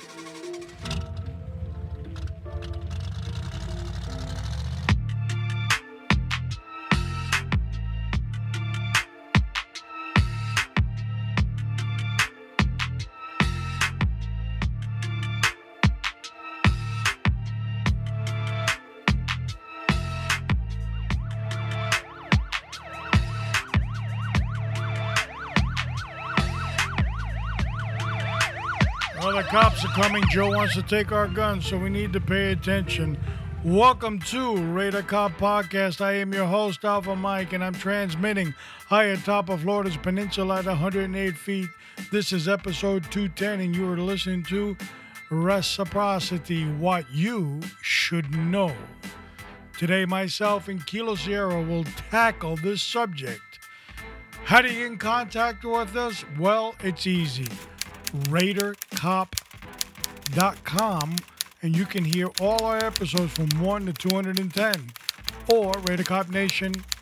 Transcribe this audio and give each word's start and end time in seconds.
the 0.00 0.45
cops 29.46 29.84
are 29.84 29.88
coming. 29.88 30.24
Joe 30.28 30.50
wants 30.50 30.74
to 30.74 30.82
take 30.82 31.12
our 31.12 31.28
guns, 31.28 31.66
so 31.66 31.78
we 31.78 31.88
need 31.88 32.12
to 32.14 32.20
pay 32.20 32.50
attention. 32.50 33.16
Welcome 33.64 34.18
to 34.20 34.56
Radar 34.56 35.02
Cop 35.02 35.32
Podcast. 35.32 36.00
I 36.00 36.14
am 36.14 36.34
your 36.34 36.46
host, 36.46 36.84
Alpha 36.84 37.14
Mike, 37.14 37.52
and 37.52 37.62
I'm 37.62 37.74
transmitting 37.74 38.52
high 38.86 39.04
atop 39.04 39.48
of 39.48 39.60
Florida's 39.60 39.96
peninsula 39.96 40.58
at 40.58 40.66
108 40.66 41.36
feet. 41.36 41.68
This 42.10 42.32
is 42.32 42.48
episode 42.48 43.04
210, 43.12 43.60
and 43.60 43.76
you 43.76 43.88
are 43.88 43.96
listening 43.96 44.42
to 44.44 44.76
Reciprocity 45.30 46.64
What 46.64 47.08
You 47.12 47.60
Should 47.82 48.34
Know. 48.36 48.74
Today, 49.78 50.06
myself 50.06 50.66
and 50.66 50.84
Kilo 50.86 51.14
Sierra 51.14 51.62
will 51.62 51.84
tackle 52.10 52.56
this 52.56 52.82
subject. 52.82 53.60
How 54.44 54.60
do 54.60 54.68
you 54.68 54.80
get 54.80 54.86
in 54.86 54.98
contact 54.98 55.64
with 55.64 55.94
us? 55.94 56.24
Well, 56.36 56.74
it's 56.82 57.06
easy 57.06 57.46
RadarCop.com, 58.28 61.16
and 61.62 61.76
you 61.76 61.86
can 61.86 62.04
hear 62.04 62.28
all 62.40 62.64
our 62.64 62.84
episodes 62.84 63.32
from 63.32 63.48
1 63.60 63.86
to 63.86 63.92
210, 63.92 64.92
or 65.48 65.72
RadarCopNation.com. 65.72 66.96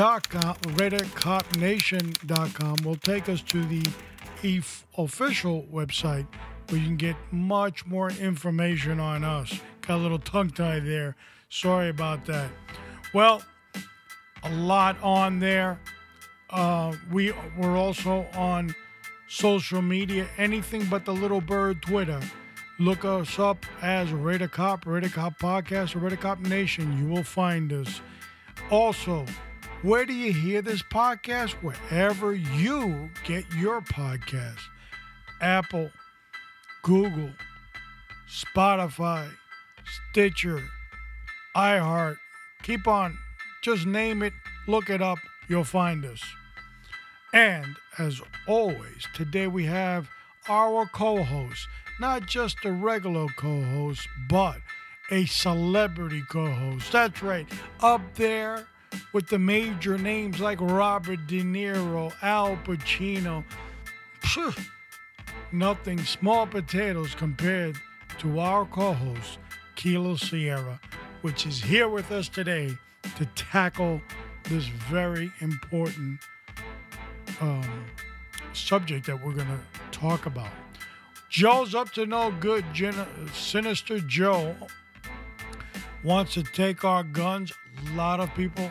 RadarCopNation.com 0.00 2.76
will 2.84 2.96
take 2.96 3.28
us 3.28 3.42
to 3.42 3.64
the 3.64 3.86
official 4.96 5.66
website 5.72 6.26
where 6.68 6.80
you 6.80 6.86
can 6.86 6.96
get 6.96 7.16
much 7.30 7.86
more 7.86 8.10
information 8.10 8.98
on 9.00 9.24
us. 9.24 9.60
Got 9.82 9.96
a 9.96 10.02
little 10.02 10.18
tongue 10.18 10.50
tie 10.50 10.80
there. 10.80 11.16
Sorry 11.48 11.88
about 11.88 12.26
that. 12.26 12.50
Well, 13.12 13.42
a 14.44 14.50
lot 14.50 14.96
on 15.02 15.40
there. 15.40 15.80
Uh, 16.48 16.94
we 17.12 17.32
we're 17.58 17.76
also 17.76 18.26
on 18.34 18.74
social 19.30 19.80
media, 19.80 20.26
anything 20.38 20.84
but 20.86 21.04
the 21.04 21.14
little 21.14 21.40
bird 21.40 21.80
Twitter. 21.80 22.20
Look 22.80 23.04
us 23.04 23.38
up 23.38 23.64
as 23.80 24.10
Radar 24.10 24.48
Cop, 24.48 24.84
Radar 24.86 25.10
Cop 25.10 25.38
Podcast, 25.38 25.94
or 25.94 26.00
Radar 26.00 26.18
Cop 26.18 26.40
Nation. 26.40 26.98
You 26.98 27.06
will 27.06 27.22
find 27.22 27.72
us. 27.72 28.00
Also, 28.70 29.24
where 29.82 30.04
do 30.04 30.12
you 30.12 30.32
hear 30.32 30.62
this 30.62 30.82
podcast? 30.82 31.52
Wherever 31.62 32.34
you 32.34 33.08
get 33.24 33.44
your 33.54 33.80
podcast 33.82 34.58
Apple, 35.40 35.90
Google, 36.82 37.30
Spotify, 38.28 39.30
Stitcher, 40.10 40.62
iHeart. 41.54 42.16
Keep 42.64 42.88
on. 42.88 43.16
Just 43.62 43.86
name 43.86 44.22
it, 44.22 44.32
look 44.66 44.90
it 44.90 45.00
up, 45.00 45.18
you'll 45.48 45.64
find 45.64 46.04
us. 46.04 46.22
And 47.32 47.76
as 47.98 48.20
always, 48.48 49.06
today 49.14 49.46
we 49.46 49.64
have 49.66 50.08
our 50.48 50.86
co 50.86 51.22
host, 51.22 51.68
not 52.00 52.26
just 52.26 52.64
a 52.64 52.72
regular 52.72 53.26
co 53.36 53.62
host, 53.62 54.08
but 54.28 54.56
a 55.12 55.26
celebrity 55.26 56.22
co 56.28 56.50
host. 56.50 56.90
That's 56.90 57.22
right, 57.22 57.46
up 57.80 58.02
there 58.14 58.66
with 59.12 59.28
the 59.28 59.38
major 59.38 59.96
names 59.96 60.40
like 60.40 60.60
Robert 60.60 61.26
De 61.28 61.42
Niro, 61.42 62.12
Al 62.22 62.56
Pacino. 62.56 63.44
Phew, 64.22 64.52
nothing 65.52 66.02
small 66.02 66.48
potatoes 66.48 67.14
compared 67.14 67.76
to 68.18 68.40
our 68.40 68.64
co 68.66 68.92
host, 68.92 69.38
Kilo 69.76 70.16
Sierra, 70.16 70.80
which 71.22 71.46
is 71.46 71.62
here 71.62 71.88
with 71.88 72.10
us 72.10 72.28
today 72.28 72.76
to 73.16 73.24
tackle 73.36 74.00
this 74.48 74.66
very 74.66 75.30
important 75.40 76.18
um, 77.40 77.84
subject 78.52 79.06
that 79.06 79.24
we're 79.24 79.34
going 79.34 79.46
to 79.46 79.60
talk 79.90 80.26
about. 80.26 80.50
Joe's 81.28 81.74
up 81.74 81.90
to 81.92 82.06
no 82.06 82.32
good. 82.40 82.64
Gen- 82.72 83.06
Sinister 83.32 84.00
Joe 84.00 84.54
wants 86.02 86.34
to 86.34 86.42
take 86.42 86.84
our 86.84 87.02
guns. 87.04 87.52
A 87.86 87.96
lot 87.96 88.20
of 88.20 88.34
people 88.34 88.70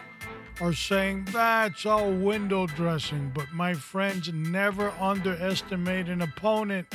are 0.62 0.74
saying 0.74 1.26
that's 1.32 1.86
all 1.86 2.12
window 2.12 2.68
dressing, 2.68 3.32
but 3.34 3.52
my 3.54 3.74
friends, 3.74 4.32
never 4.34 4.92
underestimate 5.00 6.10
an 6.10 6.22
opponent 6.22 6.88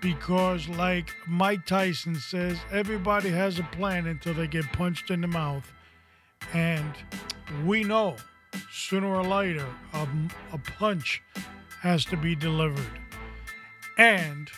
because, 0.00 0.68
like 0.68 1.10
Mike 1.26 1.66
Tyson 1.66 2.14
says, 2.14 2.58
everybody 2.72 3.28
has 3.28 3.58
a 3.58 3.62
plan 3.64 4.06
until 4.06 4.34
they 4.34 4.46
get 4.46 4.64
punched 4.72 5.10
in 5.10 5.20
the 5.20 5.26
mouth. 5.26 5.70
And 6.52 6.92
we 7.66 7.84
know 7.84 8.16
sooner 8.70 9.08
or 9.08 9.22
later, 9.22 9.66
a, 9.92 10.06
a 10.52 10.58
punch 10.58 11.22
has 11.80 12.04
to 12.06 12.16
be 12.16 12.34
delivered. 12.34 13.00
And 13.98 14.50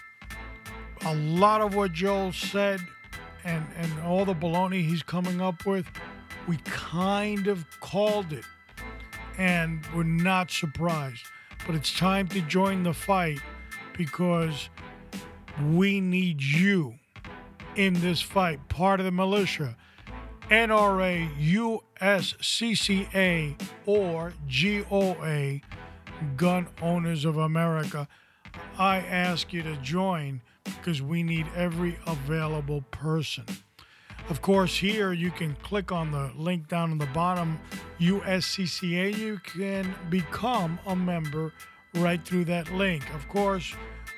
a 1.05 1.15
lot 1.15 1.61
of 1.61 1.75
what 1.75 1.93
Joel 1.93 2.33
said 2.33 2.81
and, 3.45 3.65
and 3.77 4.01
all 4.01 4.25
the 4.25 4.35
baloney 4.35 4.85
he's 4.87 5.03
coming 5.03 5.41
up 5.41 5.67
with, 5.67 5.87
we 6.49 6.57
kind 6.65 7.47
of 7.47 7.65
called 7.81 8.33
it. 8.33 8.45
And 9.39 9.85
we're 9.95 10.05
not 10.05 10.51
surprised. 10.51 11.25
But 11.67 11.75
it's 11.75 11.97
time 11.97 12.29
to 12.29 12.41
join 12.43 12.83
the 12.83 12.95
fight 12.95 13.41
because 13.97 14.69
we 15.73 16.01
need 16.01 16.43
you 16.43 16.95
in 17.75 17.95
this 17.95 18.21
fight, 18.21 18.69
part 18.69 19.01
of 19.01 19.07
the 19.07 19.13
militia. 19.13 19.77
NRA, 20.51 21.29
USCCA, 22.01 23.61
or 23.85 24.33
GOA, 24.49 25.61
Gun 26.37 26.69
Owners 26.81 27.25
of 27.25 27.37
America. 27.39 28.07
I 28.79 28.99
ask 28.99 29.53
you 29.53 29.63
to 29.63 29.75
join 29.79 30.41
because 30.65 31.03
we 31.03 31.25
need 31.25 31.47
every 31.57 31.99
available 32.07 32.83
person. 32.93 33.45
Of 34.29 34.41
course, 34.41 34.77
here 34.77 35.13
you 35.13 35.33
can 35.33 35.57
click 35.63 35.91
on 35.91 36.13
the 36.13 36.31
link 36.37 36.69
down 36.69 36.93
on 36.93 36.99
the 36.99 37.07
bottom, 37.07 37.59
USCCA. 38.01 39.17
You 39.17 39.41
can 39.45 39.95
become 40.11 40.79
a 40.87 40.95
member 40.95 41.53
right 41.97 42.25
through 42.25 42.45
that 42.47 42.73
link. 42.73 43.03
Of 43.15 43.29
course, 43.29 43.75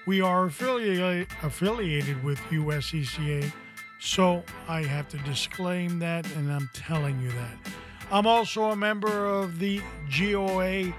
we 0.07 0.21
are 0.21 0.45
affiliated 0.47 1.29
affiliated 1.43 2.23
with 2.23 2.39
USCCA 2.51 3.51
so 3.99 4.45
I 4.69 4.83
have 4.83 5.09
to 5.09 5.19
disclaim 5.19 5.99
that, 5.99 6.31
and 6.35 6.53
I'm 6.53 6.71
telling 6.73 7.21
you 7.21 7.31
that. 7.33 7.57
I'm 8.11 8.27
also 8.27 8.71
a 8.71 8.77
member 8.77 9.27
of 9.27 9.59
the 9.59 9.81
GOA, 10.17 10.95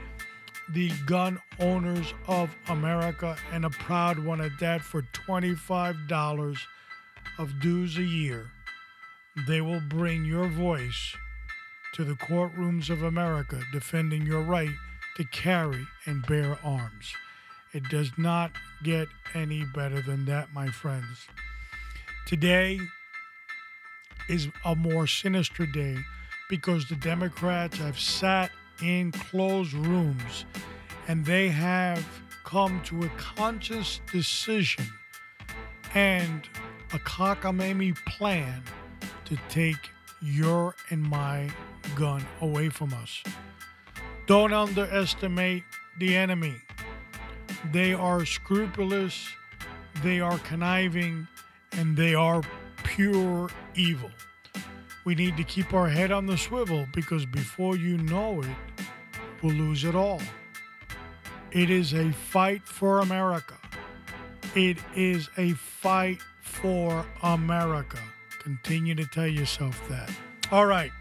the 0.70 0.92
Gun 1.06 1.40
Owners 1.60 2.14
of 2.28 2.56
America, 2.68 3.36
and 3.52 3.66
a 3.66 3.70
proud 3.70 4.20
one 4.20 4.42
at 4.42 4.60
that 4.60 4.82
for 4.82 5.02
$25 5.28 6.60
of 7.40 7.60
dues 7.60 7.98
a 7.98 8.04
year. 8.04 8.52
They 9.48 9.62
will 9.62 9.82
bring 9.82 10.26
your 10.26 10.48
voice 10.48 11.16
to 11.94 12.04
the 12.04 12.14
courtrooms 12.14 12.90
of 12.90 13.02
America 13.02 13.62
defending 13.72 14.26
your 14.26 14.42
right 14.42 14.76
to 15.18 15.24
carry 15.26 15.88
and 16.06 16.26
bear 16.28 16.60
arms. 16.64 17.14
It 17.74 17.84
does 17.90 18.12
not 18.18 18.52
get 18.84 19.08
any 19.34 19.64
better 19.64 20.02
than 20.02 20.26
that, 20.26 20.54
my 20.54 20.70
friends. 20.70 21.28
Today 22.30 22.80
is 24.28 24.50
a 24.64 24.76
more 24.76 25.08
sinister 25.08 25.66
day 25.66 25.98
because 26.48 26.88
the 26.88 26.96
Democrats 26.98 27.80
have 27.80 28.00
sat 28.00 28.52
in 28.84 29.12
closed 29.12 29.74
rooms 29.74 30.46
and 31.08 31.26
they 31.26 31.50
have 31.50 32.06
come 32.44 32.84
to 32.84 33.02
a 33.02 33.10
conscious 33.18 34.02
decision 34.12 34.86
and 35.96 36.48
a 36.94 37.00
cockamamie 37.00 37.98
plan 38.06 38.62
to 39.26 39.36
take 39.50 39.90
your 40.22 40.76
and 40.92 41.02
my 41.02 41.50
gun 41.96 42.24
away 42.42 42.70
from 42.70 42.94
us. 42.94 43.24
Don't 44.28 44.54
underestimate 44.54 45.64
the 45.98 46.16
enemy. 46.16 46.62
They 47.72 47.96
are 47.96 48.24
scrupulous, 48.24 49.28
they 50.04 50.20
are 50.20 50.38
conniving, 50.38 51.28
and 51.74 51.96
they 51.96 52.16
are 52.16 52.42
pure 52.84 53.50
evil. 53.76 54.12
We 55.06 55.16
need 55.16 55.38
to 55.38 55.44
keep 55.44 55.74
our 55.74 55.88
head 55.88 56.12
on 56.12 56.26
the 56.26 56.38
swivel 56.38 56.86
because 56.94 57.26
before 57.26 57.76
you 57.76 57.98
know 57.98 58.42
it, 58.42 58.86
we'll 59.42 59.56
lose 59.56 59.84
it 59.84 59.96
all. 59.96 60.22
It 61.52 61.70
is 61.70 61.94
a 61.94 62.12
fight 62.12 62.64
for 62.64 63.00
America. 63.00 63.56
It 64.56 64.78
is 64.96 65.30
a 65.38 65.54
fight 65.54 66.20
for 66.42 67.06
America. 67.24 68.00
Continue 68.40 68.96
to 68.96 69.06
tell 69.06 69.28
yourself 69.28 69.82
that. 69.90 70.12
All 70.52 70.66
right. 70.66 70.92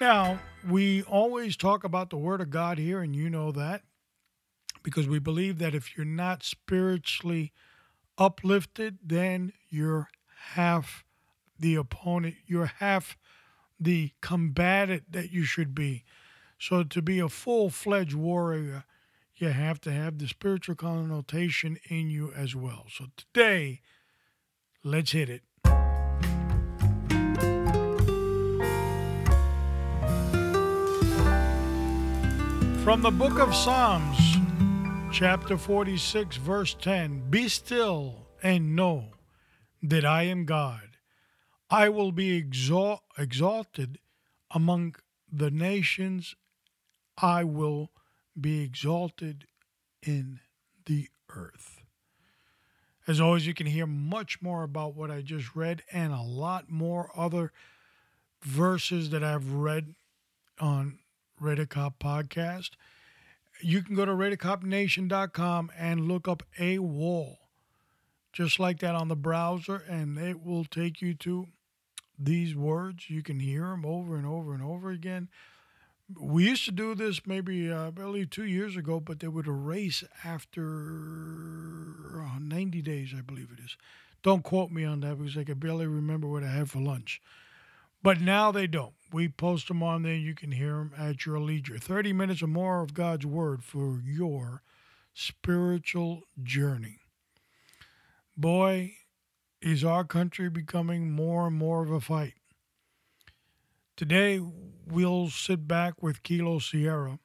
Now, 0.00 0.40
we 0.68 1.02
always 1.02 1.56
talk 1.56 1.84
about 1.84 2.10
the 2.10 2.16
Word 2.16 2.40
of 2.40 2.50
God 2.50 2.78
here, 2.78 3.00
and 3.00 3.14
you 3.14 3.30
know 3.30 3.52
that 3.52 3.82
because 4.82 5.08
we 5.08 5.18
believe 5.18 5.58
that 5.58 5.74
if 5.74 5.96
you're 5.96 6.06
not 6.06 6.42
spiritually 6.42 7.52
uplifted, 8.18 8.98
then 9.02 9.52
you're 9.74 10.08
half 10.52 11.04
the 11.58 11.74
opponent, 11.74 12.36
you're 12.46 12.66
half 12.78 13.16
the 13.78 14.12
combatant 14.20 15.10
that 15.10 15.32
you 15.32 15.44
should 15.44 15.74
be. 15.74 16.04
So, 16.58 16.84
to 16.84 17.02
be 17.02 17.18
a 17.18 17.28
full 17.28 17.70
fledged 17.70 18.14
warrior, 18.14 18.84
you 19.36 19.48
have 19.48 19.80
to 19.82 19.92
have 19.92 20.18
the 20.18 20.28
spiritual 20.28 20.76
connotation 20.76 21.78
in 21.90 22.08
you 22.08 22.32
as 22.32 22.54
well. 22.54 22.86
So, 22.88 23.06
today, 23.16 23.80
let's 24.84 25.10
hit 25.10 25.28
it. 25.28 25.42
From 32.84 33.02
the 33.02 33.10
book 33.10 33.40
of 33.40 33.54
Psalms, 33.54 34.36
chapter 35.10 35.58
46, 35.58 36.36
verse 36.36 36.74
10 36.74 37.30
Be 37.30 37.48
still 37.48 38.28
and 38.42 38.76
know 38.76 39.13
that 39.84 40.04
I 40.04 40.22
am 40.24 40.46
God. 40.46 40.96
I 41.70 41.88
will 41.88 42.10
be 42.10 42.36
exalt- 42.36 43.02
exalted 43.18 43.98
among 44.50 44.96
the 45.30 45.50
nations, 45.50 46.36
I 47.18 47.44
will 47.44 47.90
be 48.40 48.62
exalted 48.62 49.46
in 50.02 50.40
the 50.86 51.08
earth. 51.34 51.82
As 53.06 53.20
always, 53.20 53.46
you 53.46 53.52
can 53.52 53.66
hear 53.66 53.86
much 53.86 54.40
more 54.40 54.62
about 54.62 54.94
what 54.94 55.10
I 55.10 55.20
just 55.20 55.54
read 55.54 55.82
and 55.92 56.12
a 56.12 56.22
lot 56.22 56.70
more 56.70 57.10
other 57.14 57.52
verses 58.42 59.10
that 59.10 59.22
I've 59.22 59.52
read 59.52 59.94
on 60.58 60.98
Cop 61.68 61.98
podcast. 61.98 62.70
You 63.60 63.82
can 63.82 63.94
go 63.94 64.04
to 64.04 64.12
RadarCopNation.com 64.12 65.72
and 65.76 66.08
look 66.08 66.26
up 66.26 66.42
a 66.58 66.78
wall, 66.78 67.38
just 68.34 68.58
like 68.58 68.80
that 68.80 68.96
on 68.96 69.08
the 69.08 69.16
browser, 69.16 69.76
and 69.88 70.18
it 70.18 70.44
will 70.44 70.64
take 70.64 71.00
you 71.00 71.14
to 71.14 71.46
these 72.18 72.54
words. 72.54 73.08
You 73.08 73.22
can 73.22 73.38
hear 73.38 73.68
them 73.68 73.86
over 73.86 74.16
and 74.16 74.26
over 74.26 74.52
and 74.52 74.62
over 74.62 74.90
again. 74.90 75.28
We 76.20 76.48
used 76.48 76.64
to 76.66 76.72
do 76.72 76.94
this 76.94 77.26
maybe 77.26 77.70
uh, 77.72 77.92
barely 77.92 78.26
two 78.26 78.44
years 78.44 78.76
ago, 78.76 79.00
but 79.00 79.20
they 79.20 79.28
would 79.28 79.46
erase 79.46 80.04
after 80.22 80.64
uh, 82.20 82.38
90 82.40 82.82
days, 82.82 83.14
I 83.16 83.22
believe 83.22 83.50
it 83.56 83.64
is. 83.64 83.76
Don't 84.22 84.42
quote 84.42 84.70
me 84.70 84.84
on 84.84 85.00
that 85.00 85.16
because 85.16 85.38
I 85.38 85.44
can 85.44 85.58
barely 85.58 85.86
remember 85.86 86.26
what 86.26 86.42
I 86.42 86.48
had 86.48 86.68
for 86.70 86.80
lunch. 86.80 87.22
But 88.02 88.20
now 88.20 88.50
they 88.50 88.66
don't. 88.66 88.94
We 89.12 89.28
post 89.28 89.68
them 89.68 89.82
on 89.82 90.02
there. 90.02 90.14
You 90.14 90.34
can 90.34 90.50
hear 90.52 90.72
them 90.72 90.92
at 90.98 91.24
your 91.24 91.38
leisure. 91.38 91.78
30 91.78 92.12
minutes 92.12 92.42
or 92.42 92.48
more 92.48 92.82
of 92.82 92.94
God's 92.94 93.24
Word 93.24 93.64
for 93.64 94.02
your 94.04 94.62
spiritual 95.14 96.22
journey. 96.42 96.98
Boy, 98.36 98.96
is 99.62 99.84
our 99.84 100.02
country 100.02 100.50
becoming 100.50 101.08
more 101.08 101.46
and 101.46 101.56
more 101.56 101.84
of 101.84 101.90
a 101.92 102.00
fight. 102.00 102.34
Today, 103.96 104.40
we'll 104.86 105.28
sit 105.28 105.68
back 105.68 106.02
with 106.02 106.24
Kilo 106.24 106.58
Sierra, 106.58 107.20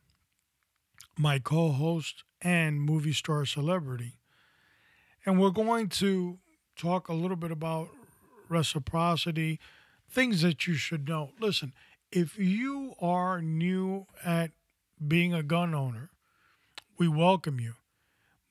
my 1.17 1.39
co 1.39 1.71
host 1.71 2.23
and 2.43 2.79
movie 2.79 3.11
star 3.11 3.45
celebrity, 3.47 4.17
and 5.25 5.39
we're 5.39 5.49
going 5.49 5.89
to 5.89 6.37
talk 6.75 7.07
a 7.07 7.13
little 7.13 7.35
bit 7.35 7.51
about 7.51 7.89
reciprocity 8.47 9.59
things 10.07 10.43
that 10.43 10.67
you 10.67 10.75
should 10.75 11.07
know. 11.07 11.31
Listen, 11.39 11.73
if 12.11 12.37
you 12.37 12.93
are 13.01 13.41
new 13.41 14.05
at 14.23 14.51
being 15.05 15.33
a 15.33 15.41
gun 15.41 15.73
owner, 15.73 16.11
we 16.99 17.07
welcome 17.07 17.59
you. 17.59 17.73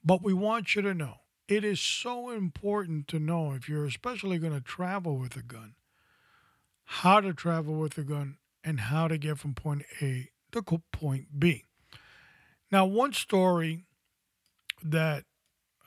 But 0.05 0.23
we 0.23 0.33
want 0.33 0.75
you 0.75 0.83
to 0.83 0.93
know 0.93 1.19
it 1.49 1.65
is 1.65 1.81
so 1.81 2.31
important 2.31 3.09
to 3.09 3.19
know 3.19 3.53
if 3.53 3.69
you're 3.69 3.87
especially 3.87 4.39
going 4.39 4.53
to 4.53 4.61
travel 4.61 5.17
with 5.17 5.35
a 5.35 5.43
gun, 5.43 5.75
how 6.85 7.21
to 7.21 7.33
travel 7.33 7.75
with 7.75 7.97
a 7.97 8.03
gun 8.03 8.37
and 8.62 8.81
how 8.81 9.09
to 9.09 9.17
get 9.17 9.39
from 9.39 9.55
point 9.55 9.83
A 10.03 10.29
to 10.53 10.62
point 10.62 11.39
B. 11.39 11.65
Now, 12.71 12.85
one 12.85 13.15
story 13.15 13.85
that 14.83 15.25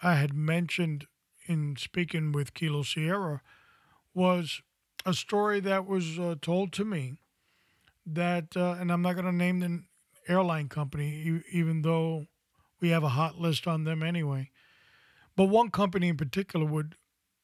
I 0.02 0.16
had 0.16 0.34
mentioned 0.34 1.06
in 1.46 1.76
speaking 1.78 2.32
with 2.32 2.56
Kilo 2.56 2.82
Sierra 2.82 3.42
was 4.14 4.62
a 5.06 5.14
story 5.14 5.60
that 5.60 5.86
was 5.86 6.18
uh, 6.18 6.36
told 6.42 6.74
to 6.74 6.86
me 6.86 7.18
that, 8.06 8.58
uh, 8.58 8.76
and 8.80 8.92
I'm 8.92 9.02
not 9.02 9.14
going 9.14 9.26
to 9.26 9.32
name 9.32 9.60
the 9.60 9.84
airline 10.28 10.70
company, 10.70 11.42
even 11.52 11.84
though 11.84 12.26
we 12.80 12.90
have 12.90 13.04
a 13.04 13.10
hot 13.10 13.38
list 13.38 13.68
on 13.68 13.84
them 13.84 14.02
anyway. 14.02 14.50
But 15.36 15.46
one 15.46 15.72
company 15.72 16.10
in 16.10 16.18
particular 16.18 16.66
would, 16.66 16.96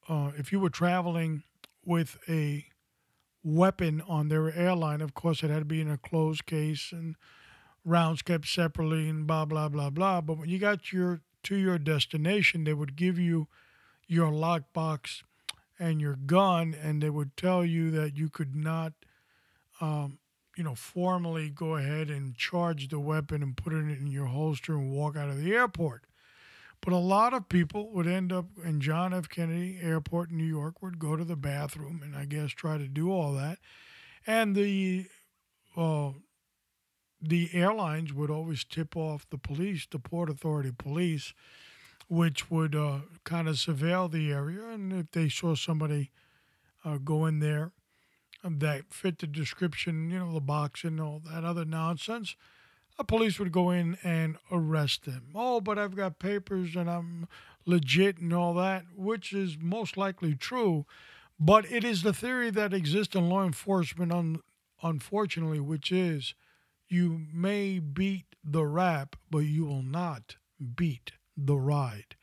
uh, 0.08 0.32
if 0.36 0.52
you 0.52 0.60
were 0.60 0.70
traveling 0.70 1.42
with 1.84 2.18
a 2.28 2.66
weapon 3.42 4.02
on 4.06 4.28
their 4.28 4.52
airline, 4.52 5.00
of 5.00 5.14
course, 5.14 5.42
it 5.42 5.50
had 5.50 5.60
to 5.60 5.64
be 5.64 5.80
in 5.80 5.90
a 5.90 5.98
closed 5.98 6.46
case 6.46 6.92
and 6.92 7.16
rounds 7.84 8.22
kept 8.22 8.46
separately 8.46 9.08
and 9.08 9.26
blah 9.26 9.44
blah 9.44 9.68
blah 9.68 9.90
blah. 9.90 10.20
But 10.20 10.38
when 10.38 10.48
you 10.48 10.58
got 10.58 10.92
your 10.92 11.20
to 11.44 11.56
your 11.56 11.78
destination, 11.78 12.64
they 12.64 12.74
would 12.74 12.96
give 12.96 13.18
you 13.18 13.48
your 14.06 14.30
lockbox 14.30 15.22
and 15.78 16.00
your 16.00 16.16
gun, 16.16 16.74
and 16.74 17.02
they 17.02 17.10
would 17.10 17.36
tell 17.36 17.64
you 17.64 17.90
that 17.92 18.16
you 18.16 18.28
could 18.28 18.54
not, 18.54 18.92
um, 19.80 20.18
you 20.56 20.64
know, 20.64 20.74
formally 20.74 21.50
go 21.50 21.76
ahead 21.76 22.10
and 22.10 22.34
charge 22.34 22.88
the 22.88 22.98
weapon 22.98 23.42
and 23.42 23.56
put 23.56 23.72
it 23.72 23.98
in 23.98 24.08
your 24.08 24.26
holster 24.26 24.74
and 24.74 24.90
walk 24.90 25.16
out 25.16 25.28
of 25.28 25.38
the 25.38 25.54
airport. 25.54 26.04
But 26.80 26.92
a 26.92 26.98
lot 26.98 27.34
of 27.34 27.48
people 27.48 27.90
would 27.90 28.06
end 28.06 28.32
up 28.32 28.46
in 28.64 28.80
John 28.80 29.12
F. 29.12 29.28
Kennedy 29.28 29.78
Airport 29.82 30.30
in 30.30 30.38
New 30.38 30.44
York, 30.44 30.80
would 30.80 30.98
go 30.98 31.16
to 31.16 31.24
the 31.24 31.36
bathroom 31.36 32.00
and 32.02 32.16
I 32.16 32.24
guess 32.24 32.50
try 32.50 32.78
to 32.78 32.86
do 32.86 33.10
all 33.10 33.32
that. 33.34 33.58
And 34.26 34.54
the 34.54 35.06
uh, 35.76 36.10
the 37.20 37.50
airlines 37.52 38.12
would 38.12 38.30
always 38.30 38.64
tip 38.64 38.96
off 38.96 39.28
the 39.28 39.38
police, 39.38 39.86
the 39.90 39.98
Port 39.98 40.30
Authority 40.30 40.72
police, 40.76 41.34
which 42.08 42.50
would 42.50 42.74
uh, 42.74 43.00
kind 43.24 43.48
of 43.48 43.56
surveil 43.56 44.10
the 44.10 44.30
area. 44.32 44.68
And 44.68 44.92
if 44.92 45.10
they 45.10 45.28
saw 45.28 45.54
somebody 45.54 46.10
uh, 46.84 46.98
go 46.98 47.26
in 47.26 47.40
there 47.40 47.72
that 48.44 48.92
fit 48.92 49.18
the 49.18 49.26
description, 49.26 50.10
you 50.10 50.18
know, 50.18 50.32
the 50.32 50.40
box 50.40 50.84
and 50.84 51.00
all 51.00 51.20
that 51.24 51.44
other 51.44 51.64
nonsense, 51.64 52.36
police 53.04 53.38
would 53.38 53.52
go 53.52 53.70
in 53.70 53.96
and 54.02 54.36
arrest 54.50 55.04
them. 55.04 55.28
Oh, 55.34 55.60
but 55.60 55.78
I've 55.78 55.96
got 55.96 56.18
papers 56.18 56.76
and 56.76 56.90
I'm 56.90 57.28
legit 57.66 58.18
and 58.18 58.32
all 58.32 58.54
that, 58.54 58.84
which 58.96 59.32
is 59.32 59.56
most 59.60 59.96
likely 59.96 60.34
true. 60.34 60.86
But 61.38 61.70
it 61.70 61.84
is 61.84 62.02
the 62.02 62.12
theory 62.12 62.50
that 62.50 62.74
exists 62.74 63.14
in 63.14 63.28
law 63.28 63.44
enforcement, 63.44 64.12
un- 64.12 64.40
unfortunately, 64.82 65.60
which 65.60 65.92
is 65.92 66.34
you 66.88 67.26
may 67.32 67.78
beat 67.78 68.36
the 68.44 68.64
rap, 68.66 69.16
but 69.30 69.40
you 69.40 69.64
will 69.66 69.82
not 69.82 70.36
beat 70.76 71.12
the 71.36 71.56
ride. 71.56 72.16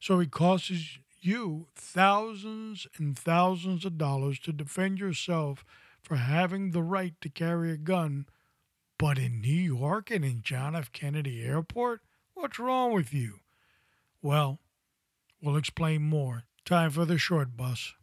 So 0.00 0.20
it 0.20 0.30
costs 0.30 0.98
you 1.20 1.68
thousands 1.74 2.86
and 2.98 3.18
thousands 3.18 3.84
of 3.84 3.98
dollars 3.98 4.38
to 4.40 4.52
defend 4.52 4.98
yourself 4.98 5.64
for 6.02 6.16
having 6.16 6.70
the 6.72 6.82
right 6.82 7.14
to 7.20 7.28
carry 7.28 7.70
a 7.70 7.76
gun. 7.76 8.26
But 9.02 9.18
in 9.18 9.40
New 9.40 9.48
York 9.48 10.12
and 10.12 10.24
in 10.24 10.42
John 10.42 10.76
F. 10.76 10.92
Kennedy 10.92 11.42
Airport, 11.42 12.02
what's 12.34 12.60
wrong 12.60 12.92
with 12.92 13.12
you? 13.12 13.40
Well, 14.22 14.60
we'll 15.42 15.56
explain 15.56 16.02
more. 16.02 16.44
Time 16.64 16.92
for 16.92 17.04
the 17.04 17.18
short 17.18 17.56
bus. 17.56 17.94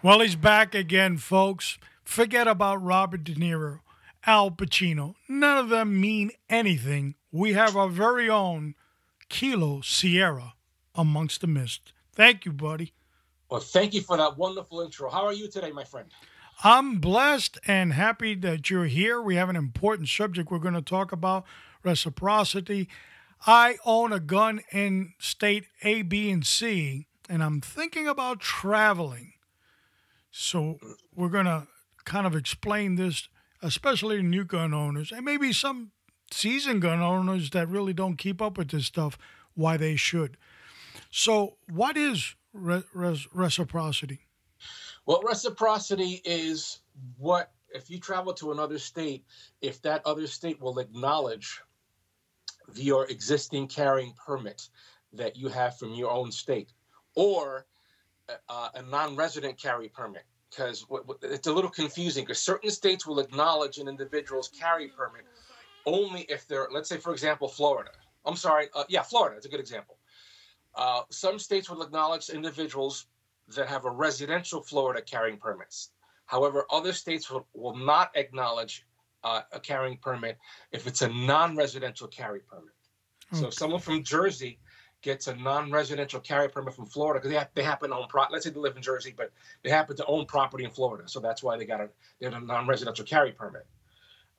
Well, 0.00 0.20
he's 0.20 0.36
back 0.36 0.76
again, 0.76 1.16
folks. 1.16 1.76
Forget 2.04 2.46
about 2.46 2.80
Robert 2.80 3.24
De 3.24 3.34
Niro, 3.34 3.80
Al 4.24 4.52
Pacino. 4.52 5.16
None 5.28 5.58
of 5.58 5.70
them 5.70 6.00
mean 6.00 6.30
anything. 6.48 7.16
We 7.32 7.54
have 7.54 7.76
our 7.76 7.88
very 7.88 8.30
own 8.30 8.76
Kilo 9.28 9.80
Sierra 9.80 10.54
amongst 10.94 11.40
the 11.40 11.48
mist. 11.48 11.92
Thank 12.12 12.44
you, 12.44 12.52
buddy. 12.52 12.92
Well, 13.50 13.60
thank 13.60 13.92
you 13.92 14.00
for 14.00 14.16
that 14.16 14.38
wonderful 14.38 14.82
intro. 14.82 15.10
How 15.10 15.26
are 15.26 15.32
you 15.32 15.50
today, 15.50 15.72
my 15.72 15.82
friend? 15.82 16.08
I'm 16.62 17.00
blessed 17.00 17.58
and 17.66 17.92
happy 17.92 18.36
that 18.36 18.70
you're 18.70 18.86
here. 18.86 19.20
We 19.20 19.34
have 19.34 19.48
an 19.48 19.56
important 19.56 20.08
subject 20.08 20.48
we're 20.48 20.58
going 20.58 20.74
to 20.74 20.80
talk 20.80 21.10
about 21.10 21.44
reciprocity. 21.82 22.88
I 23.48 23.78
own 23.84 24.12
a 24.12 24.20
gun 24.20 24.60
in 24.70 25.14
state 25.18 25.64
A, 25.82 26.02
B, 26.02 26.30
and 26.30 26.46
C, 26.46 27.08
and 27.28 27.42
I'm 27.42 27.60
thinking 27.60 28.06
about 28.06 28.38
traveling. 28.38 29.32
So 30.40 30.78
we're 31.16 31.30
going 31.30 31.46
to 31.46 31.66
kind 32.04 32.24
of 32.24 32.36
explain 32.36 32.94
this, 32.94 33.28
especially 33.60 34.18
to 34.18 34.22
new 34.22 34.44
gun 34.44 34.72
owners 34.72 35.10
and 35.10 35.24
maybe 35.24 35.52
some 35.52 35.90
seasoned 36.30 36.80
gun 36.80 37.00
owners 37.00 37.50
that 37.50 37.68
really 37.68 37.92
don't 37.92 38.16
keep 38.16 38.40
up 38.40 38.56
with 38.56 38.70
this 38.70 38.86
stuff, 38.86 39.18
why 39.54 39.76
they 39.76 39.96
should. 39.96 40.36
So, 41.10 41.56
what 41.68 41.96
is 41.96 42.36
re- 42.52 42.84
res- 42.94 43.26
reciprocity? 43.34 44.20
Well, 45.06 45.22
reciprocity 45.24 46.22
is 46.24 46.82
what 47.16 47.50
if 47.74 47.90
you 47.90 47.98
travel 47.98 48.32
to 48.34 48.52
another 48.52 48.78
state, 48.78 49.24
if 49.60 49.82
that 49.82 50.02
other 50.06 50.28
state 50.28 50.60
will 50.60 50.78
acknowledge 50.78 51.60
your 52.76 53.06
existing 53.10 53.66
carrying 53.66 54.14
permit 54.24 54.68
that 55.14 55.34
you 55.34 55.48
have 55.48 55.76
from 55.76 55.94
your 55.94 56.12
own 56.12 56.30
state, 56.30 56.70
or 57.16 57.66
uh, 58.48 58.68
a 58.74 58.82
non-resident 58.82 59.60
carry 59.60 59.88
permit, 59.88 60.24
because 60.50 60.86
it's 61.22 61.46
a 61.46 61.52
little 61.52 61.70
confusing. 61.70 62.24
Because 62.24 62.40
certain 62.40 62.70
states 62.70 63.06
will 63.06 63.20
acknowledge 63.20 63.78
an 63.78 63.88
individual's 63.88 64.48
carry 64.48 64.88
permit 64.88 65.24
only 65.86 66.22
if 66.22 66.46
they're, 66.46 66.68
let's 66.72 66.88
say, 66.88 66.98
for 66.98 67.12
example, 67.12 67.48
Florida. 67.48 67.90
I'm 68.24 68.36
sorry, 68.36 68.68
uh, 68.74 68.84
yeah, 68.88 69.02
Florida 69.02 69.38
is 69.38 69.46
a 69.46 69.48
good 69.48 69.60
example. 69.60 69.98
Uh, 70.74 71.02
some 71.10 71.38
states 71.38 71.70
will 71.70 71.82
acknowledge 71.82 72.28
individuals 72.28 73.06
that 73.56 73.66
have 73.68 73.86
a 73.86 73.90
residential 73.90 74.62
Florida 74.62 75.00
carrying 75.00 75.38
permits. 75.38 75.92
However, 76.26 76.66
other 76.70 76.92
states 76.92 77.30
will, 77.30 77.46
will 77.54 77.76
not 77.76 78.10
acknowledge 78.14 78.86
uh, 79.24 79.40
a 79.52 79.58
carrying 79.58 79.96
permit 79.96 80.36
if 80.72 80.86
it's 80.86 81.00
a 81.02 81.08
non-residential 81.08 82.08
carry 82.08 82.40
permit. 82.40 82.74
Okay. 83.32 83.42
So 83.42 83.50
someone 83.50 83.80
from 83.80 84.02
Jersey 84.02 84.58
gets 85.02 85.26
a 85.26 85.36
non-residential 85.36 86.20
carry 86.20 86.48
permit 86.48 86.74
from 86.74 86.86
Florida 86.86 87.20
because 87.20 87.30
they, 87.30 87.38
have, 87.38 87.48
they 87.54 87.62
happen 87.62 87.90
to 87.90 87.96
own 87.96 88.06
pro- 88.08 88.24
let's 88.30 88.44
say 88.44 88.50
they 88.50 88.60
live 88.60 88.76
in 88.76 88.82
Jersey, 88.82 89.14
but 89.16 89.30
they 89.62 89.70
happen 89.70 89.96
to 89.96 90.06
own 90.06 90.26
property 90.26 90.64
in 90.64 90.70
Florida, 90.70 91.08
so 91.08 91.20
that's 91.20 91.42
why 91.42 91.56
they 91.56 91.64
got 91.64 91.80
a 91.80 91.88
they 92.18 92.26
have 92.26 92.34
a 92.34 92.44
non-residential 92.44 93.04
carry 93.04 93.32
permit 93.32 93.66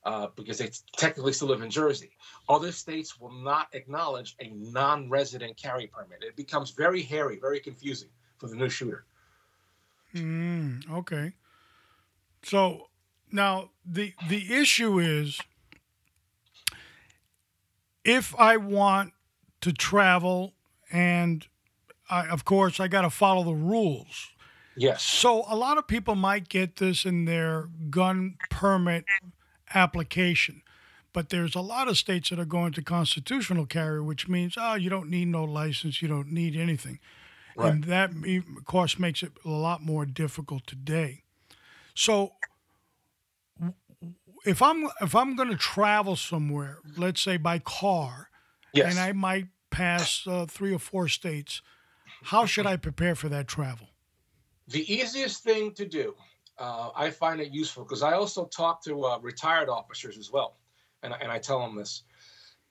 uh, 0.03 0.27
because 0.35 0.57
they 0.57 0.69
technically 0.97 1.33
still 1.33 1.47
live 1.47 1.61
in 1.61 1.69
Jersey. 1.69 2.11
Other 2.47 2.71
states 2.71 3.19
will 3.19 3.31
not 3.31 3.67
acknowledge 3.73 4.35
a 4.39 4.49
non-resident 4.49 5.57
carry 5.57 5.87
permit. 5.87 6.23
It 6.23 6.35
becomes 6.35 6.71
very 6.71 7.01
hairy, 7.01 7.37
very 7.39 7.59
confusing 7.59 8.09
for 8.37 8.47
the 8.47 8.55
new 8.55 8.69
shooter. 8.69 9.05
Mm, 10.15 10.89
okay. 10.91 11.33
So 12.43 12.89
now 13.31 13.71
the 13.85 14.13
the 14.27 14.53
issue 14.53 14.99
is 14.99 15.39
if 18.03 18.33
I 18.39 18.57
want 18.57 19.13
to 19.61 19.71
travel 19.71 20.53
and 20.91 21.47
I, 22.09 22.27
of 22.27 22.45
course 22.45 22.79
I 22.79 22.87
got 22.87 23.01
to 23.01 23.09
follow 23.09 23.43
the 23.43 23.53
rules. 23.53 24.29
Yes. 24.75 25.03
So 25.03 25.43
a 25.49 25.55
lot 25.55 25.77
of 25.77 25.87
people 25.87 26.15
might 26.15 26.49
get 26.49 26.77
this 26.77 27.05
in 27.05 27.25
their 27.25 27.69
gun 27.89 28.37
permit 28.49 29.05
application. 29.73 30.61
But 31.11 31.29
there's 31.29 31.55
a 31.55 31.61
lot 31.61 31.87
of 31.87 31.97
states 31.97 32.29
that 32.29 32.39
are 32.39 32.45
going 32.45 32.71
to 32.73 32.83
constitutional 32.83 33.65
carry, 33.65 34.01
which 34.01 34.27
means, 34.27 34.55
oh, 34.57 34.75
you 34.75 34.89
don't 34.89 35.09
need 35.09 35.27
no 35.27 35.43
license, 35.43 36.01
you 36.01 36.07
don't 36.07 36.31
need 36.31 36.55
anything. 36.55 36.99
Right. 37.55 37.73
And 37.73 37.83
that, 37.85 38.11
of 38.11 38.65
course, 38.65 38.99
makes 38.99 39.23
it 39.23 39.31
a 39.43 39.49
lot 39.49 39.81
more 39.81 40.05
difficult 40.05 40.67
today. 40.67 41.23
So, 41.95 42.33
if 44.45 44.61
I'm 44.61 44.87
if 45.01 45.15
I'm 45.15 45.35
going 45.35 45.49
to 45.49 45.57
travel 45.57 46.15
somewhere, 46.15 46.77
let's 46.95 47.21
say 47.21 47.37
by 47.37 47.59
car, 47.59 48.28
yes. 48.73 48.91
and 48.91 48.99
I 48.99 49.11
might 49.13 49.47
pass 49.69 50.25
uh, 50.27 50.45
three 50.47 50.73
or 50.73 50.79
four 50.79 51.07
states, 51.07 51.61
how 52.23 52.45
should 52.45 52.65
I 52.65 52.77
prepare 52.77 53.15
for 53.15 53.29
that 53.29 53.47
travel? 53.47 53.87
The 54.67 54.91
easiest 54.91 55.43
thing 55.43 55.73
to 55.73 55.85
do 55.85 56.15
uh, 56.59 56.89
I 56.95 57.09
find 57.09 57.39
it 57.39 57.51
useful 57.51 57.83
because 57.83 58.03
I 58.03 58.13
also 58.13 58.45
talk 58.45 58.83
to 58.83 59.05
uh, 59.05 59.19
retired 59.19 59.69
officers 59.69 60.17
as 60.17 60.31
well, 60.31 60.57
and, 61.03 61.13
and 61.19 61.31
I 61.31 61.39
tell 61.39 61.59
them 61.61 61.75
this: 61.75 62.03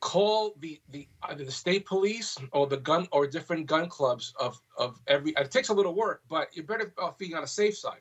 call 0.00 0.54
the 0.58 0.80
the 0.90 1.08
either 1.22 1.44
the 1.44 1.50
state 1.50 1.86
police 1.86 2.36
or 2.52 2.66
the 2.66 2.76
gun 2.76 3.08
or 3.12 3.26
different 3.26 3.66
gun 3.66 3.88
clubs 3.88 4.34
of 4.38 4.60
of 4.76 5.00
every. 5.06 5.32
It 5.36 5.50
takes 5.50 5.70
a 5.70 5.74
little 5.74 5.94
work, 5.94 6.22
but 6.28 6.54
you're 6.54 6.66
better 6.66 6.92
uh, 6.98 7.12
be 7.18 7.34
on 7.34 7.42
a 7.42 7.48
safe 7.48 7.76
side. 7.78 8.00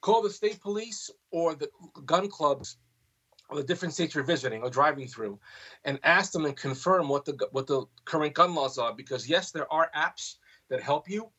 Call 0.00 0.22
the 0.22 0.30
state 0.30 0.60
police 0.60 1.08
or 1.30 1.54
the 1.54 1.70
gun 2.04 2.28
clubs 2.28 2.78
of 3.50 3.56
the 3.56 3.64
different 3.64 3.94
states 3.94 4.14
you're 4.14 4.24
visiting 4.24 4.62
or 4.62 4.70
driving 4.70 5.06
through, 5.06 5.38
and 5.84 5.98
ask 6.02 6.32
them 6.32 6.44
and 6.44 6.56
confirm 6.56 7.08
what 7.08 7.24
the 7.24 7.48
what 7.52 7.66
the 7.66 7.84
current 8.04 8.34
gun 8.34 8.54
laws 8.54 8.78
are. 8.78 8.94
Because 8.94 9.28
yes, 9.28 9.50
there 9.50 9.70
are 9.72 9.90
apps 9.94 10.36
that 10.68 10.82
help 10.82 11.08
you 11.08 11.30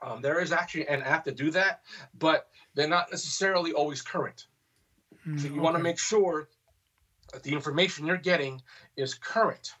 um, 0.00 0.22
there 0.22 0.40
is 0.40 0.52
actually 0.52 0.86
an 0.88 1.02
app 1.02 1.24
to 1.24 1.32
do 1.32 1.50
that, 1.50 1.82
but 2.18 2.48
they're 2.74 2.88
not 2.88 3.10
necessarily 3.10 3.72
always 3.72 4.02
current. 4.02 4.46
Mm, 5.26 5.40
so 5.40 5.46
you 5.46 5.52
okay. 5.54 5.60
want 5.60 5.76
to 5.76 5.82
make 5.82 5.98
sure 5.98 6.48
that 7.32 7.42
the 7.42 7.52
information 7.52 8.06
you're 8.06 8.16
getting 8.16 8.62
is 8.96 9.14
current, 9.14 9.72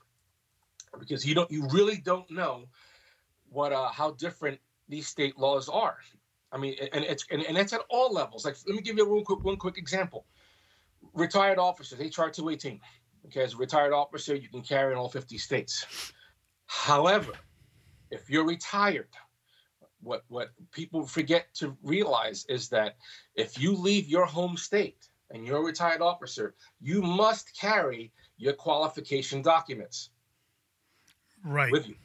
because 0.98 1.24
you 1.24 1.34
don't, 1.34 1.50
you 1.50 1.68
really 1.72 1.98
don't 1.98 2.30
know 2.30 2.64
what, 3.50 3.72
uh, 3.72 3.88
how 3.88 4.10
different 4.12 4.58
these 4.88 5.06
state 5.06 5.38
laws 5.38 5.68
are. 5.68 5.98
I 6.50 6.56
mean, 6.56 6.76
and 6.92 7.04
it's 7.04 7.26
and, 7.30 7.42
and 7.42 7.58
it's 7.58 7.74
at 7.74 7.82
all 7.90 8.10
levels. 8.10 8.46
Like, 8.46 8.56
let 8.66 8.74
me 8.74 8.80
give 8.80 8.96
you 8.96 9.04
a 9.04 9.08
one 9.08 9.22
quick 9.22 9.44
one 9.44 9.58
quick 9.58 9.76
example. 9.76 10.24
Retired 11.14 11.58
officers, 11.58 11.98
HR 11.98 12.28
218. 12.28 12.80
Okay, 13.26 13.42
as 13.42 13.54
a 13.54 13.56
retired 13.56 13.92
officer, 13.92 14.34
you 14.34 14.48
can 14.48 14.62
carry 14.62 14.92
in 14.92 14.98
all 14.98 15.08
50 15.08 15.36
states. 15.38 16.12
However, 16.66 17.32
if 18.10 18.30
you're 18.30 18.46
retired 18.46 19.08
what 20.00 20.24
what 20.28 20.50
people 20.72 21.04
forget 21.06 21.52
to 21.54 21.76
realize 21.82 22.46
is 22.48 22.68
that 22.68 22.96
if 23.34 23.58
you 23.58 23.74
leave 23.74 24.08
your 24.08 24.26
home 24.26 24.56
state 24.56 25.08
and 25.30 25.46
you're 25.46 25.58
a 25.58 25.64
retired 25.64 26.00
officer, 26.00 26.54
you 26.80 27.02
must 27.02 27.58
carry 27.58 28.12
your 28.36 28.52
qualification 28.52 29.42
documents 29.42 30.10
right 31.44 31.72
with 31.72 31.88
you. 31.88 31.96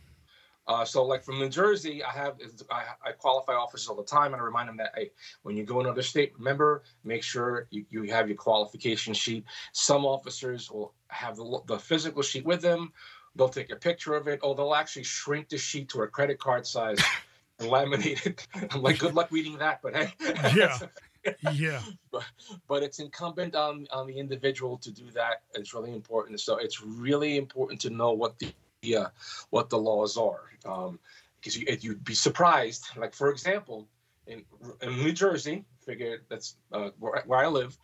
Uh, 0.65 0.85
so, 0.85 1.03
like 1.03 1.23
from 1.23 1.39
New 1.39 1.49
Jersey, 1.49 2.03
I 2.03 2.11
have 2.11 2.37
I, 2.71 2.83
I, 3.05 3.11
qualify 3.11 3.53
officers 3.53 3.87
all 3.87 3.97
the 3.97 4.03
time, 4.03 4.33
and 4.33 4.41
I 4.41 4.45
remind 4.45 4.69
them 4.69 4.77
that 4.77 4.93
hey, 4.95 5.11
when 5.41 5.57
you 5.57 5.65
go 5.65 5.81
another 5.81 6.01
state, 6.01 6.31
remember 6.37 6.83
make 7.03 7.21
sure 7.21 7.67
you, 7.69 7.85
you 7.89 8.03
have 8.03 8.29
your 8.29 8.37
qualification 8.37 9.13
sheet. 9.13 9.43
Some 9.73 10.05
officers 10.05 10.71
will 10.71 10.93
have 11.09 11.35
the, 11.35 11.61
the 11.67 11.77
physical 11.77 12.21
sheet 12.21 12.45
with 12.45 12.61
them. 12.61 12.93
They'll 13.35 13.49
take 13.49 13.71
a 13.71 13.75
picture 13.75 14.13
of 14.13 14.27
it, 14.27 14.39
or 14.41 14.55
they'll 14.55 14.75
actually 14.75 15.03
shrink 15.03 15.49
the 15.49 15.57
sheet 15.57 15.89
to 15.89 16.03
a 16.03 16.07
credit 16.07 16.39
card 16.39 16.65
size 16.65 16.99
laminated. 17.59 18.41
I'm 18.71 18.81
like, 18.81 18.99
good 18.99 19.15
luck 19.15 19.31
reading 19.31 19.57
that, 19.57 19.81
but 19.81 19.95
hey. 19.95 20.13
Yeah. 20.55 20.77
yeah. 21.53 21.81
But, 22.11 22.23
but 22.67 22.83
it's 22.83 22.99
incumbent 22.99 23.55
on 23.55 23.87
on 23.91 24.07
the 24.07 24.17
individual 24.17 24.77
to 24.77 24.91
do 24.91 25.09
that. 25.11 25.41
It's 25.55 25.73
really 25.73 25.93
important. 25.93 26.39
So 26.39 26.57
it's 26.57 26.81
really 26.81 27.37
important 27.37 27.81
to 27.81 27.89
know 27.89 28.11
what 28.13 28.39
the 28.39 28.53
uh, 28.83 29.07
what 29.49 29.69
the 29.69 29.77
laws 29.77 30.17
are, 30.17 30.41
um, 30.65 30.99
because 31.39 31.57
you, 31.57 31.65
you'd 31.81 32.03
be 32.03 32.15
surprised. 32.15 32.85
Like 32.95 33.13
for 33.13 33.29
example, 33.29 33.87
in 34.27 34.43
in 34.81 34.97
New 34.97 35.13
Jersey, 35.13 35.65
figure 35.85 36.23
that's 36.29 36.57
uh, 36.71 36.89
where, 36.99 37.23
where 37.25 37.39
I 37.39 37.47
live. 37.47 37.77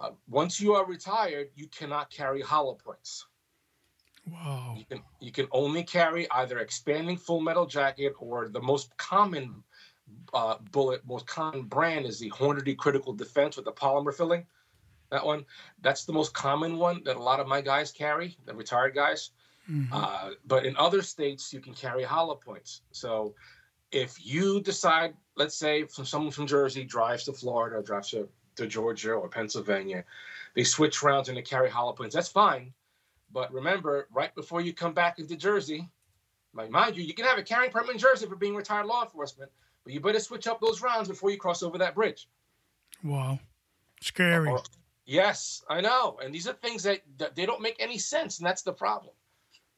Uh, 0.00 0.10
once 0.28 0.60
you 0.60 0.74
are 0.74 0.86
retired, 0.86 1.48
you 1.56 1.66
cannot 1.66 2.10
carry 2.10 2.40
hollow 2.40 2.74
points. 2.74 3.26
Wow. 4.30 4.74
You 4.76 4.84
can 4.84 5.02
you 5.20 5.32
can 5.32 5.48
only 5.50 5.82
carry 5.82 6.30
either 6.30 6.58
expanding 6.58 7.16
full 7.16 7.40
metal 7.40 7.66
jacket 7.66 8.14
or 8.18 8.48
the 8.48 8.62
most 8.62 8.96
common 8.96 9.64
uh, 10.32 10.56
bullet, 10.72 11.06
most 11.06 11.26
common 11.26 11.62
brand 11.64 12.06
is 12.06 12.18
the 12.18 12.30
Hornady 12.30 12.76
Critical 12.76 13.12
Defense 13.12 13.56
with 13.56 13.64
the 13.64 13.72
polymer 13.72 14.14
filling. 14.14 14.46
That 15.10 15.24
one, 15.24 15.46
that's 15.80 16.04
the 16.04 16.12
most 16.12 16.34
common 16.34 16.76
one 16.76 17.02
that 17.04 17.16
a 17.16 17.22
lot 17.22 17.40
of 17.40 17.48
my 17.48 17.62
guys 17.62 17.92
carry, 17.92 18.36
the 18.44 18.54
retired 18.54 18.94
guys. 18.94 19.30
Mm-hmm. 19.70 19.92
Uh, 19.92 20.30
but 20.46 20.64
in 20.64 20.76
other 20.76 21.02
states, 21.02 21.52
you 21.52 21.60
can 21.60 21.74
carry 21.74 22.02
hollow 22.02 22.34
points. 22.34 22.82
So 22.92 23.34
if 23.92 24.24
you 24.24 24.60
decide, 24.60 25.14
let's 25.36 25.54
say, 25.54 25.84
from 25.84 26.04
someone 26.04 26.30
from 26.30 26.46
Jersey 26.46 26.84
drives 26.84 27.24
to 27.24 27.32
Florida, 27.32 27.82
drives 27.82 28.10
to, 28.10 28.28
to 28.56 28.66
Georgia 28.66 29.12
or 29.12 29.28
Pennsylvania, 29.28 30.04
they 30.54 30.64
switch 30.64 31.02
rounds 31.02 31.28
and 31.28 31.36
they 31.36 31.42
carry 31.42 31.70
hollow 31.70 31.92
points. 31.92 32.14
That's 32.14 32.28
fine 32.28 32.72
but 33.32 33.52
remember, 33.52 34.08
right 34.12 34.34
before 34.34 34.60
you 34.60 34.72
come 34.72 34.94
back 34.94 35.18
into 35.18 35.36
Jersey, 35.36 35.88
mind 36.52 36.96
you, 36.96 37.04
you 37.04 37.14
can 37.14 37.26
have 37.26 37.38
a 37.38 37.42
carrying 37.42 37.70
permit 37.70 37.92
in 37.92 37.98
Jersey 37.98 38.26
for 38.26 38.36
being 38.36 38.54
retired 38.54 38.86
law 38.86 39.02
enforcement, 39.02 39.50
but 39.84 39.92
you 39.92 40.00
better 40.00 40.20
switch 40.20 40.46
up 40.46 40.60
those 40.60 40.80
rounds 40.80 41.08
before 41.08 41.30
you 41.30 41.36
cross 41.36 41.62
over 41.62 41.78
that 41.78 41.94
bridge. 41.94 42.28
Wow. 43.04 43.38
Scary. 44.00 44.48
Or- 44.48 44.62
yes, 45.04 45.62
I 45.68 45.80
know. 45.80 46.18
And 46.22 46.34
these 46.34 46.48
are 46.48 46.54
things 46.54 46.82
that, 46.84 47.00
that 47.18 47.36
they 47.36 47.46
don't 47.46 47.60
make 47.60 47.76
any 47.78 47.98
sense, 47.98 48.38
and 48.38 48.46
that's 48.46 48.62
the 48.62 48.72
problem. 48.72 49.12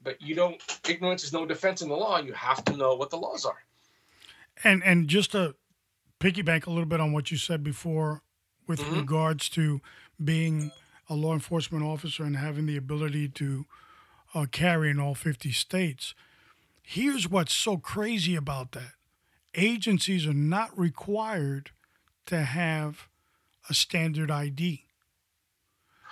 But 0.03 0.21
you 0.21 0.35
don't. 0.35 0.61
Ignorance 0.89 1.25
is 1.25 1.33
no 1.33 1.45
defense 1.47 1.83
in 1.83 1.89
the 1.89 1.97
law. 1.97 2.19
You 2.19 2.33
have 2.33 2.65
to 2.67 2.77
know 2.77 2.95
what 2.95 3.11
the 3.11 3.19
laws 3.19 3.45
are. 3.45 3.59
And 4.65 4.83
and 4.83 5.09
just 5.09 5.33
to 5.33 5.55
piggyback 6.19 6.67
a 6.67 6.71
little 6.71 6.87
bit 6.87 7.01
on 7.01 7.13
what 7.13 7.31
you 7.31 7.37
said 7.37 7.63
before 7.63 8.23
with 8.67 8.81
Mhm. 8.81 8.97
regards 8.97 9.49
to 9.51 9.81
being 10.23 10.71
a 11.09 11.15
law 11.15 11.33
enforcement 11.33 11.85
officer 11.85 12.25
and 12.25 12.37
having 12.37 12.67
the 12.67 12.77
ability 12.77 13.29
to 13.29 13.67
uh, 14.33 14.47
carry 14.51 14.91
in 14.91 15.01
all 15.01 15.15
50 15.15 15.51
states. 15.51 16.15
Here's 16.83 17.29
what's 17.29 17.53
so 17.55 17.79
crazy 17.79 18.37
about 18.37 18.73
that. 18.73 18.93
Agencies 19.55 20.25
are 20.27 20.33
not 20.33 20.77
required 20.79 21.73
to 22.27 22.43
have 22.45 23.09
a 23.69 23.75
standard 23.75 24.31
ID. 24.31 24.85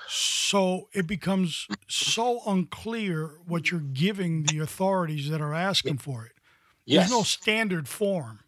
So 0.09 0.88
it 0.95 1.07
becomes 1.07 1.69
so 1.87 2.41
unclear 2.47 3.33
what 3.47 3.71
you're 3.71 3.81
giving 3.81 4.45
the 4.45 4.61
authorities 4.61 5.29
that 5.29 5.41
are 5.41 5.55
asking 5.55 5.99
for 5.99 6.25
it. 6.25 6.33
Yes. 6.87 7.11
There's 7.11 7.19
no 7.19 7.23
standard 7.23 7.87
form. 7.87 8.41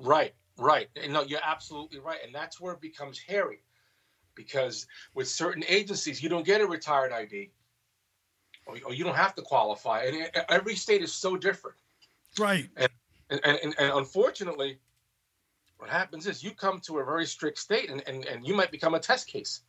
Right, 0.00 0.34
right. 0.58 0.88
And 1.00 1.12
no, 1.12 1.22
you're 1.22 1.40
absolutely 1.42 2.00
right. 2.00 2.18
And 2.24 2.34
that's 2.34 2.60
where 2.60 2.74
it 2.74 2.80
becomes 2.80 3.18
hairy. 3.18 3.62
Because 4.34 4.86
with 5.14 5.28
certain 5.28 5.64
agencies, 5.68 6.22
you 6.22 6.28
don't 6.28 6.44
get 6.44 6.60
a 6.60 6.66
retired 6.66 7.12
ID. 7.12 7.52
Or, 8.66 8.76
or 8.86 8.92
you 8.92 9.04
don't 9.04 9.14
have 9.14 9.36
to 9.36 9.42
qualify. 9.42 10.02
And 10.02 10.16
e- 10.16 10.40
every 10.48 10.74
state 10.74 11.02
is 11.02 11.12
so 11.12 11.36
different. 11.36 11.76
Right. 12.38 12.68
And, 12.76 12.90
and, 13.30 13.40
and, 13.44 13.74
and 13.78 13.92
unfortunately, 13.92 14.80
what 15.78 15.88
happens 15.88 16.26
is 16.26 16.42
you 16.42 16.50
come 16.50 16.80
to 16.80 16.98
a 16.98 17.04
very 17.04 17.26
strict 17.26 17.58
state 17.58 17.90
and, 17.90 18.02
and, 18.08 18.24
and 18.26 18.46
you 18.46 18.54
might 18.54 18.72
become 18.72 18.94
a 18.94 19.00
test 19.00 19.28
case. 19.28 19.60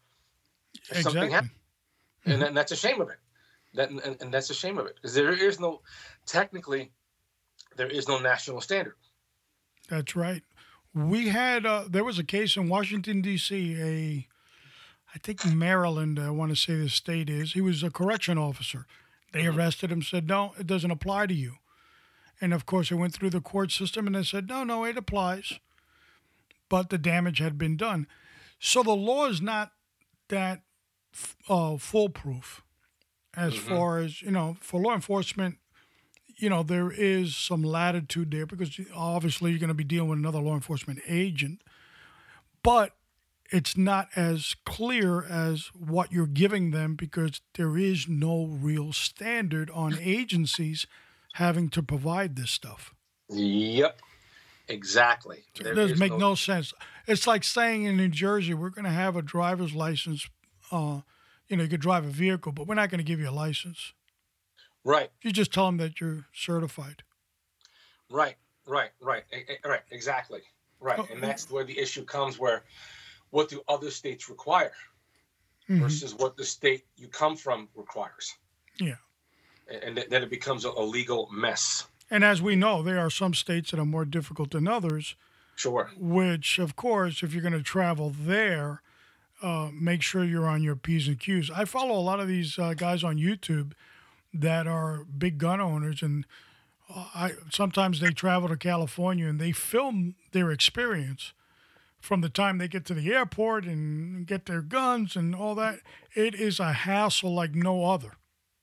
If 0.90 1.02
something 1.02 1.24
Exactly. 1.24 1.32
happens. 1.32 1.52
And, 2.26 2.42
then 2.42 2.54
that's 2.54 2.72
a 2.72 2.76
shame 2.76 3.00
of 3.02 3.10
it. 3.10 3.20
That, 3.74 3.90
and, 3.90 4.18
and 4.22 4.34
that's 4.34 4.50
a 4.50 4.54
shame 4.54 4.78
of 4.78 4.86
it. 4.86 4.96
Because 4.96 5.14
there 5.14 5.32
is 5.32 5.60
no, 5.60 5.82
technically, 6.26 6.92
there 7.76 7.88
is 7.88 8.08
no 8.08 8.20
national 8.20 8.60
standard. 8.62 8.96
That's 9.90 10.16
right. 10.16 10.42
We 10.94 11.30
had 11.30 11.66
uh, 11.66 11.86
there 11.90 12.04
was 12.04 12.18
a 12.20 12.24
case 12.24 12.58
in 12.58 12.68
Washington 12.70 13.22
D.C. 13.22 13.76
A, 13.80 14.28
I 15.14 15.20
think 15.20 15.46
Maryland. 15.46 16.20
I 16.20 16.32
want 16.32 16.52
to 16.52 16.56
say 16.56 16.76
the 16.76 16.90
state 16.90 17.30
is. 17.30 17.54
He 17.54 17.62
was 17.62 17.84
a 17.84 17.92
correction 17.92 18.38
officer. 18.38 18.86
They 19.32 19.44
Mhm. 19.44 19.56
arrested 19.56 19.92
him. 19.92 20.02
Said 20.02 20.28
no, 20.28 20.54
it 20.60 20.66
doesn't 20.68 20.90
apply 20.92 21.28
to 21.28 21.34
you. 21.34 21.58
And 22.42 22.54
of 22.54 22.66
course, 22.66 22.92
it 22.92 22.96
went 22.96 23.14
through 23.14 23.30
the 23.30 23.42
court 23.42 23.72
system, 23.72 24.08
and 24.08 24.16
they 24.16 24.24
said 24.24 24.48
no, 24.50 24.64
no, 24.64 24.84
it 24.86 24.98
applies. 24.98 25.60
But 26.70 26.90
the 26.90 26.98
damage 26.98 27.40
had 27.40 27.58
been 27.58 27.78
done. 27.78 28.08
So 28.60 28.82
the 28.84 28.92
law 28.96 29.28
is 29.28 29.42
not 29.42 29.72
that 30.30 30.62
uh, 31.50 31.78
foolproof 31.78 32.62
as 33.36 33.54
Mhm. 33.54 33.60
far 33.60 34.00
as 34.00 34.22
you 34.22 34.32
know 34.32 34.58
for 34.62 34.80
law 34.82 34.94
enforcement 34.94 35.58
you 36.38 36.50
know 36.50 36.64
there 36.64 36.92
is 36.92 37.36
some 37.36 37.62
latitude 37.64 38.32
there 38.32 38.46
because 38.46 38.80
obviously 38.94 39.52
you're 39.52 39.60
going 39.60 39.68
to 39.68 39.74
be 39.74 39.84
dealing 39.84 40.10
with 40.10 40.20
another 40.20 40.40
law 40.40 40.54
enforcement 40.56 41.00
agent 41.08 41.62
but 42.64 42.96
it's 43.50 43.78
not 43.78 44.10
as 44.16 44.56
clear 44.66 45.24
as 45.24 45.68
what 45.74 46.12
you're 46.12 46.28
giving 46.28 46.72
them 46.72 46.96
because 46.96 47.40
there 47.56 47.78
is 47.78 48.08
no 48.08 48.46
real 48.46 48.92
standard 48.92 49.70
on 49.72 49.98
agencies 50.02 50.86
having 51.34 51.70
to 51.70 51.82
provide 51.84 52.36
this 52.36 52.52
stuff 52.52 52.94
Yep, 53.30 54.00
exactly. 54.70 55.44
There 55.60 55.74
it 55.74 55.76
doesn't 55.76 56.00
make 56.00 56.18
no 56.18 56.34
sense. 56.36 56.74
It's 57.08 57.28
like 57.28 57.44
saying 57.44 57.84
in 57.84 57.98
New 57.98 58.08
Jersey, 58.08 58.54
we're 58.54 58.70
going 58.70 58.86
to 58.86 58.90
have 58.92 59.18
a 59.18 59.22
driver's 59.22 59.74
license. 59.74 60.30
Uh, 60.72 61.02
you 61.50 61.58
know, 61.58 61.64
you 61.64 61.70
could 61.70 61.82
drive 61.82 62.06
a 62.06 62.10
vehicle, 62.10 62.52
but 62.52 62.68
we're 62.68 62.76
not 62.76 62.90
going 62.90 63.00
to 63.00 63.04
give 63.04 63.20
you 63.20 63.30
a 63.30 63.32
license. 63.32 63.94
Right, 64.84 65.10
You 65.22 65.32
just 65.34 65.52
tell 65.52 65.66
them 65.66 65.78
that 65.78 66.00
you're 66.00 66.26
certified. 66.34 67.04
right, 68.10 68.36
right, 68.66 68.92
right, 69.02 69.24
right, 69.66 69.82
exactly, 69.92 70.42
right. 70.80 71.00
Oh, 71.00 71.08
And 71.12 71.22
that's 71.22 71.50
where 71.52 71.66
the 71.66 71.78
issue 71.78 72.06
comes. 72.06 72.40
Where, 72.40 72.64
what 73.32 73.50
do 73.50 73.62
other 73.68 73.92
states 73.92 74.30
require 74.30 74.72
Mhm. 75.70 75.80
versus 75.82 76.16
what 76.16 76.38
the 76.38 76.46
state 76.46 76.86
you 76.96 77.10
come 77.10 77.36
from 77.36 77.68
requires? 77.76 78.34
Yeah. 78.80 78.96
And, 79.68 79.84
and 79.84 79.96
th- 79.98 80.10
then 80.10 80.24
it 80.24 80.30
becomes 80.30 80.64
a 80.64 80.72
legal 80.72 81.28
mess. 81.32 81.88
And 82.10 82.24
as 82.24 82.42
we 82.42 82.56
know, 82.56 82.82
there 82.82 83.00
are 83.00 83.10
some 83.10 83.34
states 83.34 83.72
that 83.72 83.80
are 83.82 83.86
more 83.86 84.06
difficult 84.06 84.52
than 84.52 84.68
others, 84.70 85.16
Sure. 85.58 85.92
which, 85.98 86.60
of 86.60 86.78
course, 86.78 87.22
if 87.24 87.34
you're 87.34 87.42
going 87.42 87.52
to 87.52 87.62
travel 87.64 88.10
there, 88.18 88.82
uh, 89.42 89.70
make 89.74 90.02
sure 90.02 90.24
you're 90.24 90.48
on 90.48 90.64
your 90.64 90.76
P's 90.76 91.08
and 91.08 91.20
Q's. 91.20 91.50
I 91.52 91.66
follow 91.66 91.98
a 91.98 92.02
lot 92.02 92.20
of 92.20 92.28
these 92.28 92.58
uh, 92.58 92.74
guys 92.74 93.04
on 93.04 93.18
YouTube 93.18 93.74
that 94.34 94.68
are 94.68 95.06
big 95.06 95.38
gun 95.38 95.62
owners, 95.62 96.02
and 96.02 96.26
uh, 96.94 97.06
I 97.14 97.32
sometimes 97.52 98.00
they 98.00 98.12
travel 98.12 98.50
to 98.50 98.58
California 98.58 99.28
and 99.28 99.40
they 99.40 99.52
film 99.52 100.16
their 100.32 100.52
experience 100.52 101.34
from 102.00 102.22
the 102.22 102.30
time 102.30 102.58
they 102.58 102.68
get 102.68 102.86
to 102.86 102.94
the 102.94 103.14
airport 103.14 103.66
and 103.66 104.26
get 104.26 104.46
their 104.46 104.62
guns 104.62 105.16
and 105.16 105.36
all 105.36 105.56
that. 105.56 105.80
It 106.16 106.36
is 106.36 106.60
a 106.60 106.74
hassle 106.74 107.34
like 107.34 107.56
no 107.56 107.86
other. 107.86 108.14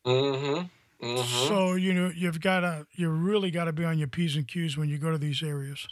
Mm-hmm. 0.07 0.67
Mm-hmm. 1.05 1.49
So 1.49 1.75
you 1.75 1.93
know 1.93 2.11
you've 2.15 2.41
got 2.41 2.61
to 2.61 2.87
you 2.93 3.09
really 3.11 3.51
got 3.51 3.65
to 3.65 3.73
be 3.73 3.85
on 3.85 3.99
your 3.99 4.09
p's 4.09 4.37
and 4.37 4.49
q's 4.49 4.77
when 4.77 4.89
you 4.89 4.99
go 4.99 5.11
to 5.11 5.19
these 5.19 5.43
areas. 5.43 5.87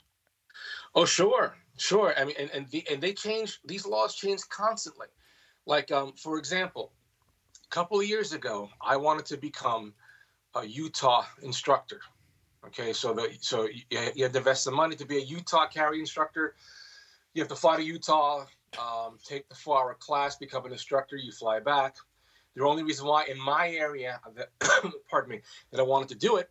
Oh, 0.95 1.05
sure, 1.05 1.57
sure. 1.79 2.15
I 2.17 2.25
mean, 2.25 2.37
and 2.39 2.51
and, 2.51 2.69
the, 2.71 2.87
and 2.91 3.01
they 3.01 3.13
change 3.13 3.61
these 3.65 3.87
laws 3.87 4.15
change 4.15 4.41
constantly. 4.49 5.09
Like, 5.67 5.93
um, 5.93 6.13
for 6.15 6.39
example, 6.39 6.93
a 7.65 7.75
couple 7.75 8.01
of 8.01 8.07
years 8.07 8.33
ago, 8.33 8.69
I 8.81 8.97
wanted 8.97 9.27
to 9.27 9.37
become 9.37 9.95
a 10.55 10.67
Utah 10.67 11.25
instructor. 11.43 12.01
Okay, 12.67 12.93
so 12.93 13.13
the 13.13 13.37
so 13.41 13.65
you, 13.65 13.83
you 14.15 14.23
have 14.25 14.33
to 14.33 14.39
invest 14.39 14.65
some 14.65 14.75
money 14.75 14.97
to 14.97 15.07
be 15.07 15.19
a 15.19 15.21
Utah 15.21 15.67
carry 15.67 16.01
instructor. 16.01 16.55
You 17.35 17.43
have 17.43 17.49
to 17.49 17.57
fly 17.57 17.77
to 17.77 17.83
Utah, 17.83 18.45
um, 18.79 19.19
take 19.25 19.49
the 19.49 19.55
four-hour 19.55 19.97
class, 19.99 20.37
become 20.37 20.67
an 20.67 20.73
instructor. 20.73 21.17
You 21.17 21.33
fly 21.33 21.61
back. 21.61 21.97
The 22.55 22.65
only 22.65 22.83
reason 22.83 23.07
why 23.07 23.25
in 23.25 23.41
my 23.41 23.71
area, 23.71 24.21
that, 24.35 24.51
pardon 25.11 25.31
me, 25.31 25.41
that 25.71 25.81
I 25.81 25.83
wanted 25.85 26.11
to 26.11 26.15
do 26.15 26.37
it 26.37 26.51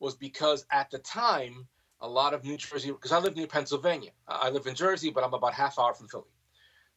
was 0.00 0.16
because 0.16 0.66
at 0.72 0.90
the 0.90 0.98
time 0.98 1.66
a 2.00 2.08
lot 2.08 2.34
of 2.34 2.44
New 2.44 2.56
Jersey 2.56 2.90
because 2.90 3.12
I 3.12 3.18
live 3.18 3.36
near 3.36 3.46
Pennsylvania. 3.46 4.10
I 4.28 4.50
live 4.50 4.66
in 4.66 4.74
Jersey, 4.74 5.10
but 5.10 5.24
I'm 5.24 5.34
about 5.34 5.54
half 5.54 5.78
hour 5.78 5.94
from 5.94 6.08
Philly. 6.08 6.24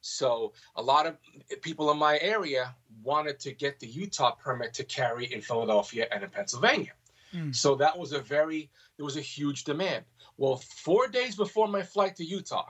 So 0.01 0.53
a 0.75 0.81
lot 0.81 1.05
of 1.05 1.17
people 1.61 1.91
in 1.91 1.97
my 1.97 2.19
area 2.19 2.75
wanted 3.03 3.39
to 3.41 3.53
get 3.53 3.79
the 3.79 3.87
Utah 3.87 4.31
permit 4.31 4.73
to 4.75 4.83
carry 4.83 5.31
in 5.31 5.41
Philadelphia 5.41 6.07
and 6.11 6.23
in 6.23 6.29
Pennsylvania. 6.29 6.93
Hmm. 7.31 7.51
So 7.51 7.75
that 7.75 7.97
was 7.97 8.13
a 8.13 8.19
very 8.19 8.69
there 8.97 9.05
was 9.05 9.17
a 9.17 9.21
huge 9.21 9.63
demand. 9.63 10.05
Well, 10.37 10.57
four 10.57 11.07
days 11.07 11.35
before 11.35 11.67
my 11.67 11.83
flight 11.83 12.15
to 12.17 12.25
Utah, 12.25 12.69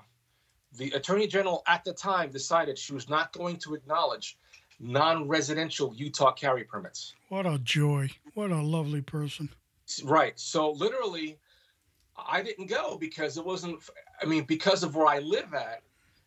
the 0.77 0.91
Attorney 0.91 1.27
General 1.27 1.63
at 1.67 1.83
the 1.83 1.93
time 1.93 2.31
decided 2.31 2.77
she 2.77 2.93
was 2.93 3.09
not 3.09 3.31
going 3.31 3.57
to 3.57 3.75
acknowledge 3.75 4.37
non-residential 4.79 5.93
Utah 5.95 6.31
carry 6.31 6.63
permits. 6.63 7.13
What 7.29 7.45
a 7.45 7.59
joy! 7.59 8.09
What 8.33 8.51
a 8.51 8.61
lovely 8.61 9.01
person. 9.01 9.49
Right. 10.03 10.39
So 10.39 10.71
literally, 10.71 11.39
I 12.27 12.41
didn't 12.41 12.67
go 12.67 12.97
because 12.97 13.37
it 13.37 13.45
wasn't. 13.45 13.79
I 14.21 14.25
mean, 14.25 14.43
because 14.43 14.83
of 14.83 14.95
where 14.95 15.07
I 15.07 15.19
live 15.19 15.53
at, 15.53 15.83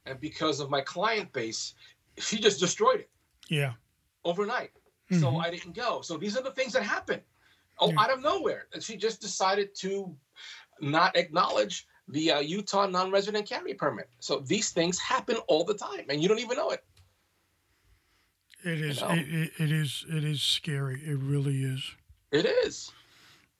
and 0.06 0.18
because 0.20 0.60
of 0.60 0.70
my 0.70 0.80
client 0.80 1.32
base, 1.32 1.74
she 2.18 2.38
just 2.38 2.60
destroyed 2.60 3.00
it 3.00 3.10
Yeah. 3.48 3.74
overnight. 4.24 4.72
So 5.10 5.32
Mhm. 5.32 5.44
I 5.44 5.50
didn't 5.50 5.74
go. 5.74 6.00
So 6.00 6.16
these 6.16 6.36
are 6.36 6.42
the 6.42 6.52
things 6.52 6.72
that 6.72 6.82
happen, 6.84 7.20
oh, 7.78 7.90
Yeah. 7.90 8.00
out 8.00 8.10
of 8.10 8.20
nowhere. 8.20 8.68
And 8.72 8.82
she 8.82 8.96
just 8.96 9.20
decided 9.20 9.74
to 9.76 10.16
not 10.80 11.16
acknowledge 11.16 11.86
the 12.08 12.32
uh, 12.32 12.40
Utah 12.40 12.86
non-resident 12.86 13.48
carry 13.48 13.74
permit. 13.74 14.08
So 14.20 14.40
these 14.40 14.70
things 14.70 14.98
happen 14.98 15.36
all 15.48 15.64
the 15.64 15.74
time, 15.74 16.06
and 16.08 16.22
you 16.22 16.28
don't 16.28 16.38
even 16.40 16.56
know 16.56 16.70
it. 16.70 16.84
It 18.64 18.80
is. 18.80 19.00
know? 19.00 19.10
It, 19.10 19.28
it, 19.28 19.52
it 19.58 19.72
is. 19.72 20.04
It 20.08 20.24
is 20.24 20.40
scary. 20.42 21.00
It 21.04 21.18
really 21.18 21.64
is. 21.64 21.94
It 22.30 22.46
is. 22.46 22.90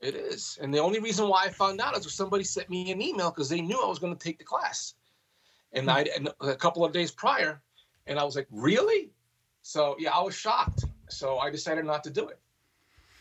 It 0.03 0.17
is. 0.17 0.59
And 0.61 0.75
the 0.75 0.81
only 0.81 0.99
reason 0.99 1.29
why 1.29 1.45
I 1.45 1.49
found 1.49 1.81
out 1.81 1.97
is 1.97 2.13
somebody 2.13 2.43
sent 2.43 2.69
me 2.69 2.91
an 2.91 3.01
email 3.01 3.31
because 3.31 3.49
they 3.49 3.61
knew 3.61 3.81
I 3.81 3.87
was 3.89 4.01
going 4.01 4.15
to 4.15 4.19
take 4.19 4.39
the 4.39 4.45
class. 4.45 4.95
And 5.73 5.85
hmm. 5.85 5.91
I 5.91 6.07
and 6.17 6.29
a 6.41 6.55
couple 6.57 6.85
of 6.85 6.93
days 6.93 7.13
prior, 7.13 7.63
and 8.07 8.19
I 8.19 8.25
was 8.25 8.35
like, 8.37 8.49
really? 8.51 9.11
So 9.63 9.97
yeah, 9.99 10.11
I 10.11 10.21
was 10.21 10.35
shocked. 10.35 10.85
So 11.09 11.39
I 11.39 11.51
decided 11.51 11.85
not 11.85 12.03
to 12.05 12.11
do 12.11 12.29
it. 12.29 12.39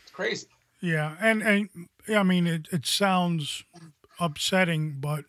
It's 0.02 0.10
crazy. 0.10 0.48
Yeah, 0.80 1.14
and 1.20 1.42
and 1.42 1.68
I 2.12 2.24
mean, 2.24 2.48
it, 2.48 2.66
it 2.72 2.84
sounds 2.84 3.62
upsetting, 4.18 4.96
but 4.98 5.24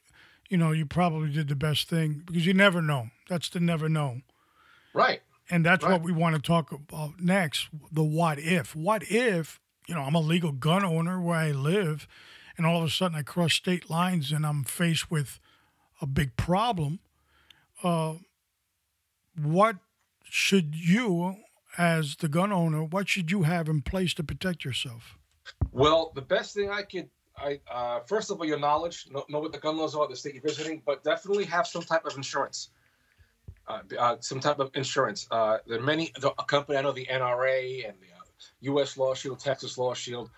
you 0.49 0.57
know, 0.57 0.71
you 0.71 0.85
probably 0.87 1.29
did 1.29 1.47
the 1.47 1.55
best 1.55 1.87
thing 1.87 2.23
because 2.25 2.45
you 2.47 2.53
never 2.55 2.81
know. 2.81 3.09
That's 3.29 3.47
the 3.49 3.59
never 3.59 3.87
know, 3.87 4.21
Right. 4.93 5.21
and 5.49 5.63
that's 5.63 5.83
Right. 5.83 5.93
what 5.93 6.01
we 6.01 6.11
want 6.11 6.35
to 6.35 6.41
talk 6.41 6.71
about 6.71 7.19
next. 7.19 7.69
The 7.91 8.03
what 8.03 8.39
if? 8.39 8.75
What 8.75 9.03
if? 9.03 9.59
You 9.87 9.95
know, 9.95 10.01
I'm 10.01 10.15
a 10.15 10.19
legal 10.19 10.51
gun 10.51 10.85
owner 10.85 11.19
where 11.19 11.37
I 11.37 11.51
live, 11.51 12.07
and 12.57 12.65
all 12.65 12.79
of 12.79 12.85
a 12.85 12.89
sudden 12.89 13.17
I 13.17 13.23
cross 13.23 13.53
state 13.53 13.89
lines 13.89 14.31
and 14.31 14.45
I'm 14.45 14.63
faced 14.63 15.11
with 15.11 15.39
a 16.01 16.05
big 16.05 16.35
problem, 16.35 16.99
uh, 17.83 18.15
what 19.41 19.77
should 20.23 20.75
you, 20.75 21.37
as 21.77 22.17
the 22.17 22.27
gun 22.27 22.51
owner, 22.51 22.83
what 22.83 23.09
should 23.09 23.31
you 23.31 23.43
have 23.43 23.67
in 23.67 23.81
place 23.81 24.13
to 24.15 24.23
protect 24.23 24.63
yourself? 24.65 25.17
Well, 25.71 26.11
the 26.13 26.21
best 26.21 26.53
thing 26.53 26.69
I 26.69 26.83
could, 26.83 27.09
I 27.37 27.59
uh, 27.71 28.01
first 28.01 28.31
of 28.31 28.39
all, 28.39 28.45
your 28.45 28.59
knowledge, 28.59 29.07
know, 29.11 29.25
know 29.29 29.39
what 29.39 29.51
the 29.51 29.59
gun 29.59 29.77
laws 29.77 29.95
are, 29.95 30.07
the 30.07 30.15
state 30.15 30.35
you're 30.35 30.43
visiting, 30.43 30.81
but 30.85 31.03
definitely 31.03 31.45
have 31.45 31.67
some 31.67 31.83
type 31.83 32.05
of 32.05 32.15
insurance. 32.15 32.69
Uh, 33.65 33.79
uh, 33.97 34.17
some 34.19 34.41
type 34.41 34.59
of 34.59 34.71
insurance. 34.75 35.25
Uh, 35.31 35.57
there 35.65 35.79
are 35.79 35.81
many. 35.81 36.11
The 36.19 36.31
a 36.37 36.43
company 36.43 36.77
I 36.77 36.81
know, 36.81 36.91
the 36.91 37.05
NRA 37.05 37.87
and 37.87 37.97
the 38.01 38.12
U.S. 38.61 38.97
Law 38.97 39.13
Shield, 39.13 39.39
Texas 39.39 39.77
Law 39.77 39.93
Shield, 39.93 40.29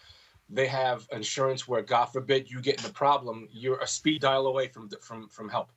they 0.49 0.67
have 0.67 1.07
insurance 1.11 1.67
where, 1.67 1.81
God 1.81 2.05
forbid, 2.05 2.49
you 2.49 2.61
get 2.61 2.79
in 2.79 2.89
a 2.89 2.93
problem, 2.93 3.47
you're 3.51 3.79
a 3.79 3.87
speed 3.87 4.21
dial 4.21 4.47
away 4.47 4.67
from 4.67 4.89
from 5.01 5.27
from 5.29 5.49
help. 5.49 5.71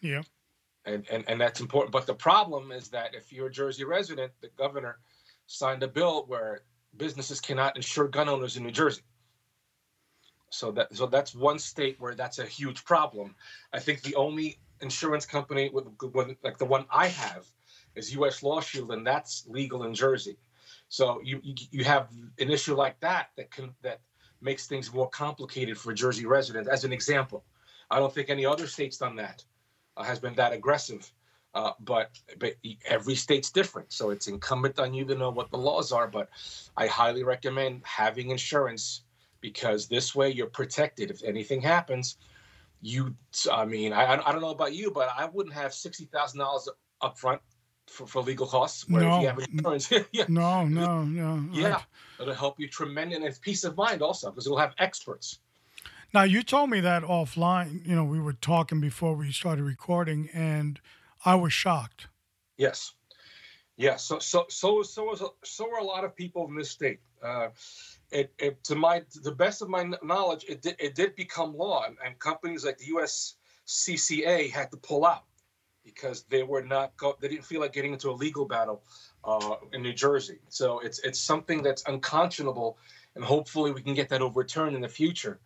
Yeah. 0.00 0.22
And, 0.86 1.06
and 1.10 1.24
and 1.28 1.40
that's 1.40 1.60
important. 1.60 1.92
But 1.92 2.06
the 2.06 2.14
problem 2.14 2.70
is 2.70 2.88
that 2.90 3.14
if 3.14 3.32
you're 3.32 3.48
a 3.48 3.52
Jersey 3.52 3.84
resident, 3.84 4.32
the 4.40 4.50
governor 4.56 4.98
signed 5.46 5.82
a 5.82 5.88
bill 5.88 6.24
where 6.26 6.60
businesses 6.96 7.40
cannot 7.40 7.76
insure 7.76 8.08
gun 8.08 8.28
owners 8.28 8.56
in 8.56 8.62
New 8.62 8.70
Jersey. 8.70 9.02
So 10.50 10.70
that 10.72 10.94
so 10.94 11.06
that's 11.06 11.34
one 11.34 11.58
state 11.58 11.96
where 11.98 12.14
that's 12.14 12.38
a 12.38 12.46
huge 12.46 12.84
problem. 12.84 13.34
I 13.72 13.80
think 13.80 14.02
the 14.02 14.14
only 14.14 14.58
insurance 14.80 15.26
company 15.26 15.70
with, 15.70 15.86
with 16.12 16.36
like 16.44 16.58
the 16.58 16.64
one 16.64 16.86
I 16.90 17.08
have 17.08 17.46
is 17.96 18.14
U.S. 18.14 18.42
Law 18.42 18.60
Shield, 18.60 18.92
and 18.92 19.06
that's 19.06 19.46
legal 19.48 19.84
in 19.84 19.94
Jersey. 19.94 20.36
So 20.94 21.20
you, 21.24 21.40
you 21.42 21.82
have 21.82 22.08
an 22.38 22.52
issue 22.52 22.76
like 22.76 23.00
that 23.00 23.30
that 23.36 23.50
can 23.50 23.74
that 23.82 23.98
makes 24.40 24.68
things 24.68 24.94
more 24.94 25.08
complicated 25.08 25.76
for 25.76 25.92
Jersey 25.92 26.24
residents. 26.24 26.68
As 26.68 26.84
an 26.84 26.92
example, 26.92 27.44
I 27.90 27.98
don't 27.98 28.14
think 28.14 28.30
any 28.30 28.46
other 28.46 28.68
state's 28.68 28.98
done 28.98 29.16
that, 29.16 29.44
uh, 29.96 30.04
has 30.04 30.20
been 30.20 30.36
that 30.36 30.52
aggressive. 30.52 31.12
Uh, 31.52 31.72
but 31.80 32.10
but 32.38 32.54
every 32.84 33.16
state's 33.16 33.50
different, 33.50 33.92
so 33.92 34.10
it's 34.10 34.28
incumbent 34.28 34.78
on 34.78 34.94
you 34.94 35.04
to 35.06 35.16
know 35.16 35.30
what 35.30 35.50
the 35.50 35.58
laws 35.58 35.90
are. 35.90 36.06
But 36.06 36.28
I 36.76 36.86
highly 36.86 37.24
recommend 37.24 37.82
having 37.84 38.30
insurance 38.30 39.02
because 39.40 39.88
this 39.88 40.14
way 40.14 40.30
you're 40.30 40.46
protected. 40.46 41.10
If 41.10 41.24
anything 41.24 41.60
happens, 41.60 42.18
you 42.82 43.16
I 43.50 43.64
mean 43.64 43.92
I 43.92 44.12
I 44.12 44.30
don't 44.30 44.42
know 44.42 44.50
about 44.50 44.74
you, 44.74 44.92
but 44.92 45.08
I 45.18 45.24
wouldn't 45.26 45.56
have 45.56 45.74
sixty 45.74 46.04
thousand 46.04 46.38
dollars 46.38 46.68
up 47.00 47.18
front 47.18 47.40
for, 47.86 48.06
for 48.06 48.22
legal 48.22 48.46
costs. 48.46 48.88
Where 48.88 49.02
no. 49.02 49.16
if 49.16 49.22
you 49.22 49.28
have 49.28 49.38
insurance, 49.38 49.92
yeah. 50.12 50.24
no, 50.28 50.66
no, 50.66 51.04
no. 51.04 51.48
Yeah, 51.52 51.68
right. 51.68 51.82
it'll 52.20 52.34
help 52.34 52.58
you 52.58 52.68
tremendous, 52.68 53.16
and 53.16 53.24
it's 53.24 53.38
peace 53.38 53.64
of 53.64 53.76
mind 53.76 54.02
also 54.02 54.30
because 54.30 54.46
it'll 54.46 54.58
have 54.58 54.74
experts. 54.78 55.38
Now 56.12 56.22
you 56.22 56.42
told 56.42 56.70
me 56.70 56.80
that 56.80 57.02
offline. 57.02 57.86
You 57.86 57.96
know, 57.96 58.04
we 58.04 58.20
were 58.20 58.32
talking 58.32 58.80
before 58.80 59.14
we 59.14 59.32
started 59.32 59.64
recording, 59.64 60.28
and 60.32 60.80
I 61.24 61.34
was 61.34 61.52
shocked. 61.52 62.08
Yes, 62.56 62.92
yes. 63.76 64.04
So, 64.04 64.18
so, 64.18 64.46
so, 64.48 64.82
so 64.82 65.04
was 65.04 65.22
so 65.42 65.70
are 65.72 65.80
a 65.80 65.84
lot 65.84 66.04
of 66.04 66.14
people 66.14 66.46
in 66.48 66.56
this 66.56 66.70
state. 66.70 67.00
Uh, 67.22 67.48
it, 68.10 68.32
it, 68.38 68.62
to 68.64 68.76
my 68.76 69.00
to 69.00 69.20
the 69.20 69.32
best 69.32 69.60
of 69.62 69.68
my 69.68 69.90
knowledge, 70.02 70.44
it 70.48 70.62
did, 70.62 70.76
it 70.78 70.94
did 70.94 71.16
become 71.16 71.56
law, 71.56 71.84
and, 71.86 71.96
and 72.04 72.18
companies 72.18 72.64
like 72.64 72.78
the 72.78 72.92
USCCA 72.92 74.50
had 74.50 74.70
to 74.70 74.76
pull 74.76 75.04
out 75.04 75.24
because 75.84 76.22
they 76.24 76.42
were 76.42 76.62
not 76.62 76.96
go- 76.96 77.16
they 77.20 77.28
didn't 77.28 77.44
feel 77.44 77.60
like 77.60 77.72
getting 77.72 77.92
into 77.92 78.10
a 78.10 78.12
legal 78.12 78.44
battle 78.46 78.82
uh, 79.24 79.56
in 79.72 79.82
New 79.82 79.92
Jersey. 79.92 80.38
So 80.48 80.80
it's 80.80 80.98
it's 81.00 81.20
something 81.20 81.62
that's 81.62 81.84
unconscionable, 81.86 82.78
and 83.14 83.24
hopefully 83.24 83.72
we 83.72 83.82
can 83.82 83.94
get 83.94 84.08
that 84.08 84.22
overturned 84.22 84.74
in 84.74 84.82
the 84.82 84.88
future. 84.88 85.40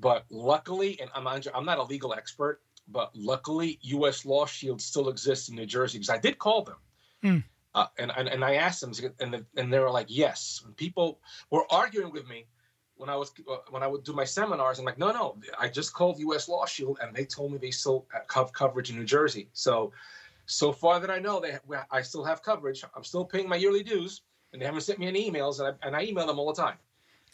But 0.00 0.24
luckily, 0.30 0.98
and 1.00 1.10
I'm 1.14 1.24
not, 1.24 1.46
I'm 1.54 1.64
not 1.64 1.78
a 1.78 1.82
legal 1.82 2.14
expert, 2.14 2.62
but 2.88 3.10
luckily, 3.14 3.78
U.S. 3.82 4.24
Law 4.24 4.46
Shield 4.46 4.80
still 4.80 5.08
exists 5.08 5.48
in 5.48 5.56
New 5.56 5.66
Jersey 5.66 5.98
because 5.98 6.10
I 6.10 6.18
did 6.18 6.38
call 6.38 6.62
them. 6.62 6.76
Mm. 7.22 7.44
Uh, 7.74 7.86
and, 7.98 8.12
and 8.16 8.28
and 8.28 8.44
I 8.44 8.54
asked 8.54 8.80
them, 8.80 8.92
and 9.20 9.32
the, 9.32 9.46
and 9.56 9.72
they 9.72 9.78
were 9.78 9.90
like, 9.90 10.06
yes. 10.08 10.60
When 10.64 10.74
people 10.74 11.20
were 11.50 11.64
arguing 11.70 12.12
with 12.12 12.26
me, 12.28 12.46
when 13.02 13.10
I 13.10 13.16
was 13.16 13.32
when 13.70 13.82
I 13.82 13.88
would 13.88 14.04
do 14.04 14.12
my 14.12 14.24
seminars, 14.24 14.78
I'm 14.78 14.84
like, 14.84 14.96
no, 14.96 15.10
no, 15.10 15.36
I 15.58 15.68
just 15.68 15.92
called 15.92 16.20
U.S. 16.20 16.48
Law 16.48 16.64
Shield, 16.64 16.98
and 17.02 17.14
they 17.14 17.24
told 17.24 17.50
me 17.50 17.58
they 17.58 17.72
still 17.72 18.06
have 18.32 18.52
coverage 18.52 18.90
in 18.90 18.96
New 18.96 19.04
Jersey. 19.04 19.48
So, 19.54 19.92
so 20.46 20.72
far 20.72 21.00
that 21.00 21.10
I 21.10 21.18
know, 21.18 21.40
they 21.40 21.58
I 21.90 22.00
still 22.00 22.24
have 22.24 22.44
coverage. 22.44 22.84
I'm 22.94 23.02
still 23.02 23.24
paying 23.24 23.48
my 23.48 23.56
yearly 23.56 23.82
dues, 23.82 24.22
and 24.52 24.62
they 24.62 24.66
haven't 24.66 24.82
sent 24.82 25.00
me 25.00 25.08
any 25.08 25.28
emails, 25.28 25.58
and 25.58 25.74
I, 25.82 25.86
and 25.86 25.96
I 25.96 26.04
email 26.04 26.28
them 26.28 26.38
all 26.38 26.52
the 26.52 26.62
time. 26.62 26.76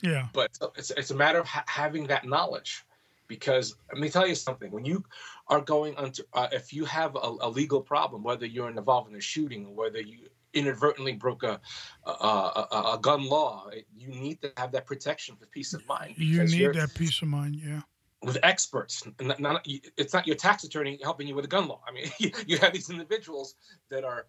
Yeah. 0.01 0.29
But 0.33 0.59
it's 0.77 0.91
it's 0.91 1.11
a 1.11 1.15
matter 1.15 1.39
of 1.39 1.47
ha- 1.47 1.65
having 1.67 2.07
that 2.07 2.27
knowledge, 2.27 2.87
because 3.27 3.77
let 3.93 4.01
me 4.01 4.09
tell 4.09 4.27
you 4.27 4.35
something. 4.35 4.71
When 4.71 4.87
you 4.87 5.05
are 5.49 5.61
going 5.61 5.95
under, 5.97 6.23
uh, 6.33 6.49
if 6.51 6.73
you 6.73 6.87
have 6.87 7.15
a, 7.15 7.37
a 7.43 7.49
legal 7.51 7.83
problem, 7.83 8.23
whether 8.23 8.47
you're 8.47 8.71
involved 8.71 9.11
in 9.11 9.17
a 9.17 9.21
shooting 9.21 9.67
or 9.67 9.75
whether 9.75 10.01
you 10.01 10.31
inadvertently 10.55 11.13
broke 11.13 11.43
a, 11.43 11.61
a, 12.07 12.11
a, 12.11 12.93
a, 12.95 12.99
gun 13.01 13.27
law. 13.27 13.69
You 13.97 14.09
need 14.09 14.41
to 14.43 14.53
have 14.57 14.73
that 14.73 14.87
protection 14.87 15.37
for 15.37 15.47
peace 15.47 15.75
of 15.75 15.87
mind. 15.87 16.15
You 16.17 16.45
need 16.45 16.75
that 16.75 16.95
peace 16.95 17.21
of 17.23 17.29
mind, 17.29 17.57
yeah. 17.57 17.81
With 18.21 18.39
experts, 18.43 19.05
not, 19.21 19.39
not, 19.39 19.67
it's 19.97 20.13
not 20.13 20.27
your 20.27 20.35
tax 20.35 20.65
attorney 20.65 20.99
helping 21.05 21.29
you 21.29 21.37
with 21.37 21.45
a 21.45 21.49
gun 21.49 21.69
law. 21.69 21.81
I 21.87 21.93
mean, 21.93 22.11
you 22.49 22.59
have 22.59 22.73
these 22.73 22.91
individuals 22.91 23.55
that 23.91 24.03
are 24.03 24.27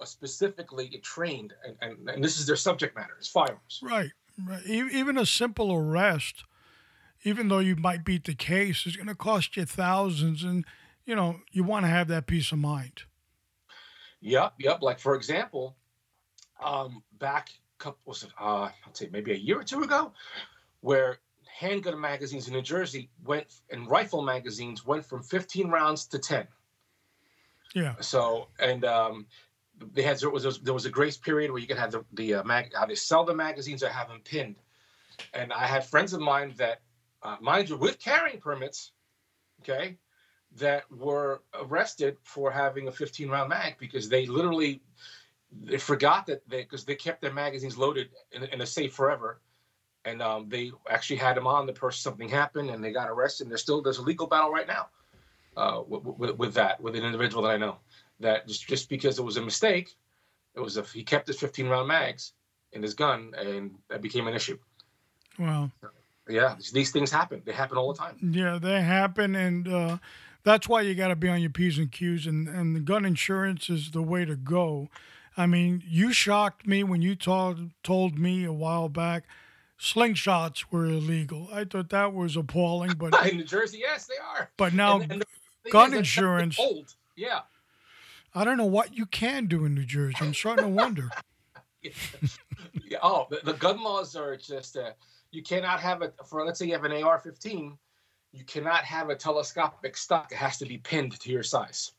uh, 0.00 0.04
specifically 0.04 1.00
trained, 1.02 1.52
and, 1.66 1.76
and, 1.80 2.08
and 2.08 2.22
this 2.22 2.38
is 2.38 2.46
their 2.46 2.54
subject 2.54 2.94
matter: 2.94 3.16
is 3.20 3.26
firearms. 3.26 3.80
Right, 3.82 4.12
right. 4.46 4.64
Even 4.64 5.18
a 5.18 5.26
simple 5.26 5.72
arrest, 5.72 6.44
even 7.24 7.48
though 7.48 7.58
you 7.58 7.74
might 7.74 8.04
beat 8.04 8.24
the 8.24 8.36
case, 8.36 8.86
is 8.86 8.94
going 8.94 9.08
to 9.08 9.16
cost 9.16 9.56
you 9.56 9.64
thousands, 9.64 10.44
and 10.44 10.64
you 11.04 11.16
know 11.16 11.40
you 11.50 11.64
want 11.64 11.86
to 11.86 11.90
have 11.90 12.06
that 12.06 12.28
peace 12.28 12.52
of 12.52 12.58
mind. 12.58 13.02
Yep, 14.24 14.54
yep. 14.58 14.80
Like 14.80 14.98
for 14.98 15.14
example, 15.14 15.76
um, 16.64 17.02
back 17.18 17.50
couple 17.78 17.98
was 18.06 18.22
it 18.22 18.30
uh 18.40 18.70
I'd 18.86 18.96
say 18.96 19.08
maybe 19.12 19.32
a 19.32 19.36
year 19.36 19.60
or 19.60 19.64
two 19.64 19.82
ago, 19.82 20.12
where 20.80 21.18
handgun 21.46 22.00
magazines 22.00 22.48
in 22.48 22.54
New 22.54 22.62
Jersey 22.62 23.10
went 23.22 23.46
and 23.70 23.88
rifle 23.88 24.22
magazines 24.22 24.84
went 24.84 25.04
from 25.04 25.22
15 25.22 25.68
rounds 25.68 26.06
to 26.06 26.18
10. 26.18 26.48
Yeah. 27.74 27.94
So 28.00 28.48
and 28.58 28.84
um, 28.86 29.26
they 29.92 30.02
had 30.02 30.18
there 30.18 30.30
was 30.30 30.58
there 30.60 30.72
was 30.72 30.86
a 30.86 30.90
grace 30.90 31.18
period 31.18 31.50
where 31.50 31.60
you 31.60 31.66
could 31.66 31.78
have 31.78 31.90
the 31.90 32.04
the 32.14 32.34
uh, 32.34 32.44
mag 32.44 32.72
how 32.74 32.86
they 32.86 32.94
sell 32.94 33.24
the 33.24 33.34
magazines 33.34 33.82
or 33.82 33.90
have 33.90 34.08
them 34.08 34.20
pinned, 34.24 34.56
and 35.34 35.52
I 35.52 35.66
had 35.66 35.84
friends 35.84 36.14
of 36.14 36.20
mine 36.20 36.54
that, 36.56 36.80
uh, 37.22 37.36
mind 37.42 37.68
you, 37.68 37.76
with 37.76 37.98
carrying 37.98 38.40
permits, 38.40 38.92
okay, 39.60 39.98
that 40.58 40.90
were 40.90 41.42
arrested 41.54 42.16
for 42.22 42.50
having 42.50 42.88
a 42.88 42.92
15 42.92 43.28
round 43.28 43.48
mag 43.48 43.76
because 43.78 44.08
they 44.08 44.26
literally 44.26 44.80
they 45.62 45.78
forgot 45.78 46.26
that 46.26 46.48
they 46.48 46.62
because 46.62 46.84
they 46.84 46.94
kept 46.94 47.20
their 47.20 47.32
magazines 47.32 47.76
loaded 47.76 48.08
in, 48.32 48.44
in 48.44 48.60
a 48.60 48.66
safe 48.66 48.92
forever. 48.92 49.40
And 50.06 50.20
um, 50.20 50.50
they 50.50 50.70
actually 50.88 51.16
had 51.16 51.34
them 51.34 51.46
on 51.46 51.66
the 51.66 51.72
person 51.72 52.02
something 52.02 52.28
happened 52.28 52.68
and 52.68 52.84
they 52.84 52.92
got 52.92 53.08
arrested 53.08 53.44
and 53.44 53.50
there's 53.50 53.62
still 53.62 53.80
there's 53.80 53.98
a 53.98 54.02
legal 54.02 54.26
battle 54.26 54.50
right 54.50 54.66
now 54.66 54.88
uh, 55.56 55.82
with, 55.86 56.04
with, 56.04 56.38
with, 56.38 56.54
that 56.54 56.80
with 56.80 56.94
an 56.94 57.04
individual 57.04 57.42
that 57.42 57.50
i 57.50 57.56
know. 57.56 57.78
That 58.20 58.46
just, 58.46 58.68
just 58.68 58.88
because 58.88 59.18
it 59.18 59.22
was 59.22 59.38
a 59.38 59.42
mistake 59.42 59.96
it 60.54 60.60
was 60.60 60.76
a 60.76 60.82
he 60.82 61.02
kept 61.02 61.26
his 61.26 61.40
15 61.40 61.68
round 61.68 61.88
mags 61.88 62.32
in 62.72 62.82
his 62.82 62.94
gun 62.94 63.32
and 63.36 63.72
that 63.88 64.02
became 64.02 64.28
an 64.28 64.34
issue. 64.34 64.58
Wow 65.38 65.70
yeah 66.28 66.54
these 66.72 66.90
things 66.90 67.10
happen. 67.10 67.42
They 67.44 67.52
happen 67.52 67.78
all 67.78 67.92
the 67.92 67.98
time. 67.98 68.16
Yeah 68.20 68.58
they 68.60 68.80
happen 68.80 69.34
and 69.34 69.68
uh, 69.68 69.98
that's 70.44 70.68
why 70.68 70.82
you 70.82 70.94
got 70.94 71.08
to 71.08 71.16
be 71.16 71.28
on 71.28 71.40
your 71.40 71.50
P's 71.50 71.78
and 71.78 71.90
Q's, 71.90 72.26
and, 72.26 72.48
and 72.48 72.76
the 72.76 72.80
gun 72.80 73.04
insurance 73.04 73.68
is 73.68 73.90
the 73.90 74.02
way 74.02 74.24
to 74.24 74.36
go. 74.36 74.88
I 75.36 75.46
mean, 75.46 75.82
you 75.86 76.12
shocked 76.12 76.66
me 76.66 76.84
when 76.84 77.02
you 77.02 77.16
told, 77.16 77.70
told 77.82 78.18
me 78.18 78.44
a 78.44 78.52
while 78.52 78.88
back 78.88 79.24
slingshots 79.78 80.66
were 80.70 80.86
illegal. 80.86 81.48
I 81.52 81.64
thought 81.64 81.90
that 81.90 82.12
was 82.14 82.36
appalling. 82.36 82.94
But 82.94 83.14
in 83.30 83.38
New 83.38 83.44
Jersey, 83.44 83.78
yes, 83.80 84.06
they 84.06 84.14
are. 84.16 84.50
But 84.56 84.72
now, 84.72 85.00
and, 85.00 85.12
and 85.12 85.24
gun 85.70 85.94
insurance. 85.94 86.58
Old. 86.58 86.94
Yeah. 87.16 87.40
I 88.34 88.44
don't 88.44 88.56
know 88.56 88.64
what 88.64 88.96
you 88.96 89.06
can 89.06 89.46
do 89.46 89.64
in 89.64 89.74
New 89.74 89.84
Jersey. 89.84 90.16
I'm 90.20 90.34
starting 90.34 90.64
to 90.64 90.70
wonder. 90.70 91.10
yeah. 91.82 92.98
Oh, 93.02 93.26
the, 93.30 93.40
the, 93.44 93.52
gun 93.52 93.82
laws 93.82 94.16
are 94.16 94.36
just 94.36 94.76
uh, 94.76 94.90
you 95.30 95.42
cannot 95.42 95.78
have 95.80 96.02
it 96.02 96.14
for. 96.28 96.44
Let's 96.44 96.58
say 96.58 96.66
you 96.66 96.72
have 96.72 96.84
an 96.84 96.92
AR-15 96.92 97.76
you 98.34 98.44
cannot 98.44 98.84
have 98.84 99.10
a 99.10 99.14
telescopic 99.14 99.96
stock. 99.96 100.32
It 100.32 100.38
has 100.38 100.58
to 100.58 100.66
be 100.66 100.78
pinned 100.78 101.18
to 101.20 101.30
your 101.30 101.44
size, 101.44 101.92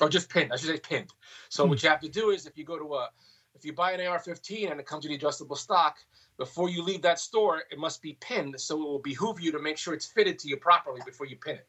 or 0.00 0.08
just 0.08 0.30
pinned. 0.30 0.52
I 0.52 0.56
should 0.56 0.68
say 0.68 0.78
pinned. 0.78 1.12
So 1.48 1.64
hmm. 1.64 1.70
what 1.70 1.82
you 1.82 1.88
have 1.88 2.00
to 2.00 2.08
do 2.08 2.30
is 2.30 2.46
if 2.46 2.56
you 2.56 2.64
go 2.64 2.78
to 2.78 2.94
a, 2.94 3.10
if 3.54 3.64
you 3.64 3.72
buy 3.72 3.92
an 3.92 4.06
AR-15 4.06 4.70
and 4.70 4.78
it 4.78 4.86
comes 4.86 5.04
with 5.04 5.10
the 5.10 5.16
adjustable 5.16 5.56
stock, 5.56 5.96
before 6.38 6.68
you 6.68 6.82
leave 6.82 7.02
that 7.02 7.18
store, 7.18 7.62
it 7.70 7.78
must 7.78 8.00
be 8.00 8.16
pinned. 8.20 8.60
So 8.60 8.76
it 8.76 8.84
will 8.84 8.98
behoove 9.00 9.40
you 9.40 9.50
to 9.52 9.58
make 9.58 9.76
sure 9.76 9.92
it's 9.92 10.06
fitted 10.06 10.38
to 10.40 10.48
you 10.48 10.56
properly 10.56 11.00
before 11.04 11.26
you 11.26 11.36
pin 11.36 11.56
it. 11.56 11.66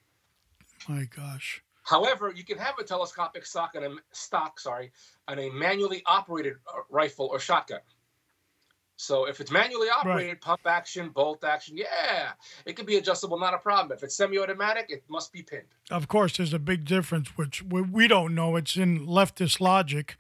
My 0.88 1.05
gosh. 1.05 1.63
However, 1.83 2.33
you 2.36 2.43
can 2.43 2.57
have 2.57 2.77
a 2.79 2.83
telescopic 2.83 3.45
stock 3.45 3.75
and 3.75 3.86
a 3.86 3.95
stock, 4.12 4.60
sorry, 4.60 4.91
on 5.27 5.39
a 5.39 5.49
manually 5.49 6.03
operated 6.05 6.55
uh, 6.67 6.81
rifle 6.89 7.27
or 7.31 7.39
shotgun. 7.39 7.79
So 8.97 9.25
if 9.25 9.39
it's 9.39 9.51
manually 9.51 9.89
operated, 9.89 10.27
right. 10.27 10.41
pump 10.41 10.62
action, 10.65 11.10
bolt 11.10 11.43
action, 11.43 11.77
yeah, 11.77 12.31
it 12.65 12.75
could 12.75 12.88
be 12.88 12.97
adjustable, 12.97 13.39
not 13.39 13.53
a 13.53 13.60
problem. 13.60 13.95
If 13.95 14.03
it's 14.03 14.17
semi-automatic, 14.17 14.88
it 14.89 15.03
must 15.07 15.31
be 15.31 15.43
pinned. 15.43 15.67
Of 15.91 16.07
course, 16.07 16.38
there's 16.38 16.53
a 16.53 16.60
big 16.60 16.83
difference, 16.83 17.38
which 17.38 17.63
we 17.63 18.07
don't 18.07 18.33
know. 18.33 18.55
It's 18.55 18.75
in 18.75 19.05
leftist 19.05 19.62
logic. 19.62 20.17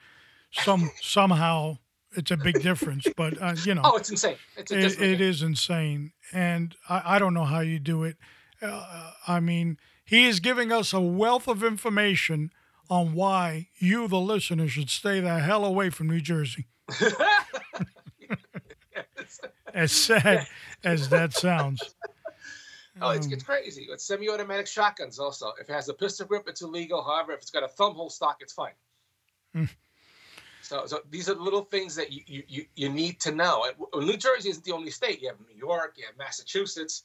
Some 0.51 0.91
somehow 1.01 1.77
it's 2.15 2.29
a 2.29 2.37
big 2.37 2.61
difference, 2.61 3.07
but 3.17 3.41
uh, 3.41 3.55
you 3.65 3.73
know. 3.73 3.81
Oh, 3.83 3.97
it's 3.97 4.11
insane. 4.11 4.37
It's 4.55 4.71
it, 4.71 5.01
it 5.01 5.21
is 5.21 5.41
insane, 5.41 6.13
and 6.31 6.75
I, 6.87 7.15
I, 7.15 7.19
don't 7.19 7.33
know 7.33 7.45
how 7.45 7.59
you 7.61 7.79
do 7.79 8.03
it. 8.03 8.17
Uh, 8.61 9.11
I 9.27 9.39
mean, 9.39 9.77
he 10.05 10.25
is 10.27 10.39
giving 10.39 10.71
us 10.71 10.93
a 10.93 11.01
wealth 11.01 11.47
of 11.47 11.63
information 11.63 12.51
on 12.89 13.13
why 13.13 13.69
you, 13.77 14.07
the 14.07 14.19
listener, 14.19 14.67
should 14.67 14.89
stay 14.89 15.19
the 15.19 15.39
hell 15.39 15.65
away 15.65 15.89
from 15.89 16.09
New 16.09 16.21
Jersey. 16.21 16.67
as 19.77 19.91
sad 19.91 20.47
as 20.83 21.09
that 21.09 21.33
sounds. 21.33 21.81
Oh, 22.99 23.11
it's, 23.11 23.27
it's 23.27 23.43
crazy. 23.43 23.85
It's 23.91 24.03
semi-automatic 24.03 24.65
shotguns 24.65 25.19
also. 25.19 25.53
If 25.61 25.69
it 25.69 25.73
has 25.73 25.87
a 25.87 25.93
pistol 25.93 26.25
grip, 26.25 26.45
it's 26.47 26.63
illegal. 26.63 27.03
However, 27.03 27.31
if 27.33 27.41
it's 27.41 27.51
got 27.51 27.61
a 27.61 27.67
thumb 27.67 27.93
hole 27.93 28.09
stock, 28.09 28.37
it's 28.39 28.53
fine. 28.53 28.71
Mm. 29.55 29.69
So, 30.63 30.87
so 30.87 31.01
these 31.11 31.29
are 31.29 31.35
the 31.35 31.41
little 31.43 31.61
things 31.61 31.95
that 31.95 32.11
you, 32.11 32.43
you, 32.47 32.65
you 32.75 32.89
need 32.89 33.19
to 33.19 33.31
know. 33.31 33.65
New 33.95 34.17
Jersey 34.17 34.49
isn't 34.49 34.65
the 34.65 34.71
only 34.71 34.89
state. 34.89 35.21
You 35.21 35.27
have 35.27 35.37
New 35.39 35.55
York, 35.55 35.93
you 35.97 36.05
have 36.07 36.17
Massachusetts, 36.17 37.03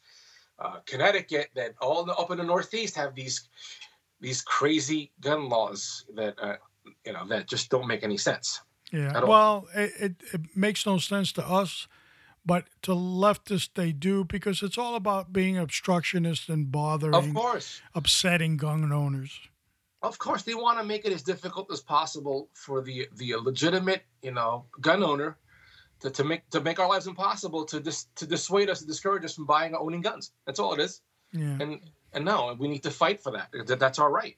uh, 0.59 0.79
Connecticut, 0.87 1.51
that 1.57 1.75
all 1.83 2.05
the, 2.05 2.15
up 2.15 2.31
in 2.31 2.39
the 2.39 2.45
Northeast 2.45 2.97
have 2.97 3.15
these 3.15 3.49
these 4.21 4.41
crazy 4.41 5.13
gun 5.21 5.51
laws 5.51 6.07
that 6.15 6.35
uh, 6.41 6.57
you 7.05 7.13
know 7.13 7.27
that 7.29 7.49
just 7.49 7.69
don't 7.69 7.87
make 7.87 8.03
any 8.03 8.17
sense. 8.17 8.63
Yeah. 8.93 9.25
Well, 9.25 9.67
it, 9.75 9.93
it, 10.01 10.15
it 10.33 10.41
makes 10.57 10.87
no 10.87 10.99
sense 10.99 11.33
to 11.33 11.47
us, 11.47 11.87
but 12.45 12.65
to 12.83 12.93
leftists 12.93 13.71
they 13.75 13.93
do 13.93 14.25
because 14.25 14.63
it's 14.63 14.79
all 14.79 14.95
about 14.95 15.33
being 15.33 15.57
obstructionist 15.57 16.49
and 16.49 16.71
bothering, 16.71 17.15
of 17.15 17.35
course, 17.35 17.81
upsetting 17.95 18.57
gun 18.57 18.93
owners. 18.93 19.41
Of 20.03 20.19
course, 20.19 20.43
they 20.43 20.55
want 20.55 20.79
to 20.79 20.85
make 20.85 21.05
it 21.05 21.13
as 21.13 21.23
difficult 21.23 21.71
as 21.73 21.81
possible 21.81 22.49
for 22.55 22.83
the 22.83 23.09
the 23.17 23.37
legitimate, 23.37 24.03
you 24.23 24.33
know, 24.33 24.67
gun 24.81 25.03
owner 25.05 25.39
to, 26.01 26.11
to 26.11 26.25
make 26.25 26.49
to 26.51 26.61
make 26.61 26.81
our 26.81 26.89
lives 26.89 27.07
impossible 27.07 27.65
to 27.67 27.81
dis, 27.81 28.07
to 28.17 28.27
dissuade 28.27 28.69
us 28.69 28.81
to 28.81 28.87
discourage 28.87 29.25
us 29.25 29.35
from 29.35 29.47
buying 29.47 29.75
or 29.75 29.81
owning 29.81 30.01
guns. 30.01 30.33
That's 30.47 30.59
all 30.59 30.75
it 30.75 30.81
is. 30.81 31.01
Yeah. 31.33 31.59
And 31.61 31.81
and 32.13 32.25
no, 32.25 32.55
we 32.59 32.69
need 32.69 32.83
to 32.83 32.91
fight 32.91 33.23
for 33.23 33.33
that. 33.33 33.49
that 33.67 33.79
that's 33.79 33.99
our 33.99 34.11
right. 34.11 34.37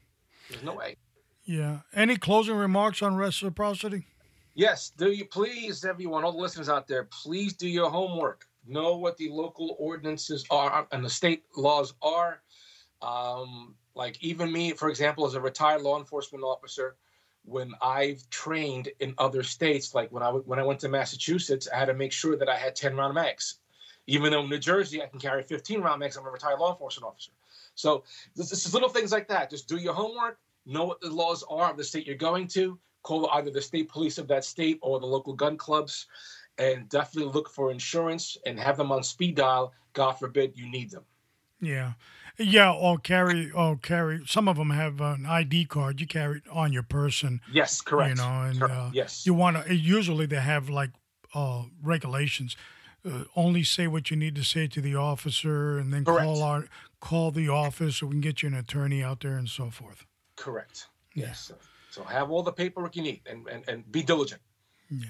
There's 0.50 0.62
no 0.62 0.74
way. 0.74 0.96
Yeah. 1.44 1.80
Any 1.94 2.16
closing 2.16 2.56
remarks 2.56 3.02
on 3.02 3.16
reciprocity? 3.16 4.06
Yes. 4.54 4.90
Do 4.90 5.10
you 5.10 5.24
please, 5.24 5.84
everyone, 5.84 6.24
all 6.24 6.32
the 6.32 6.38
listeners 6.38 6.68
out 6.68 6.86
there, 6.86 7.04
please 7.04 7.54
do 7.54 7.68
your 7.68 7.90
homework. 7.90 8.46
Know 8.66 8.96
what 8.96 9.16
the 9.16 9.28
local 9.28 9.76
ordinances 9.78 10.44
are 10.50 10.86
and 10.92 11.04
the 11.04 11.10
state 11.10 11.42
laws 11.56 11.94
are. 12.00 12.40
Um, 13.02 13.74
like 13.96 14.22
even 14.22 14.52
me, 14.52 14.72
for 14.72 14.88
example, 14.88 15.26
as 15.26 15.34
a 15.34 15.40
retired 15.40 15.82
law 15.82 15.98
enforcement 15.98 16.44
officer, 16.44 16.96
when 17.44 17.72
I've 17.82 18.28
trained 18.30 18.88
in 19.00 19.14
other 19.18 19.42
states, 19.42 19.94
like 19.94 20.10
when 20.10 20.22
I 20.22 20.30
when 20.30 20.58
I 20.58 20.62
went 20.62 20.80
to 20.80 20.88
Massachusetts, 20.88 21.68
I 21.72 21.78
had 21.78 21.86
to 21.86 21.94
make 21.94 22.12
sure 22.12 22.36
that 22.36 22.48
I 22.48 22.56
had 22.56 22.74
10 22.74 22.96
round 22.96 23.14
mags. 23.14 23.56
Even 24.06 24.32
though 24.32 24.42
in 24.42 24.50
New 24.50 24.58
Jersey 24.58 25.02
I 25.02 25.06
can 25.06 25.18
carry 25.18 25.42
15 25.42 25.80
round 25.80 26.00
mags, 26.00 26.16
I'm 26.16 26.26
a 26.26 26.30
retired 26.30 26.60
law 26.60 26.72
enforcement 26.72 27.06
officer. 27.06 27.32
So 27.74 28.04
this, 28.36 28.50
this 28.50 28.66
is 28.66 28.72
little 28.72 28.88
things 28.88 29.12
like 29.12 29.28
that. 29.28 29.50
Just 29.50 29.68
do 29.68 29.76
your 29.76 29.94
homework, 29.94 30.38
know 30.64 30.84
what 30.84 31.00
the 31.00 31.10
laws 31.10 31.44
are 31.50 31.70
of 31.70 31.76
the 31.76 31.84
state 31.84 32.06
you're 32.06 32.16
going 32.16 32.46
to, 32.48 32.78
call 33.04 33.30
either 33.34 33.50
the 33.50 33.62
state 33.62 33.88
police 33.88 34.18
of 34.18 34.26
that 34.26 34.44
state 34.44 34.78
or 34.82 34.98
the 34.98 35.06
local 35.06 35.32
gun 35.32 35.56
clubs, 35.56 36.06
and 36.58 36.88
definitely 36.88 37.32
look 37.32 37.48
for 37.48 37.70
insurance 37.70 38.36
and 38.44 38.58
have 38.58 38.76
them 38.76 38.90
on 38.90 39.04
speed 39.04 39.36
dial. 39.36 39.72
God 39.92 40.12
forbid 40.12 40.56
you 40.56 40.68
need 40.68 40.90
them. 40.90 41.04
Yeah. 41.60 41.92
Yeah, 42.36 42.72
or 42.72 42.98
carry, 42.98 43.52
or 43.52 43.76
carry. 43.76 44.22
Some 44.26 44.48
of 44.48 44.56
them 44.56 44.70
have 44.70 45.00
an 45.00 45.24
ID 45.24 45.66
card. 45.66 46.00
You 46.00 46.06
carry 46.08 46.38
it 46.38 46.48
on 46.50 46.72
your 46.72 46.82
person. 46.82 47.40
Yes, 47.52 47.80
correct. 47.80 48.16
You 48.18 48.24
know, 48.24 48.40
and 48.42 48.62
uh, 48.62 48.90
yes, 48.92 49.24
you 49.24 49.34
want 49.34 49.64
to. 49.64 49.72
Usually, 49.72 50.26
they 50.26 50.40
have 50.40 50.68
like 50.68 50.90
uh, 51.32 51.62
regulations. 51.80 52.56
Uh, 53.06 53.24
only 53.36 53.62
say 53.62 53.86
what 53.86 54.10
you 54.10 54.16
need 54.16 54.34
to 54.34 54.42
say 54.42 54.66
to 54.66 54.80
the 54.80 54.96
officer, 54.96 55.78
and 55.78 55.92
then 55.92 56.04
correct. 56.04 56.24
call 56.24 56.42
our 56.42 56.66
call 56.98 57.30
the 57.30 57.48
office 57.48 57.98
so 57.98 58.06
we 58.06 58.14
can 58.14 58.20
get 58.20 58.42
you 58.42 58.48
an 58.48 58.54
attorney 58.54 59.00
out 59.00 59.20
there 59.20 59.36
and 59.36 59.48
so 59.48 59.70
forth. 59.70 60.04
Correct. 60.34 60.88
Yes. 61.14 61.52
So 61.94 62.02
have 62.04 62.30
all 62.30 62.42
the 62.42 62.52
paperwork 62.52 62.96
you 62.96 63.02
need, 63.02 63.22
and 63.26 63.46
and, 63.48 63.68
and 63.68 63.92
be 63.92 64.02
diligent. 64.02 64.40
Yeah. 64.90 65.06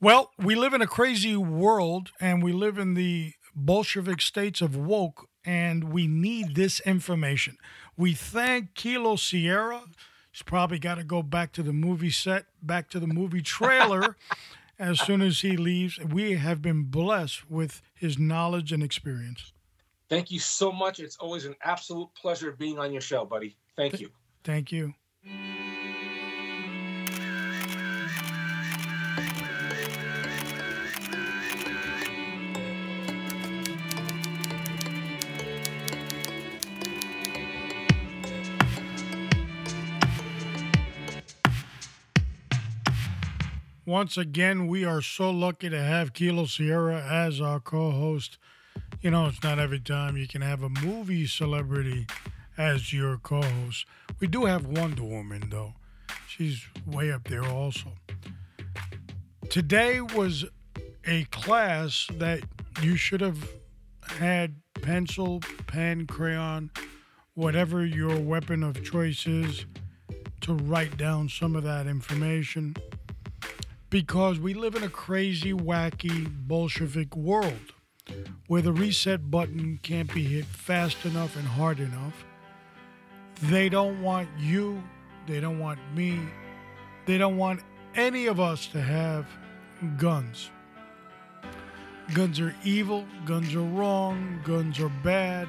Well, 0.00 0.32
we 0.38 0.54
live 0.54 0.74
in 0.74 0.82
a 0.82 0.86
crazy 0.86 1.36
world, 1.36 2.10
and 2.20 2.42
we 2.42 2.52
live 2.52 2.78
in 2.78 2.94
the 2.94 3.32
Bolshevik 3.54 4.20
states 4.20 4.60
of 4.60 4.76
woke 4.76 5.28
and 5.44 5.92
we 5.92 6.06
need 6.06 6.54
this 6.54 6.80
information. 6.80 7.56
We 7.96 8.14
thank 8.14 8.74
Kilo 8.74 9.16
Sierra. 9.16 9.82
He's 10.32 10.42
probably 10.42 10.78
got 10.78 10.96
to 10.96 11.04
go 11.04 11.22
back 11.22 11.52
to 11.52 11.62
the 11.62 11.72
movie 11.72 12.10
set, 12.10 12.46
back 12.62 12.90
to 12.90 12.98
the 13.00 13.06
movie 13.06 13.42
trailer 13.42 14.16
as 14.78 15.00
soon 15.00 15.22
as 15.22 15.40
he 15.40 15.56
leaves. 15.56 15.98
We 16.00 16.32
have 16.32 16.60
been 16.60 16.84
blessed 16.84 17.48
with 17.50 17.82
his 17.94 18.18
knowledge 18.18 18.72
and 18.72 18.82
experience. 18.82 19.52
Thank 20.08 20.30
you 20.30 20.40
so 20.40 20.72
much. 20.72 20.98
It's 20.98 21.16
always 21.16 21.44
an 21.44 21.54
absolute 21.62 22.08
pleasure 22.14 22.52
being 22.52 22.78
on 22.78 22.92
your 22.92 23.00
show, 23.00 23.24
buddy. 23.24 23.56
Thank 23.76 23.92
Th- 23.92 24.02
you. 24.02 24.10
Thank 24.42 24.72
you. 24.72 24.94
Once 43.86 44.16
again, 44.16 44.66
we 44.66 44.82
are 44.82 45.02
so 45.02 45.30
lucky 45.30 45.68
to 45.68 45.78
have 45.78 46.14
Kilo 46.14 46.46
Sierra 46.46 47.02
as 47.02 47.38
our 47.38 47.60
co 47.60 47.90
host. 47.90 48.38
You 49.02 49.10
know, 49.10 49.26
it's 49.26 49.42
not 49.42 49.58
every 49.58 49.78
time 49.78 50.16
you 50.16 50.26
can 50.26 50.40
have 50.40 50.62
a 50.62 50.70
movie 50.70 51.26
celebrity 51.26 52.06
as 52.56 52.94
your 52.94 53.18
co 53.18 53.42
host. 53.42 53.84
We 54.20 54.26
do 54.26 54.46
have 54.46 54.64
Wonder 54.64 55.04
Woman, 55.04 55.50
though. 55.50 55.74
She's 56.26 56.66
way 56.86 57.12
up 57.12 57.28
there 57.28 57.44
also. 57.44 57.92
Today 59.50 60.00
was 60.00 60.46
a 61.06 61.24
class 61.24 62.08
that 62.12 62.40
you 62.80 62.96
should 62.96 63.20
have 63.20 63.50
had 64.06 64.54
pencil, 64.80 65.40
pen, 65.66 66.06
crayon, 66.06 66.70
whatever 67.34 67.84
your 67.84 68.18
weapon 68.18 68.62
of 68.62 68.82
choice 68.82 69.26
is, 69.26 69.66
to 70.40 70.54
write 70.54 70.96
down 70.96 71.28
some 71.28 71.54
of 71.54 71.64
that 71.64 71.86
information 71.86 72.74
because 73.94 74.40
we 74.40 74.54
live 74.54 74.74
in 74.74 74.82
a 74.82 74.88
crazy, 74.88 75.52
wacky, 75.52 76.28
Bolshevik 76.48 77.14
world 77.14 77.74
where 78.48 78.60
the 78.60 78.72
reset 78.72 79.30
button 79.30 79.78
can't 79.84 80.12
be 80.12 80.24
hit 80.24 80.44
fast 80.46 81.04
enough 81.04 81.36
and 81.36 81.46
hard 81.46 81.78
enough. 81.78 82.24
They 83.42 83.68
don't 83.68 84.02
want 84.02 84.28
you, 84.36 84.82
they 85.28 85.38
don't 85.38 85.60
want 85.60 85.78
me, 85.94 86.18
they 87.06 87.18
don't 87.18 87.36
want 87.36 87.60
any 87.94 88.26
of 88.26 88.40
us 88.40 88.66
to 88.72 88.80
have 88.80 89.28
guns. 89.96 90.50
Guns 92.14 92.40
are 92.40 92.52
evil, 92.64 93.04
guns 93.24 93.54
are 93.54 93.60
wrong, 93.60 94.40
guns 94.42 94.80
are 94.80 94.92
bad. 95.04 95.46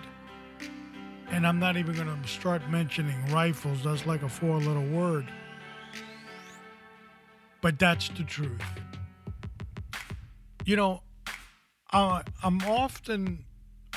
And 1.31 1.47
I'm 1.47 1.57
not 1.57 1.77
even 1.77 1.95
going 1.95 2.21
to 2.21 2.27
start 2.27 2.61
mentioning 2.69 3.25
rifles, 3.33 3.83
that's 3.83 4.05
like 4.05 4.21
a 4.21 4.29
four 4.29 4.59
letter 4.59 4.95
word. 4.95 5.25
But 7.65 7.79
that's 7.79 8.09
the 8.09 8.21
truth. 8.21 8.61
You 10.65 10.75
know, 10.75 11.01
uh, 11.91 12.21
I'm 12.43 12.61
often 12.61 13.43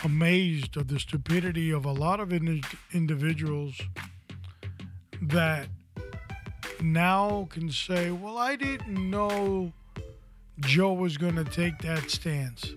amazed 0.03 0.79
of 0.79 0.89
the 0.89 0.99
stupidity 0.99 1.71
of 1.71 1.85
a 1.85 1.93
lot 1.93 2.19
of 2.19 2.33
in- 2.33 2.63
individuals 2.95 3.79
that 5.21 5.69
now 6.81 7.47
can 7.51 7.71
say, 7.71 8.11
well, 8.11 8.39
I 8.39 8.57
didn't 8.57 9.11
know 9.11 9.75
Joe 10.61 10.95
was 10.95 11.19
going 11.19 11.37
to 11.37 11.45
take 11.45 11.77
that 11.83 12.11
stance. 12.11 12.73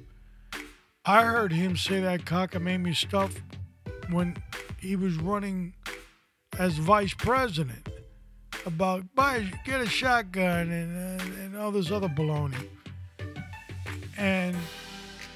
I 1.05 1.23
heard 1.23 1.53
him 1.53 1.77
say 1.77 2.01
that 2.01 2.25
cockamamie 2.25 2.97
stuff 2.97 3.33
when 4.09 4.35
he 4.77 4.97
was 4.97 5.15
running 5.15 5.73
as 6.59 6.73
vice 6.73 7.13
president 7.13 7.87
about 8.65 9.03
buy 9.15 9.49
get 9.65 9.81
a 9.81 9.85
shotgun 9.85 10.71
and, 10.71 11.21
uh, 11.21 11.23
and 11.43 11.57
all 11.57 11.71
this 11.71 11.91
other 11.91 12.07
baloney. 12.07 12.67
And 14.17 14.55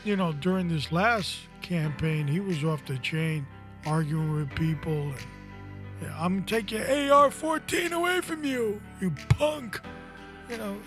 you 0.03 0.15
know, 0.15 0.33
during 0.33 0.67
this 0.67 0.91
last 0.91 1.39
campaign, 1.61 2.27
he 2.27 2.39
was 2.39 2.63
off 2.63 2.85
the 2.85 2.97
chain, 2.99 3.45
arguing 3.85 4.35
with 4.35 4.53
people. 4.55 4.93
And, 4.93 5.25
yeah, 6.01 6.15
I'm 6.19 6.35
gonna 6.35 6.45
take 6.45 6.71
your 6.71 6.81
AR-14 6.81 7.91
away 7.91 8.21
from 8.21 8.43
you, 8.43 8.81
you 9.01 9.11
punk. 9.29 9.81
You 10.49 10.57
know, 10.57 10.77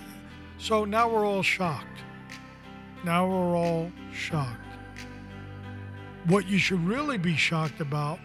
so 0.59 0.85
now 0.85 1.09
we're 1.09 1.27
all 1.27 1.42
shocked. 1.42 1.87
Now 3.05 3.27
we're 3.27 3.57
all 3.57 3.90
shocked. 4.12 4.61
What 6.27 6.46
you 6.46 6.59
should 6.59 6.87
really 6.87 7.18
be 7.18 7.35
shocked 7.35 7.81
about 7.81 8.20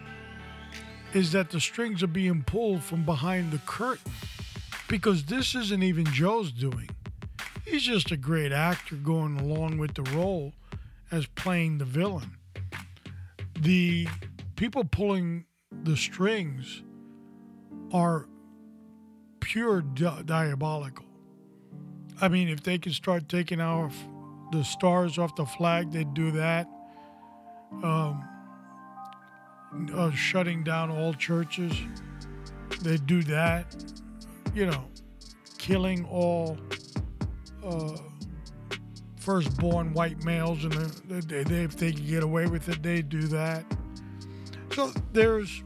is 1.14 1.30
that 1.32 1.50
the 1.50 1.60
strings 1.60 2.02
are 2.02 2.08
being 2.08 2.42
pulled 2.42 2.82
from 2.82 3.04
behind 3.04 3.52
the 3.52 3.58
curtain 3.58 4.12
because 4.88 5.24
this 5.24 5.54
isn't 5.54 5.82
even 5.82 6.04
Joe's 6.06 6.50
doing. 6.50 6.90
He's 7.64 7.84
just 7.84 8.10
a 8.10 8.16
great 8.16 8.52
actor 8.52 8.96
going 8.96 9.38
along 9.38 9.78
with 9.78 9.94
the 9.94 10.02
role 10.16 10.52
as 11.10 11.26
playing 11.26 11.78
the 11.78 11.84
villain. 11.84 12.36
The 13.60 14.08
people 14.56 14.84
pulling 14.84 15.46
the 15.70 15.96
strings 15.96 16.82
are 17.92 18.26
pure 19.40 19.82
di- 19.82 20.22
diabolical. 20.24 21.06
I 22.20 22.28
mean, 22.28 22.48
if 22.48 22.62
they 22.62 22.78
could 22.78 22.94
start 22.94 23.28
taking 23.28 23.60
off 23.60 23.94
the 24.52 24.64
stars 24.64 25.18
off 25.18 25.34
the 25.36 25.46
flag, 25.46 25.92
they'd 25.92 26.12
do 26.14 26.32
that. 26.32 26.68
Um, 27.82 28.24
uh, 29.94 30.10
shutting 30.12 30.62
down 30.62 30.90
all 30.90 31.14
churches, 31.14 31.72
they'd 32.82 33.06
do 33.06 33.22
that. 33.24 33.74
You 34.54 34.66
know, 34.66 34.84
killing 35.58 36.04
all 36.04 36.56
uh, 37.64 37.96
firstborn 39.16 39.92
white 39.94 40.22
males, 40.24 40.64
and 40.64 40.72
they, 40.72 41.42
they, 41.42 41.64
if 41.64 41.76
they 41.76 41.92
could 41.92 42.06
get 42.06 42.22
away 42.22 42.46
with 42.46 42.68
it, 42.68 42.82
they 42.82 43.02
do 43.02 43.22
that. 43.28 43.64
So 44.72 44.92
there's 45.12 45.62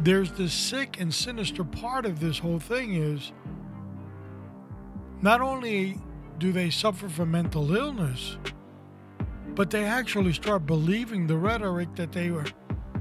there's 0.00 0.30
the 0.32 0.48
sick 0.48 1.00
and 1.00 1.12
sinister 1.12 1.64
part 1.64 2.06
of 2.06 2.20
this 2.20 2.38
whole 2.38 2.58
thing 2.60 2.94
is 2.94 3.32
not 5.20 5.40
only 5.40 5.98
do 6.38 6.52
they 6.52 6.70
suffer 6.70 7.08
from 7.08 7.32
mental 7.32 7.74
illness, 7.74 8.38
but 9.58 9.70
they 9.70 9.82
actually 9.82 10.32
start 10.32 10.64
believing 10.66 11.26
the 11.26 11.36
rhetoric 11.36 11.92
that 11.96 12.12
they 12.12 12.30
were 12.30 12.44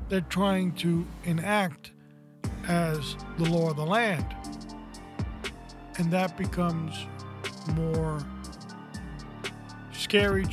they're 0.09 0.21
trying 0.21 0.71
to 0.71 1.05
enact 1.25 1.91
as 2.67 3.15
the 3.37 3.47
law 3.47 3.69
of 3.69 3.75
the 3.75 3.85
land 3.85 4.25
and 5.99 6.11
that 6.11 6.35
becomes 6.35 6.95
more 7.75 8.19
scary, 9.91 10.47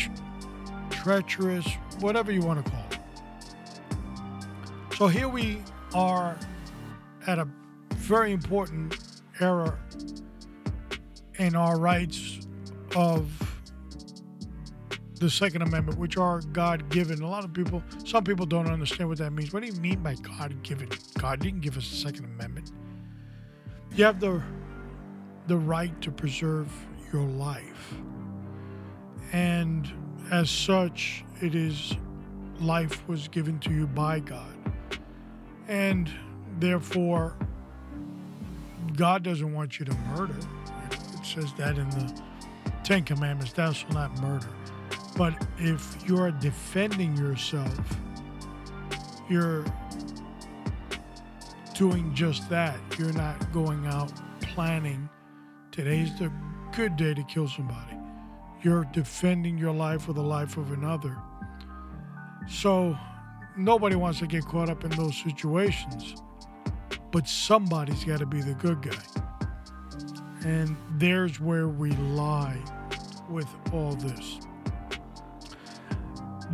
treacherous, 0.90 1.66
whatever 2.00 2.30
you 2.30 2.40
want 2.42 2.62
to 2.64 2.70
call 2.70 2.84
it. 2.90 2.98
So 4.96 5.06
here 5.06 5.28
we 5.28 5.62
are 5.94 6.36
at 7.26 7.38
a 7.38 7.48
very 7.94 8.32
important 8.32 8.98
era 9.40 9.78
in 11.38 11.56
our 11.56 11.78
rights 11.78 12.40
of 12.94 13.30
the 15.16 15.30
Second 15.30 15.62
Amendment, 15.62 15.98
which 15.98 16.16
are 16.16 16.40
God 16.40 16.88
given. 16.90 17.22
A 17.22 17.28
lot 17.28 17.44
of 17.44 17.52
people, 17.52 17.82
some 18.04 18.24
people 18.24 18.46
don't 18.46 18.68
understand 18.68 19.08
what 19.08 19.18
that 19.18 19.32
means. 19.32 19.52
What 19.52 19.62
do 19.62 19.68
you 19.68 19.80
mean 19.80 20.02
by 20.02 20.14
God 20.16 20.62
given? 20.62 20.88
God 21.18 21.40
didn't 21.40 21.60
give 21.60 21.76
us 21.76 21.88
the 21.88 21.96
Second 21.96 22.24
Amendment. 22.24 22.72
You 23.94 24.04
have 24.04 24.20
the 24.20 24.42
the 25.46 25.56
right 25.56 26.00
to 26.00 26.10
preserve 26.10 26.72
your 27.12 27.22
life. 27.22 27.94
And 29.32 29.90
as 30.30 30.50
such, 30.50 31.24
it 31.40 31.54
is 31.54 31.94
life 32.60 33.06
was 33.08 33.28
given 33.28 33.58
to 33.60 33.70
you 33.70 33.86
by 33.86 34.20
God. 34.20 34.54
And 35.68 36.10
therefore, 36.60 37.36
God 38.96 39.22
doesn't 39.22 39.52
want 39.52 39.78
you 39.78 39.86
to 39.86 39.94
murder. 40.16 40.36
It 40.90 41.26
says 41.26 41.52
that 41.58 41.78
in 41.78 41.88
the 41.90 42.22
Ten 42.84 43.02
Commandments, 43.02 43.52
thou 43.52 43.72
shalt 43.72 43.92
not 43.92 44.18
murder. 44.20 44.48
But 45.16 45.46
if 45.58 45.96
you're 46.06 46.30
defending 46.32 47.16
yourself, 47.16 47.78
you're 49.28 49.64
doing 51.74 52.14
just 52.14 52.48
that. 52.50 52.78
You're 52.98 53.12
not 53.12 53.52
going 53.52 53.86
out 53.86 54.12
planning 54.40 55.08
Today's 55.74 56.16
the 56.20 56.30
good 56.70 56.96
day 56.96 57.14
to 57.14 57.24
kill 57.24 57.48
somebody. 57.48 57.96
You're 58.62 58.84
defending 58.92 59.58
your 59.58 59.72
life 59.72 60.08
or 60.08 60.12
the 60.12 60.22
life 60.22 60.56
of 60.56 60.70
another. 60.70 61.16
So 62.48 62.96
nobody 63.56 63.96
wants 63.96 64.20
to 64.20 64.28
get 64.28 64.44
caught 64.44 64.68
up 64.68 64.84
in 64.84 64.90
those 64.90 65.16
situations. 65.16 66.14
But 67.10 67.26
somebody's 67.26 68.04
got 68.04 68.20
to 68.20 68.26
be 68.26 68.40
the 68.40 68.54
good 68.54 68.82
guy. 68.82 69.02
And 70.44 70.76
there's 70.92 71.40
where 71.40 71.66
we 71.66 71.90
lie 71.90 72.62
with 73.28 73.48
all 73.72 73.96
this. 73.96 74.38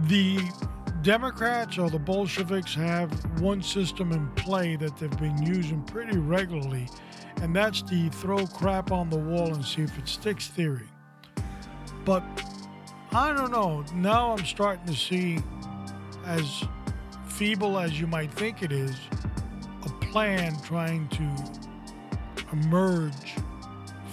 The 0.09 0.41
Democrats 1.03 1.79
or 1.79 1.89
the 1.91 1.99
Bolsheviks 1.99 2.75
have 2.75 3.11
one 3.41 3.63
system 3.63 4.13
in 4.13 4.29
play 4.33 4.77
that 4.77 4.97
they've 4.99 5.19
been 5.19 5.43
using 5.43 5.83
pretty 5.85 6.19
regularly 6.19 6.89
and 7.41 7.57
that's 7.57 7.83
the 7.83 8.09
throw 8.11 8.47
crap 8.47 8.93
on 8.93 9.09
the 9.09 9.17
wall 9.17 9.55
and 9.55 9.65
see 9.65 9.83
if 9.83 9.99
it 9.99 10.07
sticks 10.07 10.49
theory. 10.49 10.89
But 12.05 12.23
I 13.13 13.33
don't 13.33 13.51
know. 13.51 13.85
Now 13.95 14.33
I'm 14.33 14.45
starting 14.45 14.87
to 14.87 14.95
see, 14.95 15.39
as 16.27 16.65
feeble 17.27 17.79
as 17.79 17.99
you 17.99 18.07
might 18.07 18.31
think 18.33 18.63
it 18.63 18.73
is, 18.73 18.95
a 19.85 19.89
plan 20.07 20.61
trying 20.63 21.09
to 21.09 21.53
emerge 22.53 23.35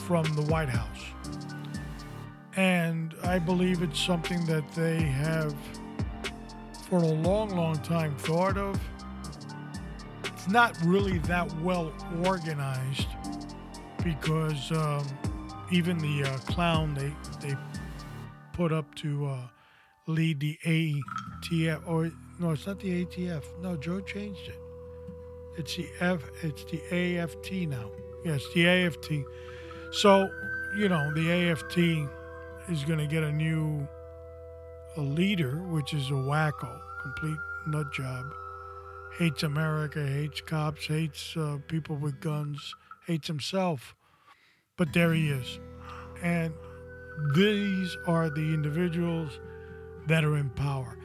from 0.05 0.23
the 0.35 0.43
White 0.43 0.69
House. 0.69 1.03
And 2.55 3.13
I 3.23 3.39
believe 3.39 3.83
it's 3.83 3.99
something 3.99 4.45
that 4.45 4.71
they 4.71 5.01
have, 5.01 5.53
for 6.89 6.99
a 6.99 7.07
long, 7.07 7.49
long 7.49 7.75
time, 7.79 8.15
thought 8.15 8.57
of 8.57 8.79
It's 10.23 10.47
not 10.47 10.77
really 10.85 11.17
that 11.19 11.51
well 11.61 11.91
organized 12.25 13.07
because 14.03 14.71
um, 14.71 15.05
even 15.71 15.97
the 15.97 16.23
uh, 16.23 16.37
clown 16.51 16.93
they 16.93 17.13
they 17.45 17.55
put 18.53 18.71
up 18.71 18.93
to 18.95 19.27
uh, 19.27 19.47
lead 20.07 20.39
the 20.39 20.57
ATF 20.65 21.81
or 21.85 22.11
no, 22.39 22.51
it's 22.51 22.67
not 22.67 22.79
the 22.79 23.05
ATF. 23.05 23.43
No, 23.61 23.75
Joe 23.75 23.99
changed 23.99 24.47
it. 24.47 24.59
It's 25.57 25.75
the 25.75 25.87
F. 25.99 26.21
It's 26.43 26.63
the 26.65 26.79
AFT 27.17 27.67
now. 27.67 27.89
Yes, 28.23 28.43
the 28.53 28.67
AFT. 28.67 29.11
So 29.91 30.29
you 30.77 30.87
know 30.87 31.13
the 31.13 31.31
AFT 31.31 31.77
is 32.69 32.85
going 32.85 32.99
to 32.99 33.07
get 33.07 33.23
a 33.23 33.31
new 33.31 33.87
a 34.97 35.01
leader, 35.01 35.63
which 35.67 35.93
is 35.93 36.09
a 36.09 36.13
wacko, 36.13 36.79
complete 37.03 37.37
nut 37.67 37.91
job 37.93 38.25
hates 39.17 39.41
America, 39.41 40.05
hates 40.05 40.41
cops, 40.41 40.85
hates 40.85 41.35
uh, 41.35 41.57
people 41.67 41.95
with 41.95 42.19
guns, 42.19 42.75
hates 43.07 43.27
himself. 43.27 43.95
But 44.77 44.93
there 44.93 45.13
he 45.13 45.29
is. 45.29 45.59
And 46.21 46.53
these 47.33 47.97
are 48.05 48.29
the 48.29 48.53
individuals 48.53 49.39
that 50.07 50.23
are 50.23 50.37
in 50.37 50.51
power. 50.51 50.97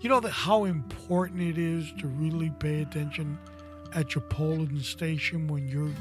You 0.00 0.08
know 0.08 0.20
that 0.20 0.30
how 0.30 0.64
important 0.64 1.42
it 1.42 1.58
is 1.58 1.92
to 1.98 2.06
really 2.06 2.50
pay 2.58 2.82
attention 2.82 3.38
at 3.94 4.14
your 4.14 4.22
polling 4.22 4.80
station 4.80 5.46
when 5.46 5.68
you 5.68 5.94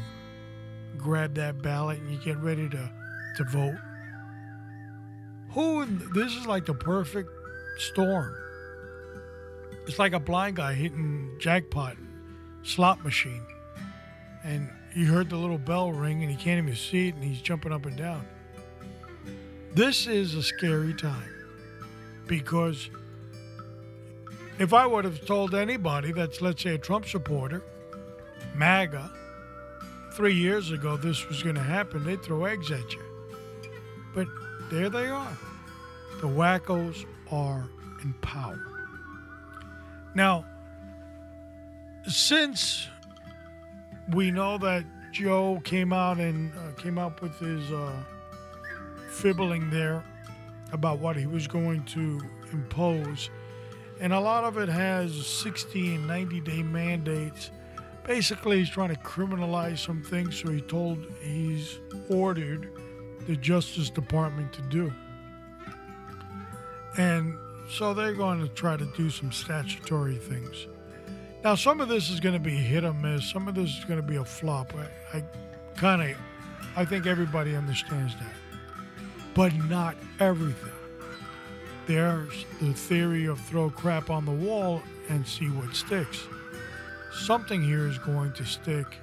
grab 0.98 1.36
that 1.36 1.62
ballot 1.62 2.00
and 2.00 2.12
you 2.12 2.18
get 2.20 2.38
ready 2.38 2.70
to, 2.70 2.92
to 3.38 3.44
vote. 3.44 3.78
Who 5.52 5.86
this 6.14 6.34
is 6.34 6.46
like 6.46 6.66
the 6.66 6.74
perfect 6.74 7.30
storm 7.80 8.36
it's 9.88 10.00
like 10.00 10.14
a 10.14 10.20
blind 10.20 10.58
guy 10.58 10.74
hitting 10.74 11.32
jackpot 11.40 11.96
slot 12.64 13.04
machine. 13.04 13.42
And 14.44 14.70
he 14.94 15.06
heard 15.06 15.30
the 15.30 15.38
little 15.38 15.58
bell 15.58 15.92
ring 15.92 16.22
and 16.22 16.30
he 16.30 16.36
can't 16.38 16.62
even 16.62 16.76
see 16.76 17.08
it 17.08 17.16
and 17.16 17.24
he's 17.24 17.42
jumping 17.42 17.72
up 17.72 17.86
and 17.86 17.96
down. 17.96 18.26
This 19.74 20.08
is 20.08 20.36
a 20.36 20.44
scary 20.44 20.94
time 20.94 21.30
because 22.28 22.90
if 24.60 24.74
I 24.74 24.86
would 24.86 25.06
have 25.06 25.26
told 25.26 25.56
anybody 25.56 26.12
that's, 26.12 26.42
let's 26.42 26.64
say, 26.64 26.76
a 26.76 26.78
Trump 26.78 27.06
supporter, 27.06 27.64
MAGA, 28.56 29.12
three 30.14 30.34
years 30.34 30.72
ago 30.72 30.98
this 30.98 31.28
was 31.30 31.44
going 31.44 31.56
to 31.56 31.62
happen, 31.62 32.04
they'd 32.04 32.22
throw 32.24 32.46
eggs 32.46 32.72
at 32.72 32.92
you. 32.92 33.04
But 34.14 34.28
there 34.70 34.90
they 34.90 35.08
are. 35.08 35.38
The 36.22 36.28
wackos 36.28 37.06
are 37.32 37.70
in 38.04 38.14
power. 38.22 38.60
Now, 40.16 40.46
since 42.08 42.88
we 44.14 44.32
know 44.32 44.58
that 44.60 44.86
Joe 45.12 45.62
came 45.64 45.92
out 45.92 46.20
and 46.20 46.52
uh, 46.54 46.72
came 46.82 46.98
up 46.98 47.22
with 47.22 47.38
his 47.40 47.72
uh, 47.72 48.04
fibbling 49.10 49.70
there 49.70 50.04
about 50.72 51.00
what 51.00 51.16
he 51.16 51.26
was 51.26 51.48
going 51.48 51.84
to 51.86 52.22
impose, 52.52 53.30
and 54.00 54.14
a 54.14 54.20
lot 54.20 54.44
of 54.44 54.58
it 54.58 54.70
has 54.70 55.26
60 55.26 55.96
and 55.96 56.08
90 56.08 56.40
day 56.42 56.64
mandates. 56.64 57.52
Basically, 58.04 58.60
he's 58.60 58.70
trying 58.70 58.90
to 58.90 59.02
criminalize 59.02 59.80
some 59.80 60.02
things, 60.02 60.40
so 60.40 60.52
he 60.52 60.62
told, 60.62 61.06
he's 61.22 61.80
ordered 62.10 62.72
the 63.28 63.36
Justice 63.36 63.90
Department 63.90 64.54
to 64.54 64.62
do. 64.64 64.94
And 66.98 67.38
so 67.70 67.94
they're 67.94 68.14
going 68.14 68.42
to 68.42 68.48
try 68.50 68.76
to 68.76 68.86
do 68.86 69.10
some 69.10 69.32
statutory 69.32 70.18
things. 70.18 70.68
Now, 71.44 71.56
some 71.56 71.80
of 71.80 71.88
this 71.88 72.10
is 72.10 72.20
going 72.20 72.34
to 72.34 72.40
be 72.40 72.56
hit 72.56 72.84
or 72.84 72.94
miss. 72.94 73.30
Some 73.30 73.48
of 73.48 73.56
this 73.56 73.70
is 73.70 73.86
going 73.86 74.02
to 74.02 74.08
be 74.08 74.16
a 74.16 74.26
flop. 74.26 74.74
I, 74.76 75.18
I 75.18 75.24
kind 75.76 76.02
of, 76.02 76.18
I 76.76 76.84
think 76.84 77.06
everybody 77.06 77.56
understands 77.56 78.16
that, 78.16 78.34
but 79.34 79.54
not 79.70 79.96
everything. 80.20 80.72
There's 81.86 82.46
the 82.60 82.74
theory 82.74 83.28
of 83.28 83.40
throw 83.40 83.70
crap 83.70 84.10
on 84.10 84.26
the 84.26 84.32
wall 84.32 84.82
and 85.10 85.26
see 85.26 85.46
what 85.46 85.76
sticks. 85.76 86.24
Something 87.14 87.62
here 87.62 87.88
is 87.88 87.98
going 88.00 88.34
to 88.34 88.46
stick, 88.46 88.98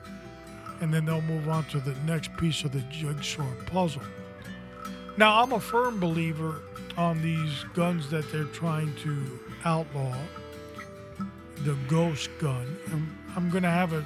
and 0.80 0.92
then 0.92 1.07
they'll 1.07 1.22
move 1.22 1.49
on 1.49 1.64
to 1.66 1.80
the 1.80 1.95
next 2.07 2.36
piece 2.36 2.64
of 2.64 2.72
the 2.72 2.80
jigsaw 2.90 3.47
puzzle. 3.66 4.03
Now, 5.16 5.40
I'm 5.40 5.52
a 5.52 5.60
firm 5.60 6.00
believer 6.00 6.62
on 6.96 7.22
these 7.22 7.64
guns 7.72 8.10
that 8.10 8.30
they're 8.32 8.44
trying 8.44 8.92
to 8.96 9.38
outlaw 9.64 10.16
the 11.58 11.76
ghost 11.86 12.30
gun. 12.40 12.76
I'm, 12.92 13.16
I'm 13.36 13.48
going 13.48 13.62
to 13.62 13.70
have 13.70 13.92
an 13.92 14.04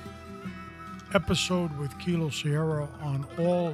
episode 1.14 1.76
with 1.78 1.98
Kilo 1.98 2.28
Sierra 2.28 2.90
on 3.00 3.26
all, 3.38 3.72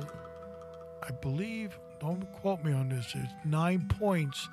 I 1.02 1.10
believe, 1.10 1.76
don't 2.00 2.24
quote 2.34 2.62
me 2.62 2.72
on 2.72 2.88
this, 2.88 3.12
it's 3.16 3.32
nine 3.44 3.88
points 3.88 4.48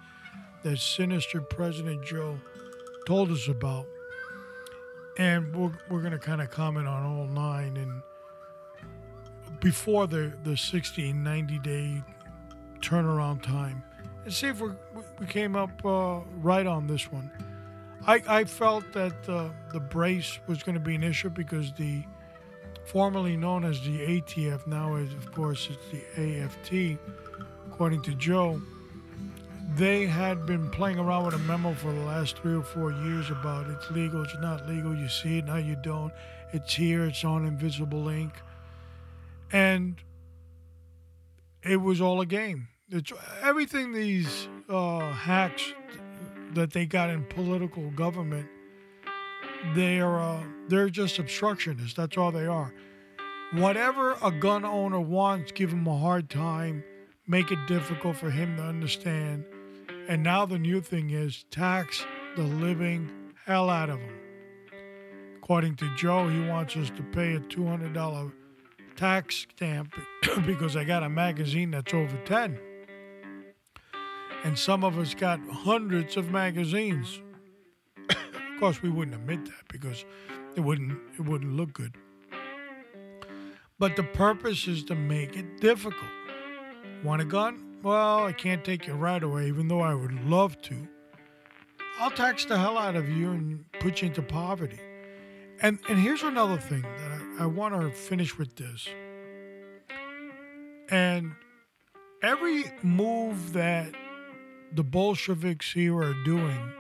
that 0.63 0.79
sinister 0.79 1.39
President 1.39 2.03
Joe 2.03 2.39
told 3.05 3.29
us 3.29 3.47
about. 3.47 3.86
And 5.19 5.55
we're, 5.55 5.71
we're 5.88 6.01
going 6.01 6.13
to 6.13 6.19
kind 6.19 6.41
of 6.41 6.49
comment 6.49 6.88
on 6.88 7.03
all 7.03 7.27
nine. 7.27 7.77
And 7.77 8.01
before 9.59 10.07
the, 10.07 10.34
the 10.43 10.57
60 10.57 11.11
and 11.11 11.23
90 11.23 11.59
day 11.59 12.03
turnaround 12.82 13.41
time, 13.41 13.84
and 14.25 14.34
see 14.34 14.47
if 14.47 14.61
we 14.61 14.69
we 15.19 15.25
came 15.25 15.55
up 15.55 15.84
uh, 15.86 16.19
right 16.41 16.65
on 16.65 16.88
this 16.88 17.11
one. 17.11 17.32
I, 18.07 18.21
I 18.27 18.43
felt 18.45 18.91
that 18.93 19.29
uh, 19.29 19.49
the 19.71 19.79
brace 19.79 20.39
was 20.47 20.63
going 20.63 20.73
to 20.73 20.82
be 20.82 20.95
an 20.95 21.03
issue 21.03 21.29
because 21.29 21.71
the 21.73 22.03
formerly 22.86 23.38
known 23.38 23.63
as 23.63 23.79
the 23.82 23.99
ATF 23.99 24.65
now 24.65 24.95
is 24.95 25.13
of 25.13 25.32
course 25.32 25.69
it's 25.69 26.15
the 26.17 26.41
AFT 26.41 26.99
according 27.67 28.01
to 28.01 28.15
Joe 28.15 28.59
they 29.75 30.05
had 30.05 30.45
been 30.45 30.69
playing 30.69 30.99
around 30.99 31.25
with 31.25 31.36
a 31.36 31.39
memo 31.39 31.73
for 31.73 31.93
the 31.93 32.01
last 32.01 32.38
three 32.38 32.55
or 32.55 32.63
four 32.63 32.91
years 32.91 33.29
about 33.32 33.69
it's 33.69 33.89
legal, 33.91 34.23
it's 34.23 34.36
not 34.39 34.67
legal, 34.67 34.95
you 34.95 35.07
see 35.07 35.38
it, 35.38 35.45
now 35.45 35.57
you 35.57 35.75
don't. 35.75 36.11
It's 36.51 36.73
here, 36.73 37.05
it's 37.05 37.23
on 37.23 37.45
invisible 37.45 38.09
ink. 38.09 38.34
And 39.51 39.95
it 41.63 41.77
was 41.77 42.01
all 42.01 42.19
a 42.21 42.25
game. 42.25 42.67
Everything 43.42 43.94
these 43.94 44.48
uh, 44.70 45.12
hacks 45.12 45.74
that 46.54 46.72
they 46.74 46.86
got 46.86 47.10
in 47.10 47.24
political 47.26 47.89
government, 47.92 48.48
they 49.76 50.00
are 50.00 50.20
uh, 50.20 50.44
they're 50.68 50.89
just 50.89 51.18
obstructionists. 51.18 51.96
That's 51.96 52.18
all 52.18 52.32
they 52.32 52.48
are. 52.48 52.74
Whatever 53.54 54.18
a 54.22 54.32
gun 54.32 54.66
owner 54.66 55.00
wants, 55.00 55.52
give 55.52 55.72
him 55.72 55.86
a 55.88 55.98
hard 55.98 56.30
time, 56.30 56.84
make 57.28 57.52
it 57.52 57.60
difficult 57.68 58.16
for 58.18 58.30
him 58.30 58.58
to 58.58 58.64
understand 58.64 59.46
and 60.08 60.24
now 60.24 60.46
the 60.46 60.60
new 60.60 60.82
thing 60.82 61.12
is 61.12 61.46
tax 61.52 62.06
the 62.36 62.44
living 62.44 63.10
hell 63.46 63.70
out 63.70 63.89
of 63.89 64.00
them. 64.00 64.20
According 65.38 65.76
to 65.78 65.96
Joe, 65.96 66.28
he 66.28 66.46
wants 66.48 66.76
us 66.76 66.89
to 66.92 67.04
pay 67.04 67.36
a 67.36 67.39
$200 67.39 68.32
tax 68.96 69.48
stamp 69.56 69.94
because 70.46 70.76
I 70.76 70.84
got 70.84 71.04
a 71.04 71.10
magazine 71.10 71.72
that's 71.72 71.94
over 71.94 72.18
10. 72.26 72.60
And 74.44 74.58
some 74.58 74.84
of 74.84 74.98
us 74.98 75.14
got 75.14 75.39
hundreds 75.50 76.18
of 76.18 76.32
magazines. 76.32 77.22
of 78.10 78.60
course, 78.60 78.82
we 78.82 78.89
wouldn't 78.89 79.16
admit 79.16 79.46
that 79.46 79.68
because 79.70 80.04
it 80.56 80.62
wouldn't 80.62 81.00
it 81.18 81.22
wouldn't 81.22 81.54
look 81.54 81.74
good. 81.74 81.96
But 83.78 83.96
the 83.96 84.04
purpose 84.04 84.68
is 84.68 84.84
to 84.86 84.96
make 84.96 85.36
it 85.36 85.60
difficult. 85.60 86.12
Want 87.04 87.22
a 87.22 87.26
gun? 87.26 87.78
Well, 87.84 88.26
I 88.26 88.32
can't 88.32 88.64
take 88.64 88.86
you 88.86 88.94
right 88.94 89.22
away, 89.22 89.48
even 89.48 89.68
though 89.68 89.82
I 89.82 89.96
would 89.96 90.14
love 90.26 90.62
to. 90.64 90.88
I'll 92.00 92.12
tax 92.12 92.46
the 92.46 92.58
hell 92.58 92.78
out 92.78 92.96
of 92.96 93.10
you 93.10 93.32
and 93.32 93.66
put 93.80 94.02
you 94.02 94.08
into 94.08 94.22
poverty. 94.22 94.80
And 95.62 95.80
and 95.88 96.00
here's 96.00 96.24
another 96.24 96.58
thing 96.58 96.82
that 96.82 97.12
I, 97.39 97.44
I 97.44 97.46
want 97.46 97.80
to 97.80 97.92
finish 97.92 98.38
with 98.38 98.56
this. 98.56 98.88
And 100.89 101.34
every 102.22 102.66
move 102.82 103.54
that 103.54 103.94
the 104.74 104.84
Bolsheviks 104.84 105.72
here 105.72 105.97
are 105.97 106.15
doing 106.24 106.74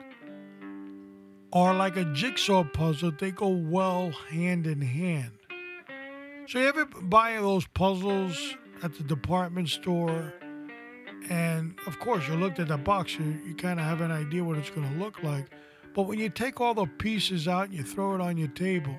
are 1.53 1.73
like 1.73 1.97
a 1.97 2.05
jigsaw 2.13 2.63
puzzle. 2.63 3.11
They 3.17 3.31
go 3.31 3.49
well 3.49 4.11
hand 4.29 4.67
in 4.67 4.81
hand. 4.81 5.31
So 6.47 6.59
you 6.59 6.67
ever 6.67 6.85
buy 6.85 7.33
those 7.35 7.67
puzzles 7.67 8.55
at 8.83 8.95
the 8.95 9.03
department 9.03 9.69
store 9.69 10.33
and 11.29 11.77
of 11.87 11.99
course, 11.99 12.27
you 12.27 12.35
looked 12.35 12.59
at 12.59 12.67
the 12.67 12.77
box, 12.77 13.17
you, 13.17 13.39
you 13.45 13.55
kind 13.55 13.79
of 13.79 13.85
have 13.85 14.01
an 14.01 14.11
idea 14.11 14.43
what 14.43 14.57
it's 14.57 14.69
going 14.69 14.91
to 14.91 14.99
look 14.99 15.21
like. 15.23 15.45
But 15.93 16.03
when 16.03 16.19
you 16.19 16.29
take 16.29 16.59
all 16.59 16.73
the 16.73 16.85
pieces 16.85 17.47
out 17.47 17.65
and 17.65 17.73
you 17.73 17.83
throw 17.83 18.15
it 18.15 18.21
on 18.21 18.37
your 18.37 18.47
table, 18.49 18.97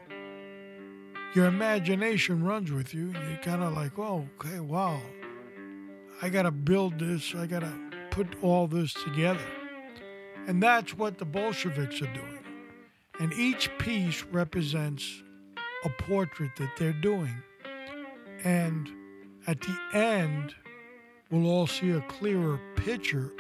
your 1.35 1.47
imagination 1.47 2.45
runs 2.45 2.71
with 2.71 2.95
you. 2.95 3.13
And 3.15 3.29
you're 3.29 3.43
kind 3.43 3.63
of 3.63 3.73
like, 3.73 3.99
oh, 3.99 4.29
okay, 4.39 4.61
wow. 4.61 5.01
I 6.21 6.29
got 6.29 6.43
to 6.43 6.51
build 6.51 6.99
this. 6.99 7.35
I 7.35 7.47
got 7.47 7.61
to 7.61 7.92
put 8.13 8.43
all 8.43 8.67
this 8.67 8.93
together. 8.93 9.41
And 10.47 10.63
that's 10.63 10.97
what 10.97 11.19
the 11.19 11.25
Bolsheviks 11.25 12.03
are 12.03 12.13
doing. 12.13 12.45
And 13.19 13.33
each 13.33 13.71
piece 13.79 14.23
represents 14.25 15.23
a 15.85 15.89
portrait 15.89 16.51
that 16.57 16.71
they're 16.79 16.93
doing. 16.93 17.35
And 18.45 18.89
at 19.47 19.61
the 19.61 19.79
end, 19.95 20.55
we'll 21.31 21.51
all 21.51 21.67
see 21.67 21.91
a 21.91 22.03
clearer 22.03 22.61
picture 22.77 23.33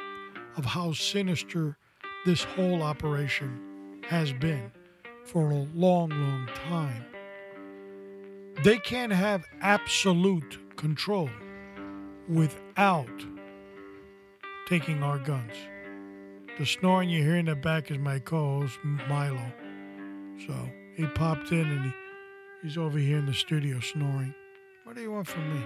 of 0.56 0.64
how 0.64 0.92
sinister 0.92 1.76
this 2.24 2.42
whole 2.42 2.82
operation 2.82 4.00
has 4.08 4.32
been 4.32 4.72
for 5.26 5.50
a 5.50 5.66
long, 5.74 6.10
long 6.10 6.48
time. 6.68 7.04
They 8.64 8.78
can't 8.78 9.12
have 9.12 9.44
absolute 9.60 10.76
control 10.76 11.28
without 12.28 13.08
taking 14.72 15.02
our 15.02 15.18
guns. 15.18 15.52
The 16.58 16.64
snoring 16.64 17.10
you 17.10 17.22
hear 17.22 17.36
in 17.36 17.44
the 17.44 17.54
back 17.54 17.90
is 17.90 17.98
my 17.98 18.18
co 18.18 18.60
host, 18.60 18.78
Milo. 18.82 19.52
So 20.46 20.54
he 20.94 21.04
popped 21.08 21.52
in 21.52 21.60
and 21.60 21.84
he, 21.84 21.92
he's 22.62 22.78
over 22.78 22.96
here 22.98 23.18
in 23.18 23.26
the 23.26 23.34
studio 23.34 23.80
snoring. 23.80 24.34
What 24.84 24.96
do 24.96 25.02
you 25.02 25.12
want 25.12 25.26
from 25.26 25.54
me? 25.54 25.62